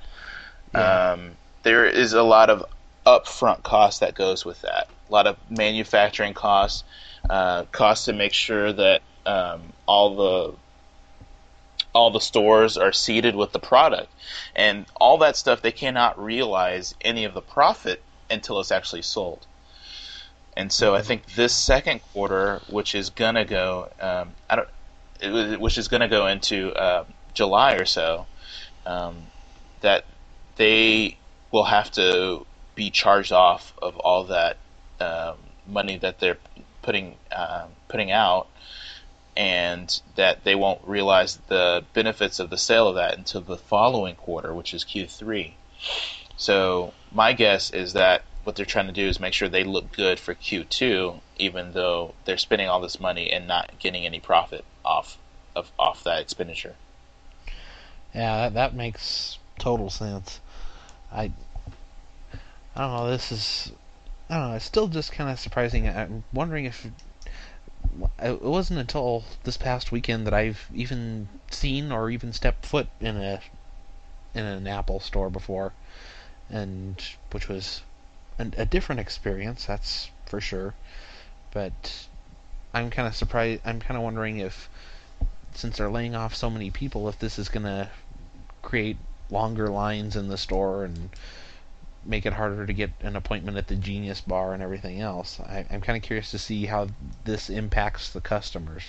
Yeah. 0.75 1.13
Um, 1.13 1.37
there 1.63 1.87
is 1.87 2.13
a 2.13 2.23
lot 2.23 2.51
of 2.51 2.65
upfront 3.07 3.63
cost 3.63 4.01
that 4.01 4.15
goes 4.15 4.45
with 4.45 4.61
that. 4.63 4.89
A 5.09 5.13
lot 5.13 5.27
of 5.27 5.37
manufacturing 5.51 6.35
costs, 6.35 6.85
uh, 7.29 7.65
costs 7.73 8.05
to 8.07 8.13
make 8.13 8.33
sure 8.33 8.73
that 8.73 9.03
um, 9.27 9.73
all 9.87 10.15
the 10.17 10.55
all 11.95 12.11
the 12.11 12.21
stores 12.21 12.77
are 12.77 12.93
seated 12.93 13.35
with 13.35 13.53
the 13.53 13.59
product, 13.59 14.13
and 14.55 14.87
all 15.01 15.19
that 15.19 15.37
stuff 15.37 15.63
they 15.63 15.73
cannot 15.73 16.23
realize 16.23 16.95
any 17.01 17.25
of 17.25 17.35
the 17.35 17.41
profit 17.41 18.03
until 18.31 18.61
it's 18.61 18.71
actually 18.71 19.03
sold. 19.03 19.47
And 20.57 20.73
so 20.73 20.95
I 20.95 20.99
mm-hmm. 20.99 21.07
think 21.07 21.35
this 21.35 21.55
second 21.55 22.01
quarter, 22.13 22.61
which 22.69 22.95
is 22.95 23.11
gonna 23.11 23.45
go, 23.45 23.89
um, 24.01 24.33
I 24.51 24.57
don't, 24.57 25.61
which 25.61 25.79
is 25.79 25.89
gonna 25.89 26.09
go 26.09 26.27
into 26.27 26.73
uh, 26.73 27.05
July 27.33 27.75
or 27.75 27.85
so, 27.85 28.27
um, 28.85 29.17
that 29.81 30.05
they 30.59 31.17
will 31.51 31.65
have 31.65 31.91
to 31.93 32.45
be 32.75 32.91
charged 32.91 33.33
off 33.33 33.73
of 33.81 33.97
all 33.97 34.25
that 34.25 34.59
um, 35.01 35.37
money 35.67 35.97
that 35.99 36.21
they're 36.21 36.39
putting 36.83 37.17
uh, 37.33 37.67
putting 37.89 38.11
out, 38.11 38.49
and 39.37 40.01
that 40.17 40.45
they 40.45 40.55
won't 40.55 40.81
realize 40.87 41.39
the 41.49 41.85
benefits 41.95 42.39
of 42.39 42.51
the 42.51 42.59
sale 42.59 42.89
of 42.89 42.97
that 42.97 43.17
until 43.17 43.41
the 43.41 43.57
following 43.57 44.15
quarter, 44.15 44.53
which 44.53 44.75
is 44.75 44.85
Q3. 44.85 45.53
So 46.37 46.93
my 47.13 47.33
guess 47.33 47.71
is 47.71 47.95
that 47.95 48.23
what 48.45 48.57
they're 48.57 48.67
trying 48.67 48.87
to 48.87 48.93
do 48.93 49.07
is 49.07 49.21
make 49.21 49.35
sure 49.35 49.49
they 49.49 49.65
look 49.65 49.93
good 49.93 50.19
for 50.19 50.35
Q2, 50.35 51.21
even 51.37 51.73
though 51.73 52.15
they're 52.25 52.39
spending 52.39 52.69
all 52.69 52.81
this 52.81 53.01
money 53.01 53.31
and 53.31 53.47
not 53.47 53.79
getting 53.79 54.07
any 54.07 54.21
profit 54.21 54.65
off 54.85 55.19
of 55.55 55.71
off 55.79 56.05
that 56.05 56.21
expenditure. 56.21 56.75
Yeah, 58.15 58.37
that, 58.37 58.55
that 58.55 58.75
makes 58.75 59.39
total 59.59 59.91
sense. 59.91 60.41
I 61.13 61.33
I 62.75 62.81
don't 62.81 62.95
know. 62.95 63.11
This 63.11 63.33
is 63.33 63.73
I 64.29 64.39
don't 64.39 64.51
know. 64.51 64.57
It's 64.57 64.65
still 64.65 64.89
just 64.89 65.13
kind 65.13 65.31
of 65.31 65.41
surprising. 65.41 65.89
I'm 65.89 66.25
wondering 66.33 66.65
if 66.67 66.87
it 68.19 68.43
wasn't 68.43 68.81
until 68.81 69.25
this 69.45 69.57
past 69.57 69.91
weekend 69.91 70.27
that 70.27 70.35
I've 70.35 70.69
even 70.75 71.29
seen 71.51 71.91
or 71.91 72.11
even 72.11 72.33
stepped 72.33 72.67
foot 72.67 72.89
in 73.01 73.17
a 73.17 73.41
in 74.35 74.45
an 74.45 74.67
Apple 74.67 75.01
store 75.01 75.31
before, 75.31 75.73
and 76.51 77.03
which 77.31 77.49
was 77.49 77.83
an, 78.39 78.55
a 78.57 78.67
different 78.67 79.01
experience. 79.01 79.65
That's 79.65 80.11
for 80.27 80.41
sure. 80.41 80.75
But 81.53 82.07
I'm 82.75 82.91
kind 82.91 83.09
of 83.09 83.17
surprised. 83.17 83.63
I'm 83.65 83.81
kind 83.81 83.97
of 83.97 84.03
wondering 84.03 84.39
if, 84.39 84.69
since 85.55 85.79
they're 85.79 85.91
laying 85.91 86.15
off 86.15 86.35
so 86.35 86.51
many 86.51 86.71
people, 86.71 87.09
if 87.09 87.19
this 87.19 87.39
is 87.39 87.49
gonna 87.49 87.91
create 88.63 88.99
longer 89.31 89.69
lines 89.69 90.17
in 90.17 90.29
the 90.29 90.39
store 90.39 90.85
and 90.85 91.11
make 92.05 92.25
it 92.25 92.33
harder 92.33 92.65
to 92.67 92.73
get 92.73 92.91
an 93.01 93.17
appointment 93.17 93.57
at 93.57 93.69
the 93.69 93.75
Genius 93.75 94.21
Bar 94.21 94.55
and 94.55 94.63
everything 94.63 95.01
else. 95.01 95.41
I, 95.41 95.67
am 95.71 95.81
kind 95.81 95.97
of 95.97 96.03
curious 96.03 96.31
to 96.31 96.39
see 96.39 96.67
how 96.67 96.89
this 97.25 97.51
impacts 97.51 98.11
the 98.11 98.21
customers. 98.21 98.83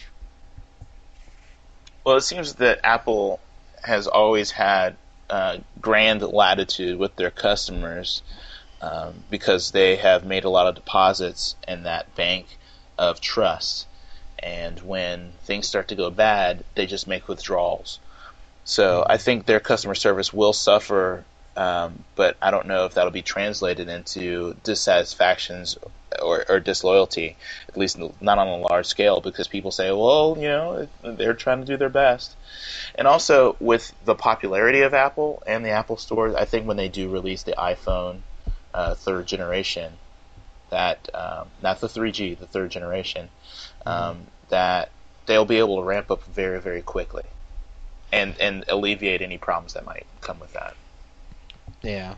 Well, 2.04 2.16
it 2.16 2.22
seems 2.22 2.56
that 2.56 2.80
Apple 2.84 3.40
has 3.84 4.08
always 4.08 4.52
had 4.52 4.96
uh, 5.30 5.58
grand 5.82 6.22
latitude 6.22 6.98
with 6.98 7.16
their 7.16 7.32
customers 7.32 8.22
um, 8.82 9.24
because 9.30 9.72
they 9.72 9.98
have 9.98 10.26
made 10.26 10.46
a 10.46 10.50
lot 10.50 10.68
of 10.68 10.76
deposits 10.76 11.56
in 11.68 11.84
that 11.84 12.16
bank 12.16 12.48
of 12.98 13.20
trust. 13.20 13.86
And 14.42 14.80
when 14.80 15.34
things 15.44 15.68
start 15.68 15.90
to 15.90 15.96
go 15.96 16.10
bad, 16.10 16.64
they 16.76 16.86
just 16.86 17.08
make 17.08 17.28
withdrawals. 17.28 18.00
So 18.70 19.04
I 19.08 19.18
think 19.18 19.46
their 19.46 19.60
customer 19.60 19.96
service 19.96 20.32
will 20.32 20.54
suffer 20.54 21.26
um, 21.60 22.06
but 22.16 22.38
I 22.42 22.52
don't 22.52 22.68
know 22.68 22.86
if 22.86 22.94
that'll 22.94 23.12
be 23.12 23.22
translated 23.22 23.90
into 23.90 24.56
dissatisfactions 24.64 25.78
or, 26.22 26.46
or 26.48 26.62
disloyalty, 26.62 27.36
at 27.68 27.76
least 27.76 28.00
not 28.22 28.38
on 28.38 28.48
a 28.48 28.58
large 28.58 28.86
scale, 28.86 29.20
because 29.20 29.50
people 29.50 29.72
say, 29.72 29.92
well, 29.92 30.38
you 30.38 30.48
know, 30.48 30.88
they're 31.04 31.34
trying 31.34 31.60
to 31.60 31.66
do 31.66 31.76
their 31.76 31.90
best. 31.90 32.34
And 32.96 33.10
also 33.10 33.58
with 33.60 33.92
the 34.06 34.16
popularity 34.16 34.84
of 34.84 34.94
Apple 34.94 35.44
and 35.46 35.66
the 35.66 35.72
Apple 35.72 35.98
Store, 35.98 36.38
I 36.38 36.46
think 36.46 36.66
when 36.66 36.78
they 36.78 36.88
do 36.88 37.10
release 37.10 37.44
the 37.44 37.56
iPhone 37.58 38.20
uh, 38.74 38.96
third 38.96 39.28
generation, 39.28 39.92
that 40.70 41.10
um, 41.14 41.50
not 41.62 41.82
the 41.82 41.88
3G, 41.88 42.40
the 42.40 42.48
third 42.48 42.72
generation, 42.72 43.28
um, 43.86 43.96
mm-hmm. 43.96 44.24
that 44.48 44.92
they'll 45.26 45.44
be 45.44 45.58
able 45.58 45.82
to 45.82 45.84
ramp 45.84 46.10
up 46.10 46.24
very, 46.24 46.62
very 46.62 46.82
quickly, 46.82 47.24
and 48.12 48.36
and 48.40 48.66
alleviate 48.68 49.22
any 49.22 49.38
problems 49.38 49.74
that 49.74 49.86
might 49.86 50.06
come 50.22 50.40
with 50.40 50.54
that. 50.54 50.76
Yeah, 51.82 52.16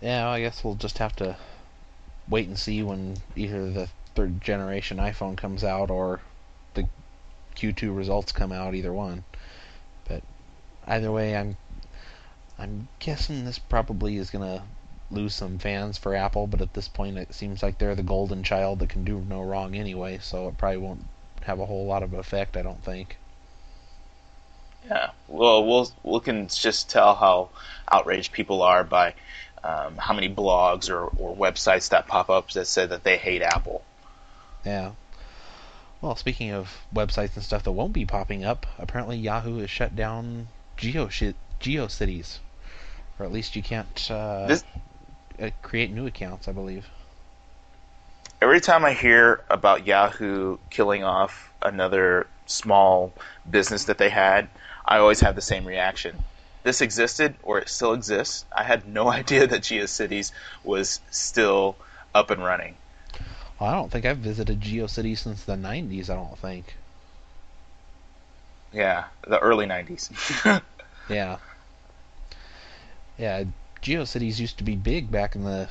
yeah. 0.00 0.24
Well, 0.24 0.32
I 0.32 0.40
guess 0.40 0.64
we'll 0.64 0.74
just 0.74 0.98
have 0.98 1.14
to 1.16 1.36
wait 2.28 2.48
and 2.48 2.58
see 2.58 2.82
when 2.82 3.16
either 3.36 3.70
the 3.70 3.88
third 4.14 4.40
generation 4.40 4.98
iPhone 4.98 5.36
comes 5.36 5.64
out 5.64 5.90
or 5.90 6.20
the 6.74 6.88
Q2 7.56 7.96
results 7.96 8.32
come 8.32 8.52
out. 8.52 8.74
Either 8.74 8.92
one, 8.92 9.24
but 10.08 10.22
either 10.86 11.12
way, 11.12 11.36
I'm 11.36 11.56
I'm 12.58 12.88
guessing 12.98 13.44
this 13.44 13.58
probably 13.58 14.16
is 14.16 14.30
gonna 14.30 14.64
lose 15.10 15.34
some 15.34 15.58
fans 15.58 15.98
for 15.98 16.14
Apple, 16.14 16.46
but 16.46 16.60
at 16.60 16.74
this 16.74 16.88
point 16.88 17.18
it 17.18 17.34
seems 17.34 17.62
like 17.62 17.78
they're 17.78 17.94
the 17.94 18.02
golden 18.02 18.42
child 18.42 18.78
that 18.78 18.88
can 18.88 19.04
do 19.04 19.24
no 19.28 19.42
wrong 19.42 19.74
anyway, 19.74 20.18
so 20.18 20.48
it 20.48 20.58
probably 20.58 20.76
won't 20.78 21.04
have 21.42 21.58
a 21.58 21.66
whole 21.66 21.86
lot 21.86 22.02
of 22.02 22.12
effect, 22.12 22.56
I 22.56 22.62
don't 22.62 22.84
think. 22.84 23.16
Yeah, 24.86 25.10
well, 25.28 25.64
we'll 25.64 25.90
we 26.02 26.20
can 26.20 26.48
just 26.48 26.90
tell 26.90 27.14
how 27.14 27.50
outraged 27.90 28.32
people 28.32 28.62
are 28.62 28.82
by 28.84 29.14
um, 29.62 29.96
how 29.96 30.14
many 30.14 30.28
blogs 30.28 30.90
or, 30.90 31.04
or 31.04 31.36
websites 31.36 31.90
that 31.90 32.06
pop 32.06 32.30
up 32.30 32.50
that 32.52 32.66
say 32.66 32.86
that 32.86 33.04
they 33.04 33.16
hate 33.16 33.42
Apple. 33.42 33.82
Yeah. 34.64 34.92
Well, 36.00 36.16
speaking 36.16 36.52
of 36.52 36.74
websites 36.94 37.34
and 37.34 37.44
stuff 37.44 37.64
that 37.64 37.72
won't 37.72 37.92
be 37.92 38.06
popping 38.06 38.44
up, 38.44 38.66
apparently 38.78 39.18
Yahoo 39.18 39.58
has 39.58 39.70
shut 39.70 39.94
down 39.94 40.48
Geo 40.76 41.08
GeoCities, 41.08 42.38
or 43.18 43.26
at 43.26 43.32
least 43.32 43.54
you 43.54 43.62
can't 43.62 44.10
uh, 44.10 44.46
this, 44.46 44.64
uh, 45.40 45.50
create 45.60 45.92
new 45.92 46.06
accounts, 46.06 46.48
I 46.48 46.52
believe. 46.52 46.88
Every 48.40 48.62
time 48.62 48.86
I 48.86 48.94
hear 48.94 49.44
about 49.50 49.86
Yahoo 49.86 50.56
killing 50.70 51.04
off 51.04 51.52
another 51.60 52.26
small 52.46 53.12
business 53.48 53.84
that 53.84 53.98
they 53.98 54.08
had, 54.08 54.48
I 54.84 54.98
always 54.98 55.20
have 55.20 55.34
the 55.34 55.42
same 55.42 55.64
reaction. 55.64 56.24
This 56.62 56.80
existed, 56.80 57.36
or 57.42 57.58
it 57.58 57.68
still 57.68 57.92
exists. 57.94 58.44
I 58.54 58.64
had 58.64 58.86
no 58.86 59.08
idea 59.20 59.46
that 59.46 59.62
GeoCities 59.62 60.32
was 60.64 61.00
still 61.10 61.76
up 62.14 62.30
and 62.30 62.42
running. 62.42 62.76
Well, 63.58 63.70
I 63.70 63.74
don't 63.74 63.90
think 63.90 64.06
I've 64.06 64.18
visited 64.18 64.60
GeoCities 64.60 65.18
since 65.18 65.44
the 65.44 65.54
90s, 65.54 66.08
I 66.08 66.14
don't 66.14 66.38
think. 66.38 66.76
Yeah, 68.72 69.04
the 69.26 69.38
early 69.38 69.66
90s. 69.66 70.62
yeah. 71.08 71.38
Yeah, 73.18 73.44
GeoCities 73.82 74.38
used 74.38 74.58
to 74.58 74.64
be 74.64 74.76
big 74.76 75.10
back 75.10 75.34
in 75.34 75.44
the 75.44 75.68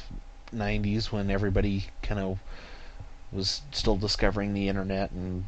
90s 0.53 1.11
when 1.11 1.31
everybody 1.31 1.87
kind 2.01 2.19
of 2.19 2.39
was 3.31 3.61
still 3.71 3.95
discovering 3.95 4.53
the 4.53 4.67
internet 4.67 5.11
and 5.11 5.45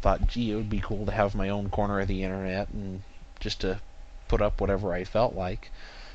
thought, 0.00 0.26
gee, 0.26 0.50
it 0.50 0.56
would 0.56 0.70
be 0.70 0.80
cool 0.80 1.06
to 1.06 1.12
have 1.12 1.34
my 1.34 1.48
own 1.48 1.70
corner 1.70 2.00
of 2.00 2.08
the 2.08 2.22
internet 2.22 2.68
and 2.70 3.02
just 3.38 3.60
to 3.60 3.80
put 4.28 4.40
up 4.40 4.60
whatever 4.60 4.92
I 4.92 5.04
felt 5.04 5.34
like. 5.34 5.70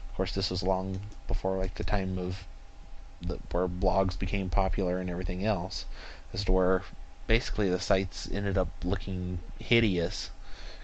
Of 0.09 0.15
course, 0.15 0.33
this 0.33 0.49
was 0.49 0.63
long 0.63 1.01
before 1.27 1.57
like 1.57 1.75
the 1.75 1.83
time 1.83 2.17
of 2.17 2.45
the, 3.21 3.39
where 3.51 3.67
blogs 3.67 4.17
became 4.17 4.49
popular 4.49 4.99
and 4.99 5.09
everything 5.09 5.45
else, 5.45 5.85
as 6.33 6.45
to 6.45 6.51
where 6.51 6.83
basically 7.27 7.69
the 7.69 7.79
sites 7.79 8.29
ended 8.31 8.57
up 8.57 8.69
looking 8.83 9.39
hideous 9.59 10.29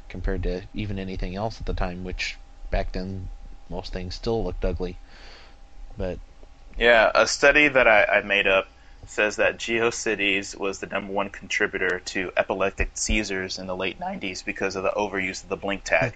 compared 0.09 0.43
to 0.43 0.63
even 0.73 0.99
anything 0.99 1.35
else 1.35 1.59
at 1.59 1.65
the 1.65 1.73
time, 1.73 2.03
which 2.03 2.37
back 2.69 2.91
then 2.91 3.29
most 3.69 3.93
things 3.93 4.15
still 4.15 4.43
looked 4.43 4.65
ugly. 4.65 4.97
But 5.97 6.19
yeah, 6.77 7.11
a 7.15 7.27
study 7.27 7.67
that 7.67 7.87
I, 7.87 8.05
I 8.05 8.21
made 8.21 8.47
up 8.47 8.67
says 9.11 9.35
that 9.35 9.57
GeoCities 9.57 10.57
was 10.57 10.79
the 10.79 10.87
number 10.87 11.11
one 11.11 11.29
contributor 11.29 11.99
to 11.99 12.31
epileptic 12.37 12.91
seizures 12.93 13.59
in 13.59 13.67
the 13.67 13.75
late 13.75 13.99
90s 13.99 14.43
because 14.43 14.77
of 14.77 14.83
the 14.83 14.91
overuse 14.91 15.43
of 15.43 15.49
the 15.49 15.57
blink 15.57 15.83
tag. 15.83 16.13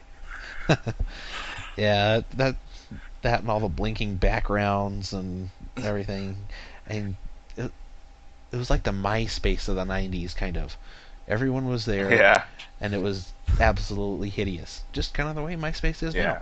yeah, 1.75 2.21
that 2.35 2.55
that 3.21 3.41
and 3.41 3.49
all 3.49 3.59
the 3.59 3.67
blinking 3.67 4.15
backgrounds 4.15 5.11
and 5.11 5.49
everything. 5.75 6.37
And 6.87 7.17
it, 7.57 7.71
it 8.51 8.57
was 8.57 8.69
like 8.69 8.83
the 8.83 8.91
MySpace 8.91 9.67
of 9.67 9.75
the 9.75 9.83
90s, 9.83 10.35
kind 10.35 10.57
of. 10.57 10.77
Everyone 11.27 11.67
was 11.67 11.85
there. 11.85 12.13
Yeah. 12.13 12.45
And 12.79 12.93
it 12.93 13.01
was 13.01 13.33
absolutely 13.59 14.29
hideous. 14.29 14.83
Just 14.93 15.13
kind 15.13 15.27
of 15.27 15.35
the 15.35 15.43
way 15.43 15.55
MySpace 15.55 16.01
is 16.01 16.15
yeah. 16.15 16.23
now. 16.23 16.41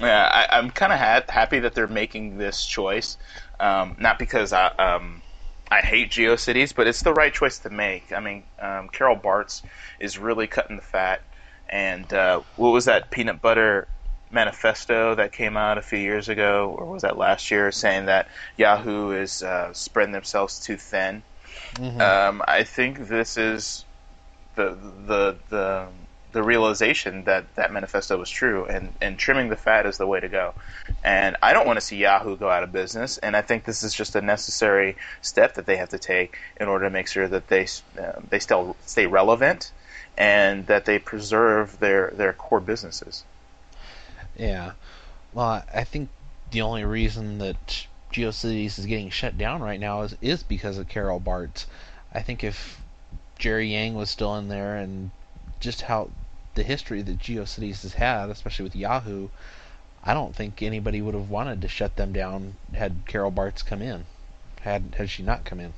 Yeah, 0.00 0.46
I, 0.50 0.58
am 0.58 0.70
kind 0.70 0.92
of 0.92 0.98
ha- 0.98 1.24
happy 1.28 1.60
that 1.60 1.74
they're 1.74 1.86
making 1.86 2.38
this 2.38 2.64
choice. 2.66 3.16
Um, 3.60 3.96
not 3.98 4.18
because 4.18 4.52
I 4.52 4.66
um, 4.66 5.22
I 5.70 5.80
hate 5.80 6.10
GeoCities, 6.10 6.74
but 6.74 6.86
it's 6.86 7.02
the 7.02 7.12
right 7.12 7.32
choice 7.32 7.58
to 7.60 7.70
make. 7.70 8.12
I 8.12 8.20
mean, 8.20 8.42
um, 8.60 8.88
Carol 8.88 9.16
Bartz 9.16 9.62
is 10.00 10.18
really 10.18 10.46
cutting 10.46 10.76
the 10.76 10.82
fat. 10.82 11.22
And 11.68 12.12
uh, 12.12 12.42
what 12.56 12.70
was 12.70 12.84
that 12.84 13.10
peanut 13.10 13.40
butter 13.40 13.88
manifesto 14.30 15.14
that 15.14 15.32
came 15.32 15.56
out 15.56 15.78
a 15.78 15.82
few 15.82 15.98
years 15.98 16.28
ago, 16.28 16.74
or 16.78 16.86
was 16.86 17.02
that 17.02 17.16
last 17.16 17.50
year, 17.50 17.72
saying 17.72 18.06
that 18.06 18.28
Yahoo 18.56 19.12
is 19.12 19.42
uh, 19.42 19.72
spreading 19.72 20.12
themselves 20.12 20.60
too 20.60 20.76
thin? 20.76 21.22
Mm-hmm. 21.74 22.00
Um, 22.00 22.42
I 22.46 22.64
think 22.64 23.08
this 23.08 23.36
is 23.36 23.84
the 24.56 24.76
the 25.06 25.36
the 25.48 25.86
the 26.34 26.42
realization 26.42 27.24
that 27.24 27.54
that 27.54 27.72
manifesto 27.72 28.18
was 28.18 28.28
true, 28.28 28.66
and, 28.66 28.92
and 29.00 29.16
trimming 29.16 29.48
the 29.48 29.56
fat 29.56 29.86
is 29.86 29.96
the 29.96 30.06
way 30.06 30.20
to 30.20 30.28
go. 30.28 30.52
And 31.02 31.36
I 31.42 31.52
don't 31.54 31.66
want 31.66 31.78
to 31.78 31.80
see 31.80 31.96
Yahoo 31.96 32.36
go 32.36 32.50
out 32.50 32.62
of 32.62 32.72
business, 32.72 33.16
and 33.18 33.34
I 33.34 33.40
think 33.40 33.64
this 33.64 33.82
is 33.82 33.94
just 33.94 34.14
a 34.16 34.20
necessary 34.20 34.96
step 35.22 35.54
that 35.54 35.64
they 35.64 35.76
have 35.76 35.90
to 35.90 35.98
take 35.98 36.36
in 36.60 36.68
order 36.68 36.84
to 36.84 36.90
make 36.90 37.08
sure 37.08 37.26
that 37.28 37.48
they 37.48 37.66
uh, 37.98 38.20
they 38.28 38.40
still 38.40 38.76
stay 38.84 39.06
relevant 39.06 39.72
and 40.18 40.66
that 40.66 40.84
they 40.84 40.98
preserve 40.98 41.78
their 41.78 42.10
their 42.10 42.32
core 42.32 42.60
businesses. 42.60 43.24
Yeah, 44.36 44.72
well, 45.32 45.64
I 45.72 45.84
think 45.84 46.10
the 46.50 46.62
only 46.62 46.84
reason 46.84 47.38
that 47.38 47.86
GeoCities 48.12 48.78
is 48.78 48.86
getting 48.86 49.10
shut 49.10 49.38
down 49.38 49.62
right 49.62 49.80
now 49.80 50.02
is 50.02 50.16
is 50.20 50.42
because 50.42 50.78
of 50.78 50.88
Carol 50.88 51.20
Bartz. 51.20 51.66
I 52.12 52.22
think 52.22 52.44
if 52.44 52.80
Jerry 53.38 53.68
Yang 53.72 53.94
was 53.94 54.10
still 54.10 54.36
in 54.36 54.48
there 54.48 54.76
and 54.76 55.10
just 55.60 55.82
how 55.82 56.10
the 56.54 56.62
history 56.62 57.02
that 57.02 57.18
GeoCities 57.18 57.82
has 57.82 57.94
had, 57.94 58.30
especially 58.30 58.64
with 58.64 58.76
Yahoo, 58.76 59.28
I 60.02 60.14
don't 60.14 60.34
think 60.34 60.62
anybody 60.62 61.00
would 61.00 61.14
have 61.14 61.30
wanted 61.30 61.62
to 61.62 61.68
shut 61.68 61.96
them 61.96 62.12
down 62.12 62.54
had 62.74 63.06
Carol 63.06 63.32
Bartz 63.32 63.64
come 63.64 63.82
in. 63.82 64.04
Had 64.60 64.94
had 64.96 65.10
she 65.10 65.22
not 65.22 65.44
come 65.44 65.60
in. 65.60 65.72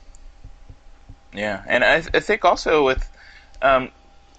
Yeah, 1.32 1.62
and 1.66 1.84
I, 1.84 1.96
I 1.96 2.20
think 2.20 2.44
also 2.44 2.84
with, 2.84 3.08
um, 3.60 3.90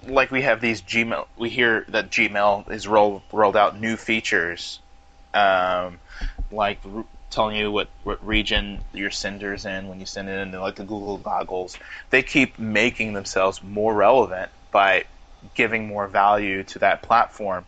like 0.08 0.32
we 0.32 0.42
have 0.42 0.62
these 0.62 0.82
Gmail, 0.82 1.28
we 1.38 1.50
hear 1.50 1.86
that 1.90 2.10
Gmail 2.12 2.72
is 2.72 2.88
rolled 2.88 3.22
rolled 3.32 3.56
out 3.56 3.80
new 3.80 3.96
features, 3.98 4.80
um, 5.34 6.00
like 6.52 6.80
r- 6.86 7.06
telling 7.30 7.56
you 7.56 7.72
what, 7.72 7.90
what 8.04 8.26
region 8.26 8.80
your 8.94 9.12
sender's 9.12 9.66
in 9.66 9.88
when 9.88 10.00
you 10.00 10.06
send 10.06 10.30
it 10.30 10.40
in, 10.40 10.52
like 10.54 10.76
the 10.76 10.84
Google 10.84 11.18
goggles. 11.18 11.78
They 12.10 12.24
keep 12.24 12.58
making 12.58 13.14
themselves 13.14 13.62
more 13.62 13.94
relevant 13.94 14.50
by 14.72 15.06
giving 15.56 15.88
more 15.88 16.08
value 16.08 16.64
to 16.64 16.80
that 16.80 17.04
platform. 17.04 17.66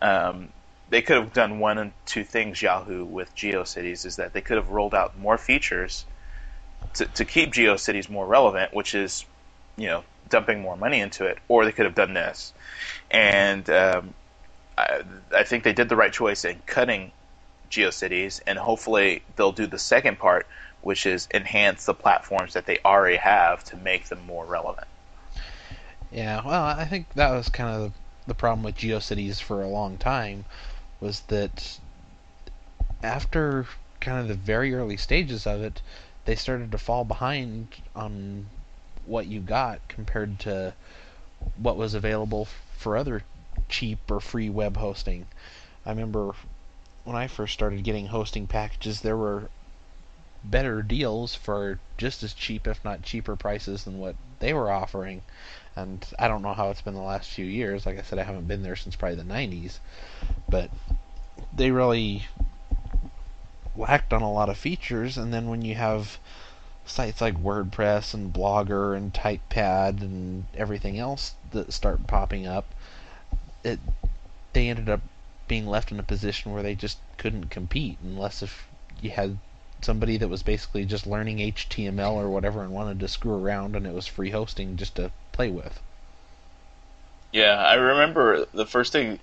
Um, 0.00 0.52
they 0.88 1.02
could 1.02 1.16
have 1.16 1.32
done 1.32 1.58
one 1.58 1.78
and 1.78 1.92
two 2.04 2.24
things 2.24 2.60
Yahoo 2.60 3.04
with 3.04 3.34
GeoCities 3.34 4.04
is 4.04 4.16
that 4.16 4.32
they 4.34 4.42
could 4.42 4.58
have 4.58 4.68
rolled 4.68 4.94
out 4.94 5.18
more 5.18 5.38
features 5.38 6.04
to, 6.94 7.06
to 7.06 7.24
keep 7.24 7.52
GeoCities 7.52 8.10
more 8.10 8.26
relevant, 8.26 8.74
which 8.74 8.94
is 8.94 9.24
you 9.76 9.86
know 9.86 10.04
dumping 10.28 10.60
more 10.60 10.76
money 10.76 11.00
into 11.00 11.24
it, 11.26 11.38
or 11.48 11.64
they 11.64 11.72
could 11.72 11.86
have 11.86 11.94
done 11.94 12.14
this. 12.14 12.52
And 13.10 13.68
um, 13.70 14.14
I, 14.76 15.02
I 15.34 15.44
think 15.44 15.64
they 15.64 15.72
did 15.72 15.88
the 15.88 15.96
right 15.96 16.12
choice 16.12 16.44
in 16.44 16.62
cutting 16.66 17.12
GeoCities, 17.70 18.40
and 18.46 18.58
hopefully 18.58 19.22
they'll 19.36 19.52
do 19.52 19.66
the 19.66 19.78
second 19.78 20.18
part, 20.18 20.46
which 20.82 21.06
is 21.06 21.28
enhance 21.32 21.86
the 21.86 21.94
platforms 21.94 22.54
that 22.54 22.66
they 22.66 22.78
already 22.84 23.16
have 23.16 23.64
to 23.64 23.76
make 23.76 24.08
them 24.08 24.20
more 24.26 24.46
relevant. 24.46 24.88
Yeah, 26.12 26.42
well, 26.44 26.62
I 26.62 26.84
think 26.84 27.14
that 27.14 27.30
was 27.30 27.48
kind 27.48 27.70
of 27.70 27.92
the 28.26 28.34
problem 28.34 28.62
with 28.62 28.76
GeoCities 28.76 29.40
for 29.40 29.62
a 29.62 29.68
long 29.68 29.96
time, 29.96 30.44
was 31.00 31.20
that 31.22 31.78
after 33.02 33.66
kind 34.00 34.18
of 34.18 34.28
the 34.28 34.34
very 34.34 34.74
early 34.74 34.96
stages 34.96 35.46
of 35.46 35.62
it, 35.62 35.80
they 36.24 36.34
started 36.34 36.70
to 36.70 36.78
fall 36.78 37.04
behind 37.04 37.68
on 37.96 38.46
what 39.06 39.26
you 39.26 39.40
got 39.40 39.80
compared 39.88 40.38
to 40.40 40.74
what 41.56 41.76
was 41.76 41.94
available 41.94 42.46
for 42.76 42.96
other 42.96 43.22
cheap 43.68 43.98
or 44.10 44.20
free 44.20 44.50
web 44.50 44.76
hosting. 44.76 45.26
I 45.86 45.90
remember 45.90 46.34
when 47.04 47.16
I 47.16 47.26
first 47.26 47.54
started 47.54 47.82
getting 47.84 48.06
hosting 48.08 48.46
packages, 48.46 49.00
there 49.00 49.16
were 49.16 49.48
better 50.44 50.82
deals 50.82 51.34
for 51.34 51.80
just 51.96 52.22
as 52.22 52.34
cheap, 52.34 52.66
if 52.66 52.84
not 52.84 53.02
cheaper, 53.02 53.34
prices 53.34 53.84
than 53.84 53.98
what 53.98 54.14
they 54.40 54.52
were 54.52 54.70
offering. 54.70 55.22
And 55.74 56.06
I 56.18 56.28
don't 56.28 56.42
know 56.42 56.54
how 56.54 56.70
it's 56.70 56.82
been 56.82 56.94
the 56.94 57.00
last 57.00 57.30
few 57.30 57.46
years. 57.46 57.86
Like 57.86 57.98
I 57.98 58.02
said, 58.02 58.18
I 58.18 58.24
haven't 58.24 58.48
been 58.48 58.62
there 58.62 58.76
since 58.76 58.94
probably 58.94 59.16
the 59.16 59.22
90s. 59.22 59.78
But 60.48 60.70
they 61.54 61.70
really 61.70 62.26
lacked 63.74 64.12
on 64.12 64.22
a 64.22 64.30
lot 64.30 64.50
of 64.50 64.58
features. 64.58 65.16
And 65.16 65.32
then 65.32 65.48
when 65.48 65.62
you 65.62 65.74
have 65.74 66.18
sites 66.84 67.20
like 67.20 67.42
WordPress 67.42 68.12
and 68.12 68.32
Blogger 68.32 68.96
and 68.96 69.14
TypePad 69.14 70.00
and 70.00 70.44
everything 70.54 70.98
else 70.98 71.34
that 71.52 71.72
start 71.72 72.06
popping 72.06 72.46
up, 72.46 72.66
it 73.64 73.78
they 74.52 74.68
ended 74.68 74.88
up 74.88 75.00
being 75.48 75.66
left 75.66 75.92
in 75.92 75.98
a 75.98 76.02
position 76.02 76.52
where 76.52 76.62
they 76.62 76.74
just 76.74 76.98
couldn't 77.16 77.50
compete 77.50 77.98
unless 78.02 78.42
if 78.42 78.66
you 79.00 79.10
had 79.10 79.38
somebody 79.80 80.16
that 80.16 80.28
was 80.28 80.42
basically 80.42 80.84
just 80.84 81.06
learning 81.06 81.38
HTML 81.38 82.12
or 82.12 82.28
whatever 82.28 82.62
and 82.62 82.72
wanted 82.72 83.00
to 83.00 83.08
screw 83.08 83.34
around 83.34 83.74
and 83.74 83.86
it 83.86 83.94
was 83.94 84.06
free 84.06 84.30
hosting 84.30 84.76
just 84.76 84.94
to 84.96 85.10
play 85.32 85.50
with. 85.50 85.80
Yeah, 87.32 87.56
I 87.56 87.74
remember 87.74 88.46
the 88.52 88.66
first 88.66 88.92
thing 88.92 89.18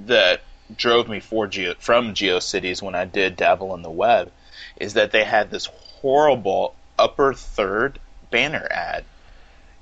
that 0.00 0.42
drove 0.76 1.08
me 1.08 1.20
for 1.20 1.46
Geo- 1.46 1.74
from 1.78 2.14
GeoCities 2.14 2.82
when 2.82 2.94
I 2.94 3.04
did 3.04 3.36
dabble 3.36 3.74
in 3.74 3.82
the 3.82 3.90
web 3.90 4.32
is 4.76 4.94
that 4.94 5.12
they 5.12 5.24
had 5.24 5.50
this 5.50 5.66
horrible 5.66 6.74
upper 6.98 7.32
third 7.32 7.98
banner 8.30 8.66
ad 8.70 9.04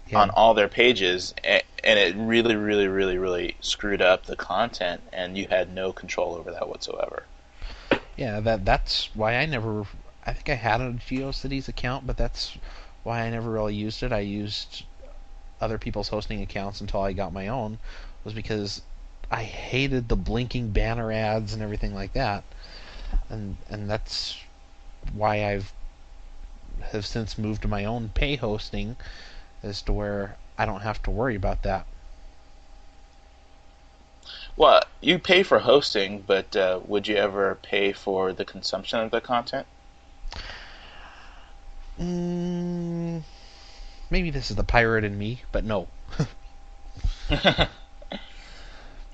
yeah. 0.08 0.20
on 0.20 0.30
all 0.30 0.54
their 0.54 0.68
pages, 0.68 1.34
and, 1.42 1.62
and 1.82 1.98
it 1.98 2.14
really, 2.16 2.56
really, 2.56 2.88
really, 2.88 3.18
really 3.18 3.56
screwed 3.60 4.02
up 4.02 4.26
the 4.26 4.36
content, 4.36 5.02
and 5.12 5.36
you 5.36 5.46
had 5.48 5.74
no 5.74 5.92
control 5.92 6.34
over 6.34 6.50
that 6.52 6.68
whatsoever. 6.68 7.24
Yeah, 8.16 8.40
that 8.40 8.64
that's 8.64 9.08
why 9.14 9.36
I 9.36 9.46
never. 9.46 9.86
I 10.26 10.32
think 10.34 10.50
I 10.50 10.54
had 10.54 10.80
a 10.80 10.92
GeoCities 10.92 11.68
account, 11.68 12.06
but 12.06 12.16
that's 12.16 12.56
why 13.02 13.22
I 13.22 13.30
never 13.30 13.50
really 13.50 13.74
used 13.74 14.02
it. 14.02 14.12
I 14.12 14.20
used 14.20 14.84
other 15.62 15.78
people's 15.78 16.08
hosting 16.08 16.42
accounts 16.42 16.80
until 16.80 17.00
I 17.00 17.12
got 17.12 17.32
my 17.32 17.48
own, 17.48 17.78
was 18.24 18.34
because 18.34 18.82
I 19.30 19.44
hated 19.44 20.08
the 20.08 20.16
blinking 20.16 20.70
banner 20.70 21.10
ads 21.10 21.54
and 21.54 21.62
everything 21.62 21.94
like 21.94 22.12
that, 22.12 22.44
and 23.30 23.56
and 23.70 23.88
that's 23.88 24.36
why 25.14 25.46
I've 25.46 25.72
have 26.90 27.06
since 27.06 27.38
moved 27.38 27.62
to 27.62 27.68
my 27.68 27.84
own 27.84 28.10
pay 28.12 28.36
hosting 28.36 28.96
as 29.62 29.80
to 29.82 29.92
where 29.92 30.36
I 30.58 30.66
don't 30.66 30.82
have 30.82 31.02
to 31.04 31.10
worry 31.10 31.36
about 31.36 31.62
that. 31.62 31.86
Well, 34.56 34.82
you 35.00 35.18
pay 35.18 35.42
for 35.42 35.60
hosting, 35.60 36.22
but 36.26 36.54
uh, 36.54 36.80
would 36.86 37.08
you 37.08 37.16
ever 37.16 37.58
pay 37.62 37.92
for 37.92 38.32
the 38.32 38.44
consumption 38.44 39.00
of 39.00 39.10
the 39.10 39.20
content? 39.20 39.66
Mm, 41.98 43.01
maybe 44.12 44.30
this 44.30 44.50
is 44.50 44.56
the 44.56 44.62
pirate 44.62 45.04
in 45.04 45.18
me, 45.18 45.42
but 45.50 45.64
no. 45.64 45.88
yeah, 47.30 47.66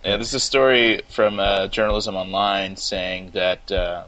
this 0.02 0.28
is 0.28 0.34
a 0.34 0.40
story 0.40 1.02
from 1.08 1.38
uh, 1.38 1.68
Journalism 1.68 2.16
Online 2.16 2.76
saying 2.76 3.30
that 3.30 3.70
uh, 3.70 4.04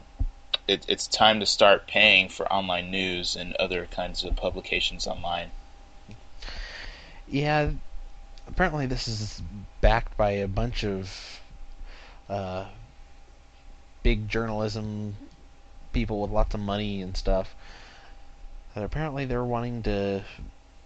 it, 0.67 0.85
it's 0.87 1.07
time 1.07 1.39
to 1.39 1.45
start 1.45 1.87
paying 1.87 2.27
for 2.29 2.51
online 2.51 2.91
news 2.91 3.35
and 3.37 3.55
other 3.55 3.85
kinds 3.85 4.23
of 4.23 4.35
publications 4.35 5.07
online. 5.07 5.49
Yeah, 7.27 7.71
apparently 8.47 8.85
this 8.85 9.07
is 9.07 9.41
backed 9.79 10.17
by 10.17 10.31
a 10.31 10.47
bunch 10.47 10.83
of 10.83 11.39
uh, 12.29 12.65
big 14.03 14.27
journalism 14.27 15.15
people 15.93 16.21
with 16.21 16.31
lots 16.31 16.53
of 16.53 16.59
money 16.59 17.01
and 17.01 17.15
stuff. 17.15 17.55
And 18.75 18.83
apparently 18.83 19.25
they're 19.25 19.43
wanting 19.43 19.83
to, 19.83 20.23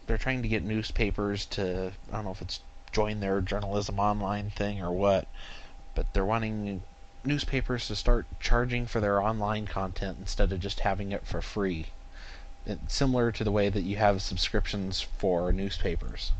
they're 0.05 0.17
trying 0.17 0.41
to 0.41 0.47
get 0.47 0.63
newspapers 0.63 1.45
to, 1.47 1.91
I 2.09 2.15
don't 2.15 2.25
know 2.25 2.31
if 2.31 2.41
it's 2.41 2.61
join 2.91 3.19
their 3.19 3.41
journalism 3.41 3.99
online 3.99 4.49
thing 4.49 4.81
or 4.81 4.91
what, 4.91 5.27
but 5.95 6.13
they're 6.13 6.25
wanting 6.25 6.81
newspapers 7.23 7.87
to 7.87 7.95
start 7.95 8.25
charging 8.39 8.85
for 8.85 9.01
their 9.01 9.21
online 9.21 9.65
content 9.65 10.17
instead 10.19 10.51
of 10.51 10.59
just 10.59 10.81
having 10.81 11.11
it 11.11 11.25
for 11.25 11.41
free. 11.41 11.87
It's 12.65 12.93
similar 12.93 13.31
to 13.31 13.43
the 13.43 13.51
way 13.51 13.69
that 13.69 13.81
you 13.81 13.97
have 13.97 14.21
subscriptions 14.21 15.01
for 15.01 15.51
newspapers. 15.51 16.31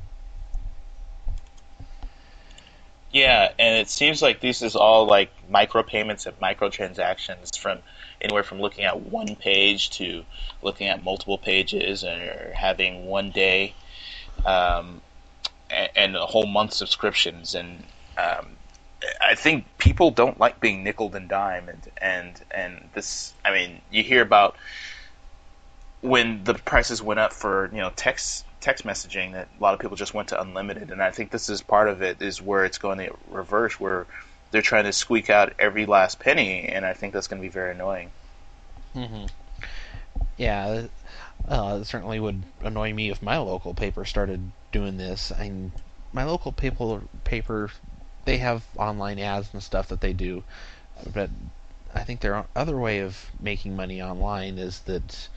Yeah, 3.15 3.53
and 3.57 3.77
it 3.77 3.89
seems 3.89 4.21
like 4.21 4.41
this 4.41 4.61
is 4.61 4.75
all 4.75 5.07
like 5.07 5.31
micropayments 5.49 6.25
and 6.25 6.37
microtransactions 6.41 7.57
from 7.57 7.79
anywhere 8.19 8.43
from 8.43 8.59
looking 8.59 8.83
at 8.83 9.03
one 9.03 9.37
page 9.37 9.89
to 9.91 10.25
looking 10.61 10.87
at 10.87 11.01
multiple 11.01 11.37
pages 11.37 12.03
or 12.03 12.51
having 12.53 13.05
one 13.05 13.31
day 13.31 13.73
um, 14.45 14.99
and, 15.69 15.89
and, 15.95 16.15
a 16.17 16.25
whole 16.25 16.45
month 16.45 16.73
subscriptions. 16.73 17.55
And 17.55 17.85
um, 18.17 18.47
I 19.25 19.35
think 19.35 19.63
people 19.77 20.11
don't 20.11 20.37
like 20.37 20.59
being 20.59 20.83
nickel 20.83 21.15
and 21.15 21.29
dime, 21.29 21.69
and 21.69 21.89
and 22.01 22.41
and 22.51 22.89
this. 22.95 23.33
I 23.45 23.53
mean, 23.53 23.81
you 23.91 24.03
hear 24.03 24.23
about 24.23 24.57
when 26.01 26.43
the 26.43 26.55
prices 26.55 27.01
went 27.01 27.21
up 27.21 27.31
for 27.31 27.69
you 27.71 27.79
know 27.79 27.93
text 27.95 28.43
text 28.61 28.85
messaging 28.85 29.33
that 29.33 29.47
a 29.57 29.63
lot 29.63 29.73
of 29.73 29.79
people 29.79 29.97
just 29.97 30.13
went 30.13 30.29
to 30.29 30.41
unlimited, 30.41 30.91
and 30.91 31.01
I 31.01 31.11
think 31.11 31.31
this 31.31 31.49
is 31.49 31.61
part 31.61 31.87
of 31.87 32.01
it 32.01 32.21
is 32.21 32.41
where 32.41 32.65
it's 32.65 32.77
going 32.77 32.99
to 32.99 33.15
reverse, 33.29 33.79
where 33.79 34.07
they're 34.51 34.61
trying 34.61 34.85
to 34.85 34.93
squeak 34.93 35.29
out 35.29 35.53
every 35.59 35.85
last 35.85 36.19
penny, 36.19 36.67
and 36.67 36.85
I 36.85 36.93
think 36.93 37.13
that's 37.13 37.27
going 37.27 37.41
to 37.41 37.45
be 37.45 37.51
very 37.51 37.71
annoying. 37.71 38.11
Mm-hmm. 38.95 39.25
Yeah, 40.37 40.87
uh, 41.47 41.79
it 41.81 41.85
certainly 41.85 42.19
would 42.19 42.43
annoy 42.61 42.93
me 42.93 43.09
if 43.09 43.21
my 43.21 43.37
local 43.37 43.73
paper 43.73 44.05
started 44.05 44.51
doing 44.71 44.97
this. 44.97 45.31
I 45.31 45.43
mean, 45.43 45.71
my 46.13 46.23
local 46.23 46.51
paper 46.51 47.01
paper 47.23 47.69
they 48.25 48.37
have 48.37 48.63
online 48.77 49.19
ads 49.19 49.49
and 49.53 49.61
stuff 49.61 49.89
that 49.89 50.01
they 50.01 50.13
do, 50.13 50.43
but 51.13 51.29
I 51.93 52.03
think 52.03 52.19
their 52.19 52.45
other 52.55 52.77
way 52.77 52.99
of 52.99 53.31
making 53.39 53.75
money 53.75 54.01
online 54.01 54.57
is 54.57 54.79
that 54.81 55.29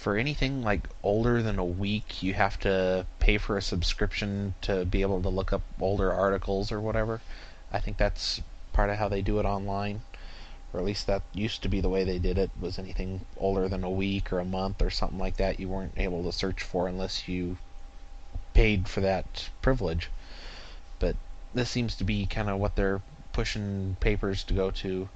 for 0.00 0.16
anything 0.16 0.62
like 0.62 0.88
older 1.02 1.42
than 1.42 1.58
a 1.58 1.64
week, 1.64 2.22
you 2.22 2.32
have 2.32 2.58
to 2.58 3.04
pay 3.18 3.36
for 3.36 3.58
a 3.58 3.62
subscription 3.62 4.54
to 4.62 4.86
be 4.86 5.02
able 5.02 5.20
to 5.20 5.28
look 5.28 5.52
up 5.52 5.60
older 5.78 6.10
articles 6.10 6.72
or 6.72 6.80
whatever. 6.80 7.20
I 7.70 7.80
think 7.80 7.98
that's 7.98 8.40
part 8.72 8.88
of 8.88 8.96
how 8.96 9.08
they 9.10 9.20
do 9.20 9.38
it 9.38 9.44
online, 9.44 10.00
or 10.72 10.80
at 10.80 10.86
least 10.86 11.06
that 11.06 11.20
used 11.34 11.62
to 11.62 11.68
be 11.68 11.82
the 11.82 11.90
way 11.90 12.04
they 12.04 12.18
did 12.18 12.38
it. 12.38 12.50
Was 12.58 12.78
anything 12.78 13.26
older 13.36 13.68
than 13.68 13.84
a 13.84 13.90
week 13.90 14.32
or 14.32 14.38
a 14.38 14.44
month 14.44 14.80
or 14.80 14.88
something 14.88 15.18
like 15.18 15.36
that, 15.36 15.60
you 15.60 15.68
weren't 15.68 15.98
able 15.98 16.24
to 16.24 16.32
search 16.32 16.62
for 16.62 16.88
unless 16.88 17.28
you 17.28 17.58
paid 18.54 18.88
for 18.88 19.02
that 19.02 19.50
privilege. 19.60 20.08
But 20.98 21.16
this 21.52 21.68
seems 21.68 21.94
to 21.96 22.04
be 22.04 22.24
kind 22.24 22.48
of 22.48 22.58
what 22.58 22.74
they're 22.74 23.02
pushing 23.34 23.98
papers 24.00 24.44
to 24.44 24.54
go 24.54 24.70
to. 24.70 25.10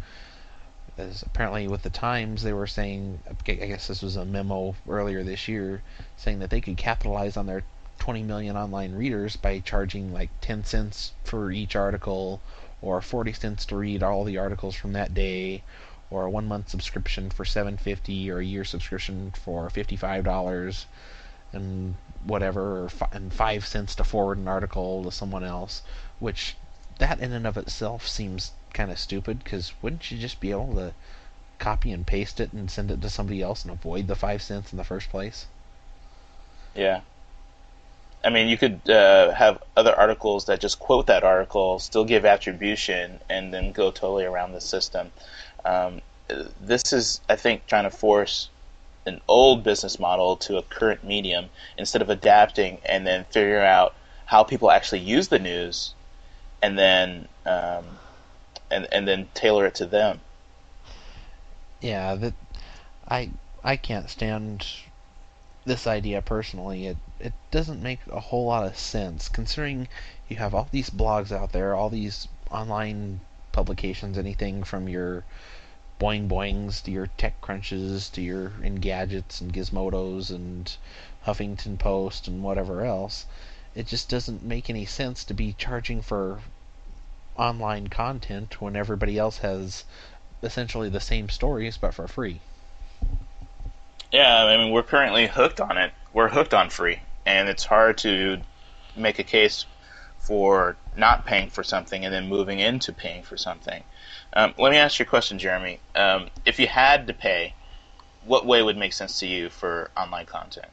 As 0.96 1.22
apparently 1.24 1.66
with 1.66 1.82
the 1.82 1.90
Times, 1.90 2.44
they 2.44 2.52
were 2.52 2.68
saying, 2.68 3.18
I 3.48 3.52
guess 3.52 3.88
this 3.88 4.00
was 4.00 4.14
a 4.14 4.24
memo 4.24 4.76
earlier 4.88 5.24
this 5.24 5.48
year, 5.48 5.82
saying 6.16 6.38
that 6.38 6.50
they 6.50 6.60
could 6.60 6.76
capitalize 6.76 7.36
on 7.36 7.46
their 7.46 7.64
20 7.98 8.22
million 8.22 8.56
online 8.56 8.94
readers 8.94 9.34
by 9.34 9.58
charging 9.58 10.12
like 10.12 10.30
10 10.40 10.62
cents 10.62 11.10
for 11.24 11.50
each 11.50 11.74
article, 11.74 12.40
or 12.80 13.00
40 13.00 13.32
cents 13.32 13.66
to 13.66 13.76
read 13.76 14.04
all 14.04 14.22
the 14.22 14.38
articles 14.38 14.76
from 14.76 14.92
that 14.92 15.14
day, 15.14 15.64
or 16.10 16.26
a 16.26 16.30
one 16.30 16.46
month 16.46 16.68
subscription 16.68 17.28
for 17.28 17.44
750 17.44 18.30
or 18.30 18.38
a 18.38 18.44
year 18.44 18.64
subscription 18.64 19.32
for 19.32 19.68
$55 19.68 20.84
and 21.52 21.96
whatever, 22.22 22.88
and 23.10 23.32
five 23.32 23.66
cents 23.66 23.96
to 23.96 24.04
forward 24.04 24.38
an 24.38 24.46
article 24.46 25.02
to 25.02 25.10
someone 25.10 25.42
else, 25.42 25.82
which 26.20 26.54
that 26.98 27.18
in 27.18 27.32
and 27.32 27.48
of 27.48 27.56
itself 27.56 28.06
seems 28.06 28.52
kind 28.74 28.90
of 28.90 28.98
stupid 28.98 29.42
because 29.42 29.72
wouldn't 29.80 30.10
you 30.10 30.18
just 30.18 30.40
be 30.40 30.50
able 30.50 30.74
to 30.74 30.92
copy 31.58 31.92
and 31.92 32.06
paste 32.06 32.40
it 32.40 32.52
and 32.52 32.70
send 32.70 32.90
it 32.90 33.00
to 33.00 33.08
somebody 33.08 33.40
else 33.40 33.62
and 33.62 33.72
avoid 33.72 34.06
the 34.06 34.16
five 34.16 34.42
cents 34.42 34.72
in 34.72 34.76
the 34.76 34.84
first 34.84 35.08
place? 35.08 35.46
Yeah. 36.74 37.00
I 38.24 38.30
mean, 38.30 38.48
you 38.48 38.56
could 38.56 38.88
uh, 38.88 39.32
have 39.32 39.62
other 39.76 39.94
articles 39.94 40.46
that 40.46 40.60
just 40.60 40.78
quote 40.78 41.06
that 41.06 41.24
article, 41.24 41.78
still 41.78 42.04
give 42.04 42.24
attribution, 42.24 43.20
and 43.28 43.52
then 43.52 43.72
go 43.72 43.90
totally 43.90 44.24
around 44.24 44.52
the 44.52 44.60
system. 44.60 45.12
Um, 45.64 46.00
this 46.60 46.92
is, 46.92 47.20
I 47.28 47.36
think, 47.36 47.66
trying 47.66 47.84
to 47.84 47.90
force 47.90 48.48
an 49.06 49.20
old 49.28 49.62
business 49.62 49.98
model 49.98 50.36
to 50.36 50.56
a 50.56 50.62
current 50.62 51.04
medium 51.04 51.50
instead 51.76 52.00
of 52.00 52.08
adapting 52.08 52.78
and 52.86 53.06
then 53.06 53.26
figuring 53.30 53.66
out 53.66 53.94
how 54.24 54.42
people 54.42 54.70
actually 54.70 55.00
use 55.00 55.28
the 55.28 55.38
news, 55.38 55.94
and 56.62 56.78
then 56.78 57.28
um, 57.44 57.84
and 58.74 58.88
and 58.90 59.06
then 59.06 59.28
tailor 59.34 59.66
it 59.66 59.74
to 59.76 59.86
them. 59.86 60.20
Yeah, 61.80 62.16
that 62.16 62.34
I 63.06 63.30
I 63.62 63.76
can't 63.76 64.10
stand 64.10 64.66
this 65.64 65.86
idea 65.86 66.20
personally. 66.20 66.86
It 66.86 66.96
it 67.20 67.34
doesn't 67.52 67.82
make 67.82 68.00
a 68.10 68.18
whole 68.18 68.46
lot 68.46 68.66
of 68.66 68.76
sense 68.76 69.28
considering 69.28 69.86
you 70.28 70.36
have 70.36 70.54
all 70.54 70.68
these 70.72 70.90
blogs 70.90 71.30
out 71.30 71.52
there, 71.52 71.74
all 71.74 71.88
these 71.88 72.26
online 72.50 73.20
publications, 73.52 74.18
anything 74.18 74.64
from 74.64 74.88
your 74.88 75.24
boing 76.00 76.26
boings 76.26 76.82
to 76.82 76.90
your 76.90 77.06
TechCrunches 77.16 78.10
to 78.10 78.20
your 78.20 78.50
Engadgets 78.60 79.40
and 79.40 79.52
gizmodos 79.52 80.30
and 80.30 80.76
Huffington 81.24 81.78
Post 81.78 82.26
and 82.26 82.42
whatever 82.42 82.84
else. 82.84 83.26
It 83.76 83.86
just 83.86 84.08
doesn't 84.08 84.42
make 84.42 84.68
any 84.68 84.84
sense 84.84 85.22
to 85.24 85.34
be 85.34 85.52
charging 85.52 86.02
for 86.02 86.40
online 87.36 87.88
content 87.88 88.60
when 88.60 88.76
everybody 88.76 89.18
else 89.18 89.38
has 89.38 89.84
essentially 90.42 90.88
the 90.88 91.00
same 91.00 91.28
stories 91.28 91.76
but 91.76 91.94
for 91.94 92.06
free. 92.06 92.40
Yeah, 94.12 94.44
I 94.44 94.56
mean, 94.56 94.72
we're 94.72 94.82
currently 94.82 95.26
hooked 95.26 95.60
on 95.60 95.76
it. 95.76 95.92
We're 96.12 96.28
hooked 96.28 96.54
on 96.54 96.70
free, 96.70 97.00
and 97.26 97.48
it's 97.48 97.64
hard 97.64 97.98
to 97.98 98.38
make 98.96 99.18
a 99.18 99.24
case 99.24 99.66
for 100.20 100.76
not 100.96 101.26
paying 101.26 101.50
for 101.50 101.64
something 101.64 102.04
and 102.04 102.14
then 102.14 102.28
moving 102.28 102.60
into 102.60 102.92
paying 102.92 103.24
for 103.24 103.36
something. 103.36 103.82
Um, 104.32 104.54
let 104.56 104.70
me 104.70 104.78
ask 104.78 104.98
you 104.98 105.04
a 105.04 105.08
question, 105.08 105.38
Jeremy. 105.38 105.80
Um, 105.94 106.28
if 106.46 106.58
you 106.58 106.66
had 106.66 107.08
to 107.08 107.12
pay, 107.14 107.54
what 108.24 108.46
way 108.46 108.62
would 108.62 108.76
make 108.76 108.92
sense 108.92 109.18
to 109.20 109.26
you 109.26 109.50
for 109.50 109.90
online 109.96 110.26
content? 110.26 110.68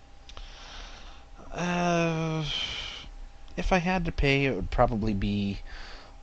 Uh, 1.52 2.46
if 3.58 3.74
I 3.74 3.80
had 3.80 4.06
to 4.06 4.12
pay, 4.12 4.46
it 4.46 4.56
would 4.56 4.72
probably 4.72 5.14
be 5.14 5.60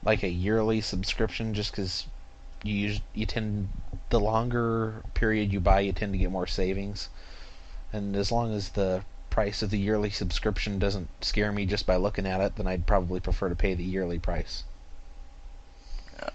like 0.09 0.23
a 0.23 0.29
yearly 0.29 0.81
subscription, 0.81 1.53
just 1.53 1.71
because 1.71 2.07
you 2.63 2.73
use, 2.73 3.01
you 3.13 3.27
tend 3.27 3.69
the 4.09 4.19
longer 4.19 5.03
period 5.13 5.53
you 5.53 5.61
buy, 5.61 5.81
you 5.81 5.93
tend 5.93 6.15
to 6.15 6.19
get 6.19 6.31
more 6.31 6.47
savings. 6.47 7.11
And 7.93 8.17
as 8.17 8.33
long 8.33 8.55
as 8.55 8.71
the 8.71 9.05
price 9.29 9.61
of 9.61 9.69
the 9.69 9.79
yearly 9.79 10.09
subscription 10.09 10.79
doesn't 10.79 11.11
scare 11.23 11.53
me 11.53 11.67
just 11.67 11.85
by 11.85 11.97
looking 11.97 12.27
at 12.27 12.41
it, 12.41 12.57
then 12.57 12.67
I'd 12.67 12.87
probably 12.87 13.21
prefer 13.21 13.51
to 13.51 13.55
pay 13.55 13.75
the 13.75 13.85
yearly 13.85 14.19
price. 14.19 14.65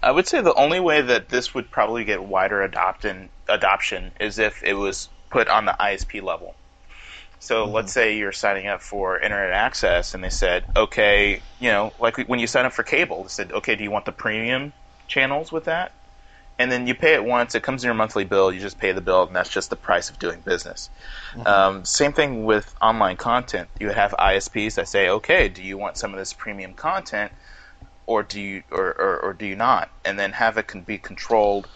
I 0.00 0.12
would 0.12 0.28
say 0.28 0.40
the 0.40 0.54
only 0.54 0.78
way 0.78 1.02
that 1.02 1.30
this 1.30 1.52
would 1.52 1.68
probably 1.72 2.04
get 2.04 2.22
wider 2.22 2.62
adoption 2.62 3.28
adoption 3.48 4.12
is 4.20 4.38
if 4.38 4.62
it 4.62 4.74
was 4.74 5.08
put 5.30 5.48
on 5.48 5.64
the 5.64 5.76
ISP 5.80 6.22
level. 6.22 6.54
So 7.44 7.64
mm-hmm. 7.64 7.74
let's 7.74 7.92
say 7.92 8.16
you're 8.16 8.32
signing 8.32 8.66
up 8.66 8.80
for 8.80 9.18
internet 9.18 9.52
access, 9.52 10.14
and 10.14 10.24
they 10.24 10.30
said, 10.30 10.64
okay, 10.74 11.42
you 11.60 11.70
know, 11.70 11.92
like 12.00 12.16
when 12.26 12.40
you 12.40 12.46
sign 12.46 12.64
up 12.64 12.72
for 12.72 12.82
cable, 12.82 13.22
they 13.22 13.28
said, 13.28 13.52
okay, 13.52 13.76
do 13.76 13.84
you 13.84 13.90
want 13.90 14.06
the 14.06 14.12
premium 14.12 14.72
channels 15.08 15.52
with 15.52 15.64
that? 15.64 15.92
and 16.58 16.70
then 16.70 16.86
you 16.86 16.94
pay 16.94 17.14
it 17.14 17.24
once. 17.24 17.54
It 17.54 17.62
comes 17.62 17.82
in 17.82 17.88
your 17.88 17.94
monthly 17.94 18.24
bill. 18.24 18.52
You 18.52 18.60
just 18.60 18.78
pay 18.78 18.92
the 18.92 19.00
bill, 19.00 19.24
and 19.24 19.34
that's 19.34 19.50
just 19.50 19.70
the 19.70 19.76
price 19.76 20.08
of 20.08 20.18
doing 20.18 20.40
business. 20.40 20.88
Mm-hmm. 21.32 21.46
Um, 21.46 21.84
same 21.84 22.12
thing 22.12 22.44
with 22.44 22.74
online 22.80 23.16
content. 23.16 23.68
You 23.80 23.90
have 23.90 24.12
ISPs 24.12 24.76
that 24.76 24.88
say, 24.88 25.08
"Okay, 25.08 25.48
do 25.48 25.62
you 25.62 25.76
want 25.76 25.96
some 25.96 26.12
of 26.12 26.18
this 26.18 26.32
premium 26.32 26.74
content, 26.74 27.32
or 28.06 28.22
do 28.22 28.40
you, 28.40 28.62
or, 28.70 28.86
or, 28.86 29.20
or 29.20 29.32
do 29.32 29.46
you 29.46 29.56
not?" 29.56 29.90
And 30.04 30.18
then 30.18 30.32
have 30.32 30.56
it 30.56 30.68
can 30.68 30.82
be 30.82 30.96
controlled 30.96 31.68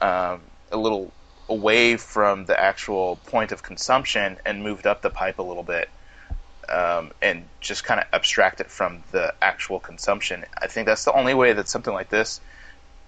um, 0.00 0.42
a 0.70 0.76
little 0.76 1.12
away 1.50 1.96
from 1.96 2.44
the 2.46 2.58
actual 2.58 3.16
point 3.26 3.52
of 3.52 3.62
consumption 3.62 4.38
and 4.46 4.62
moved 4.62 4.86
up 4.86 5.02
the 5.02 5.10
pipe 5.10 5.38
a 5.38 5.42
little 5.42 5.64
bit. 5.64 5.90
Um, 6.68 7.10
and 7.20 7.44
just 7.60 7.82
kind 7.82 8.00
of 8.00 8.06
abstract 8.12 8.60
it 8.60 8.70
from 8.70 9.02
the 9.10 9.34
actual 9.42 9.80
consumption. 9.80 10.44
I 10.56 10.68
think 10.68 10.86
that's 10.86 11.04
the 11.04 11.12
only 11.12 11.34
way 11.34 11.52
that 11.52 11.68
something 11.68 11.92
like 11.92 12.10
this 12.10 12.40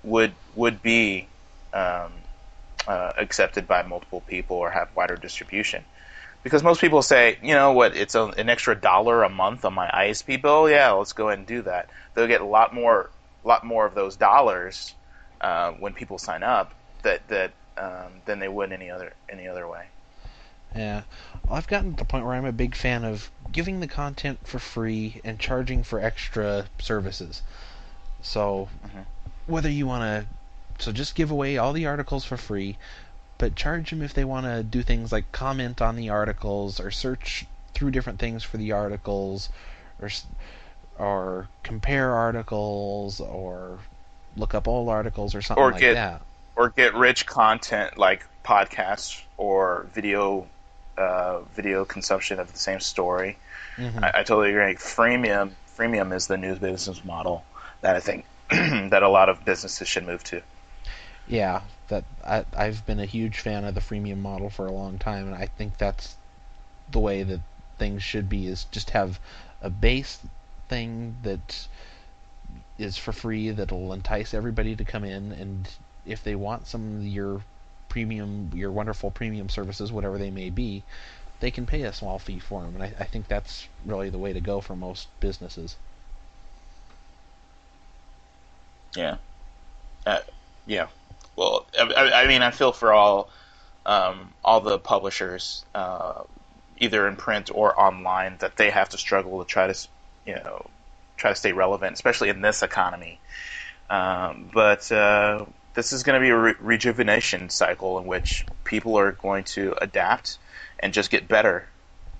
would 0.03 0.33
would 0.57 0.83
be 0.83 1.29
um, 1.73 2.11
uh, 2.89 3.13
accepted 3.17 3.69
by 3.69 3.83
multiple 3.83 4.21
people 4.23 4.57
or 4.57 4.69
have 4.71 4.89
wider 4.97 5.15
distribution. 5.15 5.85
Because 6.43 6.65
most 6.65 6.81
people 6.81 7.03
say, 7.03 7.39
you 7.41 7.55
know 7.55 7.73
what, 7.73 7.97
it's 7.97 8.17
a, 8.17 8.25
an 8.25 8.49
extra 8.49 8.75
dollar 8.75 9.23
a 9.23 9.29
month 9.29 9.65
on 9.65 9.75
my 9.75 9.89
ISP 9.89 10.43
bill. 10.43 10.69
Yeah, 10.69 10.91
let's 10.91 11.13
go 11.13 11.29
ahead 11.29 11.39
and 11.39 11.47
do 11.47 11.63
that. 11.63 11.89
They'll 12.15 12.27
get 12.27 12.41
a 12.41 12.47
lot 12.47 12.75
more, 12.75 13.11
lot 13.45 13.65
more 13.65 13.87
of 13.87 13.95
those 13.95 14.17
dollars 14.17 14.93
uh, 15.41 15.71
when 15.73 15.93
people 15.93 16.19
sign 16.19 16.43
up 16.43 16.75
that 17.03 17.27
that 17.29 17.53
um, 17.79 18.23
than 18.25 18.39
they 18.39 18.49
would 18.49 18.73
any 18.73 18.91
other 18.91 19.13
any 19.29 19.47
other 19.47 19.67
way. 19.69 19.87
Yeah, 20.75 21.03
well, 21.47 21.59
I've 21.59 21.67
gotten 21.67 21.93
to 21.93 21.97
the 21.97 22.05
point 22.05 22.25
where 22.25 22.35
I'm 22.35 22.47
a 22.47 22.53
big 22.53 22.75
fan 22.75 23.05
of 23.05 23.31
giving 23.51 23.81
the 23.81 23.89
content 23.89 24.39
for 24.45 24.59
free 24.59 25.21
and 25.23 25.39
charging 25.39 25.83
for 25.83 26.01
extra 26.01 26.67
services. 26.79 27.43
So 28.23 28.69
mm-hmm 28.87 29.03
whether 29.47 29.69
you 29.69 29.87
want 29.87 30.03
to, 30.03 30.85
so 30.85 30.93
just 30.93 31.15
give 31.15 31.31
away 31.31 31.59
all 31.59 31.73
the 31.73 31.87
articles 31.87 32.25
for 32.25 32.37
free, 32.37 32.77
but 33.39 33.57
charge 33.57 33.91
them 33.91 34.03
if 34.03 34.15
they 34.15 34.25
want 34.25 34.47
to 34.47 34.63
do 34.63 34.83
things 34.83 35.13
like 35.13 35.31
comment 35.33 35.83
on 35.83 35.97
the 35.97 36.11
articles 36.11 36.79
or 36.81 36.91
search 36.91 37.47
through 37.75 37.91
different 37.91 38.19
things 38.19 38.43
for 38.43 38.57
the 38.57 38.73
articles, 38.73 39.49
or 40.01 40.11
or 40.99 41.49
compare 41.63 42.15
articles 42.15 43.21
or 43.21 43.79
look 44.37 44.55
up 44.55 44.69
old 44.69 44.89
articles 44.89 45.35
or 45.35 45.43
something 45.43 45.63
or 45.63 45.73
like 45.73 45.81
get, 45.81 45.95
that. 45.95 46.23
Or 46.55 46.69
get 46.69 46.95
rich 46.95 47.27
content 47.27 47.97
like 47.97 48.27
podcasts 48.45 49.23
or 49.37 49.87
video 49.95 50.47
uh, 50.97 51.41
video 51.55 51.85
consumption 51.85 52.39
of 52.39 52.53
the 52.53 52.59
same 52.59 52.81
story. 52.81 53.39
Mm-hmm. 53.77 54.05
I, 54.05 54.09
I, 54.17 54.23
totally 54.23 54.51
agree. 54.51 54.75
Freemium 54.75 55.53
freemium 55.77 56.15
is 56.15 56.27
the 56.27 56.37
news 56.37 56.59
business 56.59 57.05
model 57.05 57.45
that 57.81 57.97
I 57.97 58.01
think 58.01 58.27
that 58.51 59.03
a 59.03 59.09
lot 59.09 59.29
of 59.29 59.45
businesses 59.45 59.89
should 59.89 60.07
move 60.07 60.23
to. 60.25 60.43
Yeah, 61.27 61.63
that 61.89 62.05
I, 62.25 62.45
I've 62.57 62.85
been 62.85 63.01
a 63.01 63.07
huge 63.07 63.39
fan 63.39 63.65
of 63.65 63.75
the 63.75 63.81
freemium 63.81 64.19
model 64.19 64.51
for 64.51 64.67
a 64.67 64.73
long 64.73 64.99
time, 64.99 65.27
and 65.27 65.35
I 65.35 65.47
think 65.47 65.79
that's 65.79 66.17
the 66.91 66.99
way 66.99 67.23
that 67.23 67.41
things 67.79 68.03
should 68.03 68.29
be. 68.29 68.47
Is 68.47 68.65
just 68.65 68.91
have 68.91 69.19
a 69.63 69.71
base 69.71 70.19
thing 70.69 71.17
that 71.23 71.67
is 72.79 72.97
for 72.97 73.13
free 73.13 73.51
that'll 73.51 73.93
entice 73.93 74.35
everybody 74.35 74.77
to 74.77 74.85
come 74.85 75.05
in, 75.05 75.33
and 75.33 75.69
if 76.07 76.23
they 76.23 76.35
want 76.35 76.67
some 76.67 76.99
of 76.99 77.07
your 77.07 77.43
premium, 77.89 78.51
your 78.55 78.73
wonderful 78.73 79.11
premium 79.11 79.49
services, 79.49 79.93
whatever 79.93 80.19
they 80.19 80.31
may 80.31 80.51
be, 80.51 80.83
they 81.41 81.51
can 81.51 81.67
pay 81.67 81.83
a 81.83 81.93
small 81.93 82.19
fee 82.19 82.39
for 82.39 82.63
them, 82.63 82.75
and 82.75 82.83
I, 82.85 82.93
I 83.01 83.05
think 83.05 83.29
that's 83.29 83.69
really 83.85 84.11
the 84.11 84.19
way 84.19 84.33
to 84.33 84.41
go 84.41 84.61
for 84.61 84.77
most 84.77 85.09
businesses. 85.21 85.77
Yeah. 88.97 89.17
Uh, 90.07 90.21
yeah. 90.67 90.87
Well, 91.37 91.67
I, 91.79 92.13
I, 92.15 92.27
mean, 92.27 92.43
I 92.43 92.51
feel 92.51 92.73
for 92.73 92.93
all 92.93 93.31
um, 93.87 94.33
all 94.45 94.61
the 94.61 94.79
publishers, 94.79 95.65
uh, 95.75 96.23
either 96.79 97.09
in 97.09 97.17
print 97.17 97.51
or 97.53 97.79
online, 97.79 98.37
that 98.39 98.57
they 98.57 98.71
have 98.71 98.91
to 98.91 98.99
struggle 98.99 99.43
to 99.43 99.45
try 99.45 99.67
to, 99.73 99.89
you 100.27 100.35
know, 100.35 100.67
try 101.17 101.31
to 101.31 101.37
stay 101.37 101.53
relevant, 101.53 101.95
especially 101.95 102.29
in 102.29 102.41
this 102.41 102.63
economy. 102.63 103.19
Um, 103.91 104.51
but 104.53 104.91
uh, 104.93 105.47
this 105.75 105.93
is 105.93 106.03
going 106.03 106.21
to 106.21 106.25
be 106.25 106.31
a 106.31 106.37
re- 106.37 106.55
rejuvenation 106.61 107.51
cycle 107.51 107.99
in 107.99 108.07
which 108.07 108.45
people 108.65 108.99
are 108.99 109.13
going 109.13 109.45
to 109.45 109.75
adapt 109.81 110.39
and 110.79 110.93
just 110.93 111.11
get 111.11 111.29
better, 111.29 111.69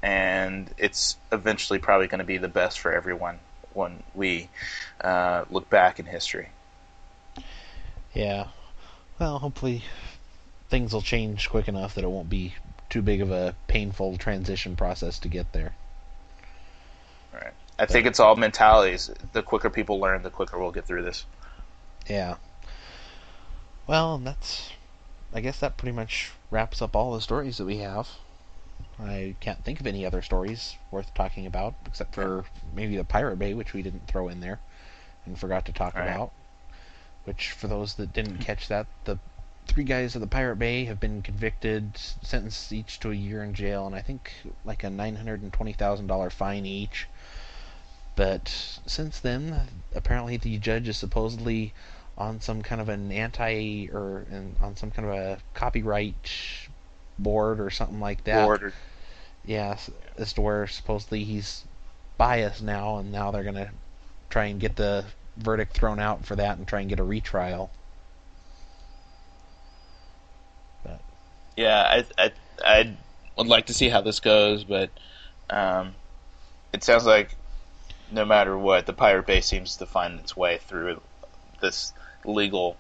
and 0.03 0.71
it's 0.79 1.17
eventually 1.31 1.79
probably 1.79 2.07
going 2.07 2.21
to 2.21 2.25
be 2.25 2.39
the 2.39 2.49
best 2.49 2.81
for 2.81 2.93
everyone 2.93 3.39
when 3.75 4.03
we 4.15 4.49
uh, 5.01 5.45
look 5.51 5.69
back 5.69 5.99
in 5.99 6.07
history. 6.07 6.49
Yeah. 8.15 8.49
Well, 9.19 9.39
hopefully 9.39 9.83
things 10.69 10.93
will 10.93 11.03
change 11.03 11.49
quick 11.51 11.69
enough 11.69 11.95
that 11.95 12.05
it 12.05 12.11
won't 12.11 12.31
be 12.31 12.55
too 12.89 13.03
big 13.03 13.21
of 13.21 13.31
a 13.31 13.55
painful 13.69 14.17
transition 14.19 14.77
process 14.77 15.19
to 15.21 15.29
get 15.29 15.53
there. 15.53 15.75
Right. 17.33 17.53
I 17.79 17.85
but, 17.85 17.91
think 17.91 18.07
it's 18.07 18.21
all 18.21 18.37
mentalities. 18.37 19.11
The 19.33 19.43
quicker 19.43 19.71
people 19.71 19.99
learn, 19.99 20.23
the 20.23 20.31
quicker 20.31 20.59
we'll 20.59 20.73
get 20.73 20.87
through 20.87 21.03
this. 21.03 21.25
Yeah. 22.09 22.37
Well, 23.93 24.17
that's. 24.17 24.71
I 25.35 25.43
guess 25.43 25.59
that 25.61 25.77
pretty 25.77 25.93
much 25.93 26.33
wraps 26.51 26.81
up 26.81 26.97
all 26.97 27.13
the 27.13 27.21
stories 27.21 27.59
that 27.59 27.67
we 27.67 27.77
have. 27.77 28.09
I 28.99 29.37
can't 29.41 29.63
think 29.63 29.81
of 29.81 29.87
any 29.87 30.07
other 30.07 30.23
stories 30.23 30.77
worth 30.91 31.13
talking 31.13 31.45
about 31.45 31.75
except 31.85 32.15
for 32.15 32.47
maybe 32.75 32.97
the 32.97 33.05
Pirate 33.05 33.39
Bay, 33.39 33.53
which 33.53 33.75
we 33.75 33.83
didn't 33.83 34.07
throw 34.07 34.29
in 34.29 34.41
there 34.41 34.61
and 35.27 35.39
forgot 35.39 35.67
to 35.67 35.73
talk 35.73 35.93
about 35.93 36.33
which, 37.25 37.51
for 37.51 37.69
those 37.69 37.97
that 37.97 38.15
didn't 38.15 38.39
catch 38.39 38.67
that, 38.69 38.87
the 39.05 39.19
three 39.67 39.85
guys 39.85 40.15
of 40.15 40.23
the 40.23 40.27
Pirate 40.27 40.57
Bay 40.57 40.87
have 40.87 40.99
been 40.99 41.21
convicted, 41.21 41.99
sentenced 41.99 42.73
each 42.73 42.99
to 43.01 43.11
a 43.11 43.15
year 43.15 43.45
in 43.45 43.53
jail, 43.53 43.87
and 43.87 43.95
I 43.95 44.01
think 44.01 44.33
like 44.65 44.85
a 44.85 44.89
$920,000 44.89 46.33
fine 46.33 46.65
each. 46.65 47.09
But 48.17 48.49
since 48.87 49.21
then, 49.21 49.69
apparently 49.95 50.39
the 50.39 50.57
judge 50.57 50.89
is 50.89 50.97
supposedly 50.97 51.75
on 52.17 52.41
some 52.41 52.63
kind 52.63 52.81
of 52.81 52.89
an 52.89 53.11
anti 53.11 53.89
or 53.93 54.27
on 54.61 54.77
some 54.77 54.91
kind 54.91 55.09
of 55.09 55.15
a 55.15 55.39
copyright 55.55 56.31
board 57.19 57.61
or 57.61 57.71
something 57.71 58.01
like 58.01 58.25
that. 58.25 58.45
Board. 58.45 58.73
Yeah, 59.45 59.77
as 60.17 60.33
to 60.35 60.41
where 60.41 60.67
supposedly 60.67 61.25
he's 61.25 61.65
biased 62.17 62.63
now, 62.63 62.99
and 62.99 63.11
now 63.11 63.31
they're 63.31 63.43
gonna 63.43 63.71
try 64.31 64.47
and 64.47 64.61
get 64.61 64.77
the 64.77 65.05
verdict 65.37 65.73
thrown 65.73 65.99
out 65.99 66.25
for 66.25 66.37
that 66.37 66.59
and 66.59 66.67
try 66.67 66.81
and 66.81 66.89
get 66.89 67.01
a 67.01 67.05
retrial. 67.05 67.71
But 70.85 71.01
yeah, 71.57 71.83
I 71.83 72.05
I 72.23 72.33
I 72.65 72.97
would 73.37 73.49
like 73.49 73.67
to 73.67 73.75
see 73.75 73.89
how 73.89 74.01
this 74.01 74.21
goes, 74.21 74.65
but 74.65 74.91
um, 75.51 75.95
it 76.73 76.85
sounds 76.85 77.07
like 77.07 77.35
no 78.13 78.25
matter 78.25 78.57
what, 78.57 78.87
the 78.87 78.93
Pirate 78.93 79.27
Bay 79.27 79.41
seems 79.41 79.77
to 79.77 79.87
find 79.87 80.21
its 80.21 80.37
way 80.37 80.59
through 80.59 81.01
this 81.61 81.93
legal 82.25 82.77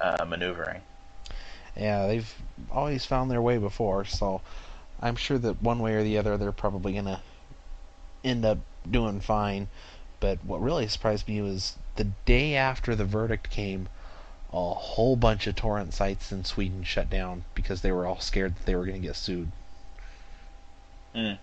uh, 0.00 0.24
maneuvering. 0.26 0.80
Yeah, 1.76 2.06
they've 2.06 2.34
always 2.72 3.04
found 3.04 3.30
their 3.30 3.42
way 3.42 3.58
before, 3.58 4.04
so 4.04 4.40
I'm 5.00 5.16
sure 5.16 5.38
that 5.38 5.62
one 5.62 5.78
way 5.78 5.94
or 5.94 6.02
the 6.02 6.18
other 6.18 6.36
they're 6.36 6.52
probably 6.52 6.94
gonna 6.94 7.20
end 8.24 8.44
up 8.44 8.58
doing 8.90 9.20
fine. 9.20 9.68
But 10.20 10.44
what 10.44 10.60
really 10.60 10.88
surprised 10.88 11.28
me 11.28 11.40
was 11.40 11.76
the 11.96 12.04
day 12.24 12.56
after 12.56 12.96
the 12.96 13.04
verdict 13.04 13.50
came, 13.50 13.88
a 14.52 14.74
whole 14.74 15.14
bunch 15.14 15.46
of 15.46 15.54
torrent 15.54 15.94
sites 15.94 16.32
in 16.32 16.44
Sweden 16.44 16.82
shut 16.82 17.08
down 17.10 17.44
because 17.54 17.82
they 17.82 17.92
were 17.92 18.06
all 18.06 18.18
scared 18.18 18.56
that 18.56 18.66
they 18.66 18.74
were 18.74 18.84
going 18.86 19.00
to 19.00 19.06
get 19.06 19.16
sued. 19.16 19.52
Mm. 21.14 21.38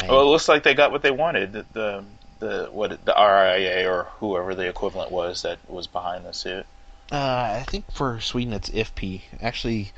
I- 0.00 0.06
Well, 0.08 0.22
it 0.22 0.30
looks 0.30 0.48
like 0.48 0.62
they 0.62 0.74
got 0.74 0.90
what 0.90 1.02
they 1.02 1.10
wanted. 1.10 1.52
The 1.52 1.66
the, 1.72 2.04
the 2.40 2.68
what 2.70 3.04
the 3.04 3.12
RIAA 3.12 3.86
or 3.88 4.04
whoever 4.20 4.54
the 4.54 4.68
equivalent 4.68 5.10
was 5.10 5.42
that 5.42 5.58
was 5.68 5.86
behind 5.86 6.24
the 6.24 6.32
suit. 6.32 6.66
Uh, 7.10 7.60
I 7.60 7.64
think 7.66 7.90
for 7.90 8.20
Sweden 8.20 8.52
it's 8.52 8.68
IFP. 8.70 9.22
Actually, 9.40 9.92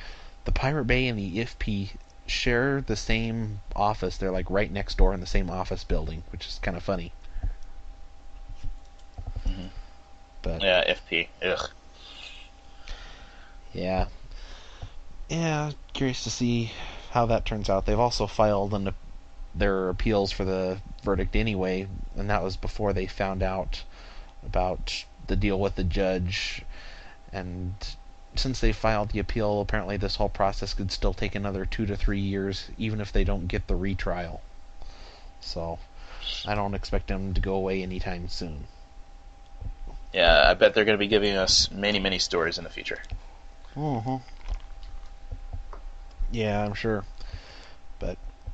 the 0.45 0.53
Pirate 0.53 0.85
Bay 0.87 1.09
and 1.09 1.19
the 1.19 1.39
IFP 1.39 1.91
share 2.27 2.81
the 2.81 2.97
same 2.97 3.61
office. 3.75 4.17
They're 4.17 4.31
like 4.31 4.49
right 4.49 4.71
next 4.71 4.97
door 4.99 5.13
in 5.13 5.21
the 5.21 5.27
same 5.27 5.51
office 5.51 5.83
building, 5.85 6.23
which 6.31 6.47
is 6.47 6.59
kind 6.63 6.77
of 6.77 6.83
funny. 6.83 7.13
Mhm. 9.49 9.71
But 10.43 10.63
Yeah, 10.63 10.85
FP. 10.87 11.29
Ugh. 11.43 11.71
yeah, 13.73 14.07
yeah, 15.29 15.73
curious 15.93 16.23
to 16.25 16.31
see 16.31 16.73
how 17.11 17.27
that 17.27 17.45
turns 17.45 17.69
out. 17.69 17.87
They've 17.87 17.99
also 17.99 18.27
filed 18.27 18.73
an, 18.75 18.95
their 19.55 19.89
appeals 19.89 20.33
for 20.33 20.45
the 20.45 20.79
verdict 21.03 21.35
anyway, 21.35 21.89
and 22.17 22.31
that 22.31 22.43
was 22.43 22.57
before 22.57 22.93
they 22.93 23.07
found 23.07 23.43
out 23.43 23.83
about 24.45 25.05
the 25.27 25.37
deal 25.37 25.59
with 25.59 25.75
the 25.75 25.85
judge. 25.85 26.63
And 27.33 27.75
since 28.37 28.61
they 28.61 28.73
filed 28.73 29.11
the 29.11 29.19
appeal, 29.19 29.61
apparently 29.61 29.97
this 29.97 30.17
whole 30.17 30.29
process 30.29 30.75
could 30.75 30.93
still 30.93 31.15
take 31.15 31.35
another 31.35 31.65
two 31.65 31.87
to 31.87 31.97
three 31.97 32.21
years, 32.21 32.69
even 32.79 33.01
if 33.01 33.13
they 33.13 33.25
don't 33.25 33.49
get 33.49 33.67
the 33.67 33.77
retrial. 33.77 34.41
So 35.41 35.79
I 36.47 36.55
don't 36.55 36.75
expect 36.75 37.09
them 37.09 37.35
to 37.35 37.41
go 37.41 37.55
away 37.55 37.83
anytime 37.83 38.29
soon. 38.29 38.67
Yeah, 40.13 40.45
I 40.49 40.55
bet 40.55 40.75
they're 40.75 40.85
going 40.85 40.99
to 40.99 41.05
be 41.05 41.09
giving 41.09 41.37
us 41.37 41.71
many, 41.71 41.99
many 41.99 42.19
stories 42.19 42.59
in 42.59 42.65
the 42.65 42.71
future. 42.71 42.99
Mm-hmm. 43.77 44.17
Yeah, 46.33 46.65
I'm 46.65 46.75
sure. 46.75 47.05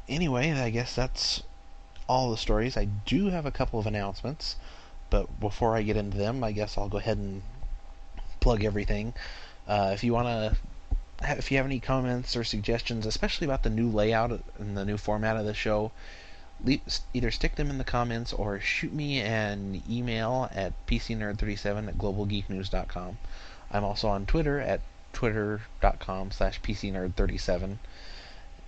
Anyway, 0.08 0.52
I 0.52 0.70
guess 0.70 0.94
that's 0.94 1.42
all 2.08 2.30
the 2.30 2.36
stories. 2.36 2.76
I 2.76 2.84
do 2.84 3.26
have 3.30 3.46
a 3.46 3.50
couple 3.50 3.80
of 3.80 3.86
announcements, 3.86 4.56
but 5.10 5.40
before 5.40 5.76
I 5.76 5.82
get 5.82 5.96
into 5.96 6.16
them, 6.16 6.44
I 6.44 6.52
guess 6.52 6.78
I'll 6.78 6.88
go 6.88 6.98
ahead 6.98 7.18
and 7.18 7.42
plug 8.40 8.62
everything. 8.64 9.14
Uh, 9.66 9.90
if 9.92 10.04
you 10.04 10.12
want 10.12 10.28
to, 10.28 10.56
if 11.36 11.50
you 11.50 11.56
have 11.56 11.66
any 11.66 11.80
comments 11.80 12.36
or 12.36 12.44
suggestions, 12.44 13.06
especially 13.06 13.46
about 13.46 13.64
the 13.64 13.70
new 13.70 13.90
layout 13.90 14.30
and 14.58 14.76
the 14.76 14.84
new 14.84 14.96
format 14.96 15.36
of 15.36 15.44
the 15.44 15.54
show, 15.54 15.90
either 17.12 17.30
stick 17.30 17.56
them 17.56 17.70
in 17.70 17.78
the 17.78 17.84
comments 17.84 18.32
or 18.32 18.60
shoot 18.60 18.92
me 18.92 19.20
an 19.20 19.82
email 19.90 20.48
at 20.54 20.72
pcnerd37 20.86 21.88
at 21.88 21.98
globalgeeknews.com. 21.98 23.18
I'm 23.72 23.84
also 23.84 24.08
on 24.08 24.26
Twitter 24.26 24.60
at 24.60 24.80
twitter.com 25.12 26.30
slash 26.30 26.60
pcnerd37, 26.60 27.78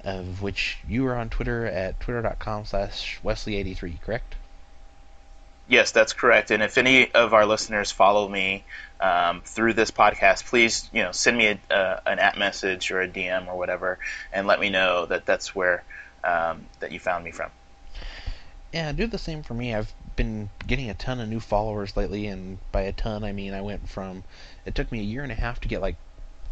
of 0.09 0.42
which 0.42 0.78
you 0.88 1.06
are 1.06 1.16
on 1.16 1.28
Twitter 1.28 1.66
at 1.66 2.00
twitter.com 2.00 2.64
slash 2.64 3.20
wesley83, 3.22 4.00
correct? 4.00 4.34
Yes, 5.68 5.90
that's 5.92 6.14
correct. 6.14 6.50
And 6.50 6.62
if 6.62 6.78
any 6.78 7.12
of 7.12 7.34
our 7.34 7.44
listeners 7.44 7.90
follow 7.90 8.26
me 8.26 8.64
um, 9.00 9.42
through 9.44 9.74
this 9.74 9.90
podcast, 9.90 10.46
please, 10.46 10.88
you 10.94 11.02
know, 11.02 11.12
send 11.12 11.36
me 11.36 11.46
a, 11.46 11.74
uh, 11.74 12.00
an 12.06 12.18
at 12.18 12.38
message 12.38 12.90
or 12.90 13.02
a 13.02 13.09
DM 13.09 13.48
or 13.48 13.59
whatever, 13.59 13.98
and 14.32 14.46
let 14.46 14.61
me 14.61 14.70
know 14.70 15.04
that 15.06 15.26
that's 15.26 15.54
where 15.54 15.84
um, 16.24 16.66
that 16.80 16.90
you 16.90 16.98
found 16.98 17.22
me 17.22 17.32
from. 17.32 17.50
Yeah, 18.72 18.92
do 18.92 19.06
the 19.06 19.18
same 19.18 19.42
for 19.42 19.54
me. 19.54 19.74
I've 19.74 19.92
been 20.16 20.48
getting 20.66 20.88
a 20.88 20.94
ton 20.94 21.20
of 21.20 21.28
new 21.28 21.40
followers 21.40 21.96
lately, 21.96 22.26
and 22.26 22.59
by 22.72 22.82
a 22.82 22.92
ton, 22.92 23.22
I 23.22 23.32
mean 23.32 23.52
I 23.52 23.61
went 23.61 23.88
from. 23.88 24.24
It 24.64 24.74
took 24.74 24.90
me 24.90 25.00
a 25.00 25.04
year 25.04 25.22
and 25.22 25.32
a 25.32 25.34
half 25.34 25.61
to 25.61 25.68
get 25.68 25.82
like 25.82 25.96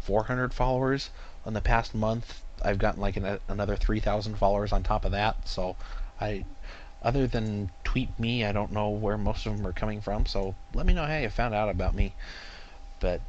400 0.01 0.53
followers. 0.53 1.09
In 1.45 1.53
the 1.53 1.61
past 1.61 1.95
month, 1.95 2.41
I've 2.63 2.79
gotten 2.79 3.01
like 3.01 3.17
an, 3.17 3.39
another 3.47 3.75
3,000 3.75 4.35
followers 4.35 4.71
on 4.71 4.83
top 4.83 5.05
of 5.05 5.11
that. 5.11 5.47
So, 5.47 5.75
I, 6.19 6.45
other 7.01 7.27
than 7.27 7.69
tweet 7.83 8.19
me, 8.19 8.43
I 8.43 8.51
don't 8.51 8.71
know 8.71 8.89
where 8.89 9.17
most 9.17 9.45
of 9.45 9.55
them 9.55 9.67
are 9.67 9.73
coming 9.73 10.01
from. 10.01 10.25
So 10.25 10.55
let 10.73 10.85
me 10.85 10.93
know 10.93 11.05
how 11.05 11.17
you 11.17 11.29
found 11.29 11.53
out 11.53 11.69
about 11.69 11.95
me. 11.95 12.13
But 12.99 13.21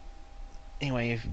anyway, 0.80 1.10
if, 1.10 1.26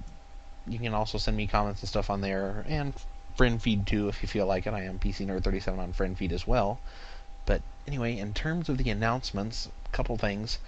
you 0.67 0.79
can 0.79 0.93
also 0.93 1.17
send 1.17 1.37
me 1.37 1.47
comments 1.47 1.81
and 1.81 1.89
stuff 1.89 2.09
on 2.09 2.21
there, 2.21 2.65
and 2.67 2.93
FriendFeed 3.37 3.85
too 3.85 4.09
if 4.09 4.21
you 4.21 4.27
feel 4.27 4.45
like 4.45 4.67
it. 4.67 4.73
I 4.73 4.83
am 4.83 4.99
PC 4.99 5.25
Nerd 5.25 5.43
37 5.43 5.79
on 5.79 5.93
FriendFeed 5.93 6.31
as 6.31 6.45
well. 6.45 6.79
But 7.45 7.61
anyway, 7.87 8.17
in 8.17 8.33
terms 8.33 8.69
of 8.69 8.77
the 8.77 8.89
announcements, 8.89 9.69
a 9.85 9.89
couple 9.89 10.17
things. 10.17 10.59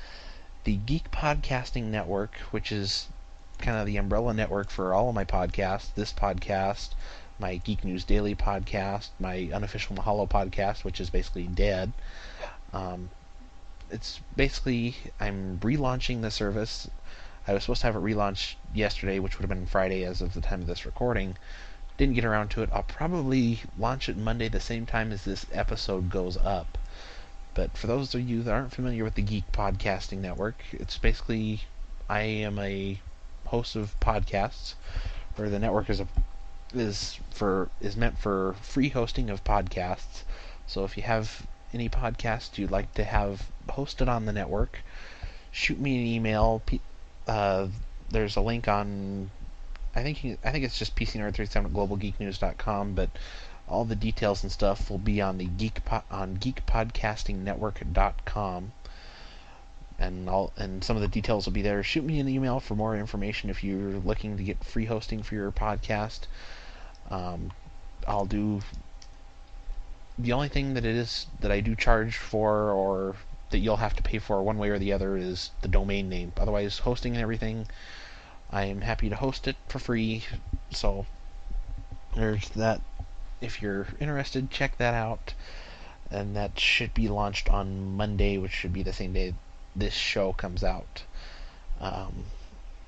The 0.64 0.76
Geek 0.78 1.12
Podcasting 1.12 1.86
Network, 1.86 2.36
which 2.52 2.72
is 2.72 3.08
kind 3.60 3.78
of 3.78 3.86
the 3.86 3.98
umbrella 3.98 4.34
network 4.34 4.70
for 4.70 4.94
all 4.94 5.10
of 5.10 5.16
my 5.16 5.26
podcasts, 5.26 5.94
this 5.96 6.14
podcast, 6.14 6.90
my 7.40 7.58
Geek 7.58 7.84
News 7.84 8.04
Daily 8.04 8.36
podcast, 8.36 9.10
my 9.20 9.50
unofficial 9.54 9.96
Mahalo 9.96 10.30
podcast, 10.30 10.84
which 10.84 11.00
is 11.00 11.10
basically 11.10 11.48
dead. 11.48 11.94
Um, 12.74 13.10
it's 13.90 14.20
basically, 14.36 14.96
I'm 15.20 15.60
relaunching 15.60 16.22
the 16.22 16.32
service. 16.32 16.90
I 17.48 17.54
was 17.54 17.64
supposed 17.64 17.82
to 17.82 17.88
have 17.88 17.96
it 17.96 18.04
relaunched 18.04 18.56
yesterday, 18.74 19.20
which 19.20 19.38
would 19.38 19.44
have 19.44 19.58
been 19.58 19.66
Friday 19.66 20.04
as 20.04 20.22
of 20.22 20.34
the 20.34 20.42
time 20.42 20.62
of 20.62 20.68
this 20.68 20.86
recording. 20.86 21.38
Didn't 21.98 22.16
get 22.16 22.26
around 22.26 22.50
to 22.50 22.64
it. 22.64 22.70
I'll 22.74 22.84
probably 22.84 23.62
launch 23.78 24.10
it 24.10 24.18
Monday 24.18 24.50
the 24.50 24.60
same 24.60 24.86
time 24.86 25.12
as 25.12 25.24
this 25.24 25.46
episode 25.52 26.10
goes 26.10 26.38
up. 26.38 26.78
But 27.54 27.78
for 27.78 27.88
those 27.88 28.14
of 28.14 28.22
you 28.22 28.44
that 28.44 28.52
aren't 28.52 28.74
familiar 28.74 29.04
with 29.04 29.16
the 29.16 29.22
Geek 29.24 29.52
Podcasting 29.52 30.20
Network, 30.20 30.64
it's 30.72 30.98
basically 30.98 31.62
I 32.10 32.22
am 32.22 32.60
a 32.60 33.00
host 33.48 33.76
of 33.76 34.00
podcasts, 34.00 34.76
where 35.36 35.50
the 35.50 35.60
network 35.60 35.90
is 35.90 36.00
a 36.00 36.08
is 36.74 37.20
for 37.32 37.70
is 37.80 37.96
meant 37.96 38.18
for 38.18 38.56
free 38.62 38.90
hosting 38.90 39.30
of 39.30 39.44
podcasts. 39.44 40.24
So 40.68 40.84
if 40.84 40.98
you 40.98 41.04
have 41.04 41.46
any 41.74 41.90
podcasts 41.90 42.58
you'd 42.58 42.72
like 42.72 42.94
to 42.96 43.04
have 43.04 43.50
hosted 43.68 44.08
on 44.08 44.26
the 44.26 44.34
network, 44.34 44.80
shoot 45.52 45.80
me 45.80 45.98
an 45.98 46.06
email. 46.06 46.62
Uh, 47.28 47.68
there's 48.10 48.36
a 48.36 48.42
link 48.42 48.68
on 48.68 49.30
I 49.98 50.04
think 50.04 50.38
I 50.44 50.52
think 50.52 50.64
it's 50.64 50.78
just 50.78 50.96
PCNerd37 50.96 51.56
at 51.56 51.74
globalgeeknews.com, 51.74 52.94
but 52.94 53.10
all 53.68 53.84
the 53.84 53.96
details 53.96 54.44
and 54.44 54.52
stuff 54.52 54.92
will 54.92 55.00
be 55.00 55.20
on 55.22 55.40
the 55.40 55.46
geek 55.46 55.84
po- 55.86 56.04
on 56.12 56.38
geekpodcastingnetwork.com, 56.38 58.74
and 60.00 60.30
all 60.30 60.54
and 60.58 60.84
some 60.84 60.96
of 60.96 61.02
the 61.02 61.08
details 61.08 61.46
will 61.46 61.54
be 61.54 61.62
there. 61.62 61.82
Shoot 61.84 62.04
me 62.04 62.20
an 62.20 62.30
email 62.30 62.60
for 62.60 62.76
more 62.76 62.96
information 62.96 63.50
if 63.50 63.64
you're 63.64 63.94
looking 63.94 64.38
to 64.38 64.44
get 64.44 64.64
free 64.64 64.86
hosting 64.86 65.24
for 65.24 65.36
your 65.36 65.52
podcast. 65.52 66.22
Um, 67.10 67.52
I'll 68.08 68.26
do 68.26 68.62
the 70.20 70.34
only 70.34 70.50
thing 70.50 70.74
that 70.76 70.86
it 70.86 70.96
is 70.96 71.28
that 71.40 71.52
I 71.52 71.62
do 71.62 71.76
charge 71.76 72.18
for 72.18 72.72
or 72.72 73.16
that 73.50 73.60
you'll 73.60 73.78
have 73.78 73.96
to 73.96 74.04
pay 74.04 74.20
for 74.20 74.44
one 74.44 74.58
way 74.58 74.70
or 74.70 74.80
the 74.80 74.94
other 74.94 75.18
is 75.18 75.52
the 75.62 75.68
domain 75.68 76.10
name. 76.10 76.34
Otherwise, 76.38 76.80
hosting 76.80 77.14
and 77.14 77.22
everything, 77.22 77.68
I 78.52 78.66
am 78.66 78.82
happy 78.82 79.10
to 79.10 79.16
host 79.16 79.48
it 79.48 79.56
for 79.68 79.80
free. 79.80 80.24
So 80.72 81.06
there's 82.16 82.50
that. 82.50 82.82
If 83.40 83.62
you're 83.62 83.88
interested, 84.00 84.50
check 84.50 84.78
that 84.78 84.94
out. 84.94 85.34
And 86.10 86.36
that 86.36 86.60
should 86.60 86.94
be 86.94 87.08
launched 87.08 87.50
on 87.50 87.96
Monday, 87.96 88.38
which 88.38 88.52
should 88.52 88.74
be 88.74 88.84
the 88.84 88.94
same 88.94 89.14
day 89.14 89.34
this 89.78 89.94
show 89.94 90.34
comes 90.34 90.64
out. 90.64 91.04
Um, 91.80 92.26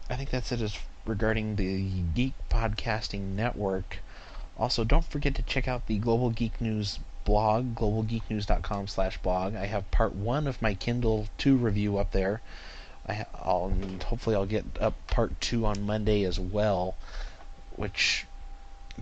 I 0.10 0.16
think 0.16 0.32
that's 0.32 0.52
it 0.52 0.62
as 0.62 0.78
regarding 1.06 1.56
the 1.56 1.84
Geek 2.16 2.34
Podcasting 2.50 3.36
Network. 3.36 4.00
Also, 4.58 4.84
don't 4.84 5.06
forget 5.06 5.36
to 5.36 5.42
check 5.44 5.68
out 5.68 5.88
the 5.88 5.98
Global 5.98 6.32
Geek 6.32 6.60
News 6.60 7.00
blog, 7.24 7.76
globalgeeknews.com 7.76 8.88
slash 8.88 9.18
blog. 9.20 9.56
I 9.56 9.68
have 9.68 9.90
part 9.92 10.16
one 10.16 10.48
of 10.48 10.62
my 10.62 10.74
Kindle 10.74 11.28
2 11.38 11.56
review 11.58 11.98
up 11.98 12.12
there. 12.12 12.42
I, 13.08 13.26
will 13.46 13.74
hopefully 14.06 14.36
I'll 14.36 14.46
get 14.46 14.66
up 14.80 14.94
part 15.08 15.40
two 15.42 15.66
on 15.66 15.82
Monday 15.82 16.24
as 16.24 16.40
well, 16.40 16.96
which 17.76 18.26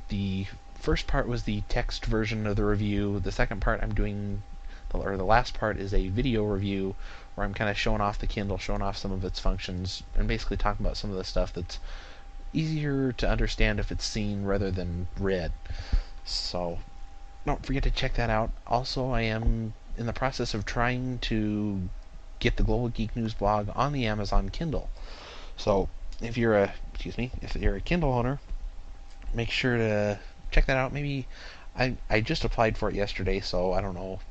the 0.10 0.46
first 0.76 1.08
part 1.08 1.28
was 1.28 1.44
the 1.44 1.62
text 1.68 2.06
version 2.06 2.48
of 2.48 2.56
the 2.56 2.64
review. 2.64 3.20
The 3.20 3.32
second 3.32 3.62
part 3.62 3.82
I'm 3.84 3.94
doing, 3.94 4.44
or 4.94 5.18
the 5.18 5.26
last 5.26 5.56
part 5.56 5.78
is 5.78 5.94
a 5.94 6.08
video 6.08 6.44
review 6.44 6.96
where 7.38 7.46
I'm 7.46 7.54
kind 7.54 7.70
of 7.70 7.78
showing 7.78 8.02
off 8.02 8.18
the 8.18 8.26
Kindle, 8.26 8.58
showing 8.58 8.82
off 8.82 8.98
some 8.98 9.12
of 9.12 9.24
its 9.24 9.40
functions, 9.40 10.02
and 10.16 10.28
basically 10.28 10.58
talking 10.58 10.84
about 10.84 10.98
some 10.98 11.12
of 11.12 11.18
the 11.18 11.24
stuff 11.24 11.54
that's 11.54 11.78
easier 12.52 13.12
to 13.12 13.30
understand 13.30 13.80
if 13.80 13.92
it's 13.92 14.08
seen 14.08 14.44
rather 14.44 14.72
than 14.72 15.08
read. 15.20 15.52
So 16.26 16.80
don't 17.46 17.64
forget 17.64 17.84
to 17.84 17.92
check 17.92 18.16
that 18.16 18.32
out. 18.32 18.50
Also, 18.66 19.12
I 19.12 19.22
am 19.22 19.76
in 19.98 20.08
the 20.08 20.14
process 20.14 20.56
of 20.56 20.66
trying 20.66 21.20
to 21.20 21.88
get 22.40 22.58
the 22.58 22.64
Global 22.64 22.90
Geek 22.90 23.16
News 23.16 23.36
blog 23.36 23.70
on 23.76 23.94
the 23.94 24.08
Amazon 24.08 24.50
Kindle. 24.50 24.90
So 25.58 25.90
if 26.20 26.38
you're 26.38 26.58
a 26.58 26.74
excuse 26.96 27.20
me, 27.20 27.30
if 27.44 27.56
you're 27.56 27.76
a 27.76 27.82
Kindle 27.82 28.14
owner, 28.14 28.40
make 29.32 29.52
sure 29.52 29.78
to 29.78 30.18
check 30.50 30.66
that 30.66 30.78
out. 30.78 30.92
Maybe 30.92 31.28
I 31.78 31.98
I 32.10 32.20
just 32.20 32.44
applied 32.44 32.80
for 32.80 32.90
it 32.90 32.96
yesterday, 32.96 33.42
so 33.42 33.74
I 33.74 33.82
don't 33.82 33.94
know 33.94 34.22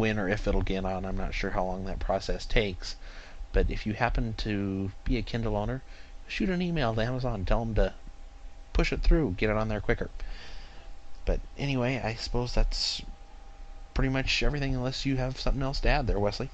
when 0.00 0.18
or 0.18 0.28
if 0.28 0.48
it'll 0.48 0.62
get 0.62 0.84
on. 0.84 1.04
I'm 1.04 1.16
not 1.16 1.34
sure 1.34 1.50
how 1.50 1.64
long 1.64 1.84
that 1.84 2.00
process 2.00 2.46
takes. 2.46 2.96
But 3.52 3.70
if 3.70 3.86
you 3.86 3.92
happen 3.92 4.34
to 4.38 4.90
be 5.04 5.18
a 5.18 5.22
Kindle 5.22 5.56
owner, 5.56 5.82
shoot 6.26 6.48
an 6.48 6.62
email 6.62 6.94
to 6.94 7.02
Amazon. 7.02 7.44
Tell 7.44 7.64
them 7.64 7.74
to 7.74 7.94
push 8.72 8.92
it 8.92 9.02
through, 9.02 9.34
get 9.36 9.50
it 9.50 9.56
on 9.56 9.68
there 9.68 9.80
quicker. 9.80 10.10
But 11.26 11.40
anyway, 11.58 12.00
I 12.02 12.14
suppose 12.14 12.54
that's 12.54 13.02
pretty 13.94 14.08
much 14.08 14.42
everything, 14.42 14.74
unless 14.74 15.04
you 15.04 15.16
have 15.16 15.38
something 15.38 15.62
else 15.62 15.80
to 15.80 15.88
add 15.88 16.06
there, 16.06 16.18
Wesley. 16.18 16.50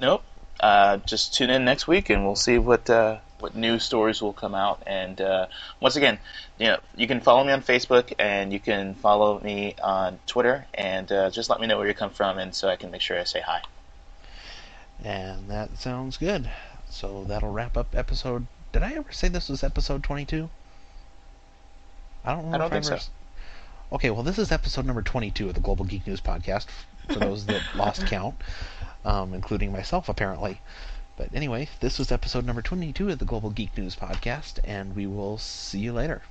Nope. 0.00 0.24
Uh, 0.60 0.96
just 0.98 1.34
tune 1.34 1.50
in 1.50 1.64
next 1.64 1.86
week, 1.86 2.10
and 2.10 2.24
we'll 2.24 2.36
see 2.36 2.58
what 2.58 2.88
uh, 2.88 3.18
what 3.40 3.54
new 3.54 3.78
stories 3.78 4.20
will 4.20 4.32
come 4.32 4.54
out. 4.54 4.82
And 4.86 5.20
uh, 5.20 5.46
once 5.80 5.96
again, 5.96 6.18
you 6.58 6.66
know, 6.66 6.78
you 6.96 7.06
can 7.06 7.20
follow 7.20 7.44
me 7.44 7.52
on 7.52 7.62
Facebook, 7.62 8.12
and 8.18 8.52
you 8.52 8.60
can 8.60 8.94
follow 8.94 9.40
me 9.40 9.74
on 9.82 10.18
Twitter, 10.26 10.66
and 10.74 11.10
uh, 11.10 11.30
just 11.30 11.50
let 11.50 11.60
me 11.60 11.66
know 11.66 11.78
where 11.78 11.86
you 11.86 11.94
come 11.94 12.10
from, 12.10 12.38
and 12.38 12.54
so 12.54 12.68
I 12.68 12.76
can 12.76 12.90
make 12.90 13.00
sure 13.00 13.18
I 13.18 13.24
say 13.24 13.40
hi. 13.40 13.62
And 15.04 15.48
that 15.48 15.78
sounds 15.78 16.16
good. 16.16 16.50
So 16.90 17.24
that'll 17.24 17.52
wrap 17.52 17.76
up 17.76 17.94
episode. 17.94 18.46
Did 18.72 18.82
I 18.82 18.92
ever 18.92 19.12
say 19.12 19.28
this 19.28 19.48
was 19.48 19.62
episode 19.62 20.02
22? 20.02 20.48
I 22.24 22.30
don't 22.32 22.44
remember. 22.44 22.56
I 22.56 22.58
don't 22.58 22.66
if 22.66 22.84
think 22.84 22.92
ever... 22.92 23.00
so. 23.00 23.10
Okay, 23.90 24.10
well, 24.10 24.22
this 24.22 24.38
is 24.38 24.52
episode 24.52 24.84
number 24.84 25.00
22 25.00 25.48
of 25.48 25.54
the 25.54 25.60
Global 25.60 25.84
Geek 25.84 26.06
News 26.06 26.20
Podcast, 26.20 26.66
for 27.06 27.20
those 27.20 27.46
that 27.46 27.62
lost 27.74 28.06
count, 28.06 28.34
um, 29.04 29.32
including 29.32 29.72
myself, 29.72 30.08
apparently. 30.10 30.60
But 31.18 31.34
anyway, 31.34 31.68
this 31.80 31.98
was 31.98 32.12
episode 32.12 32.44
number 32.46 32.62
22 32.62 33.10
of 33.10 33.18
the 33.18 33.24
Global 33.24 33.50
Geek 33.50 33.76
News 33.76 33.96
Podcast, 33.96 34.60
and 34.62 34.94
we 34.94 35.04
will 35.04 35.36
see 35.36 35.80
you 35.80 35.92
later. 35.92 36.22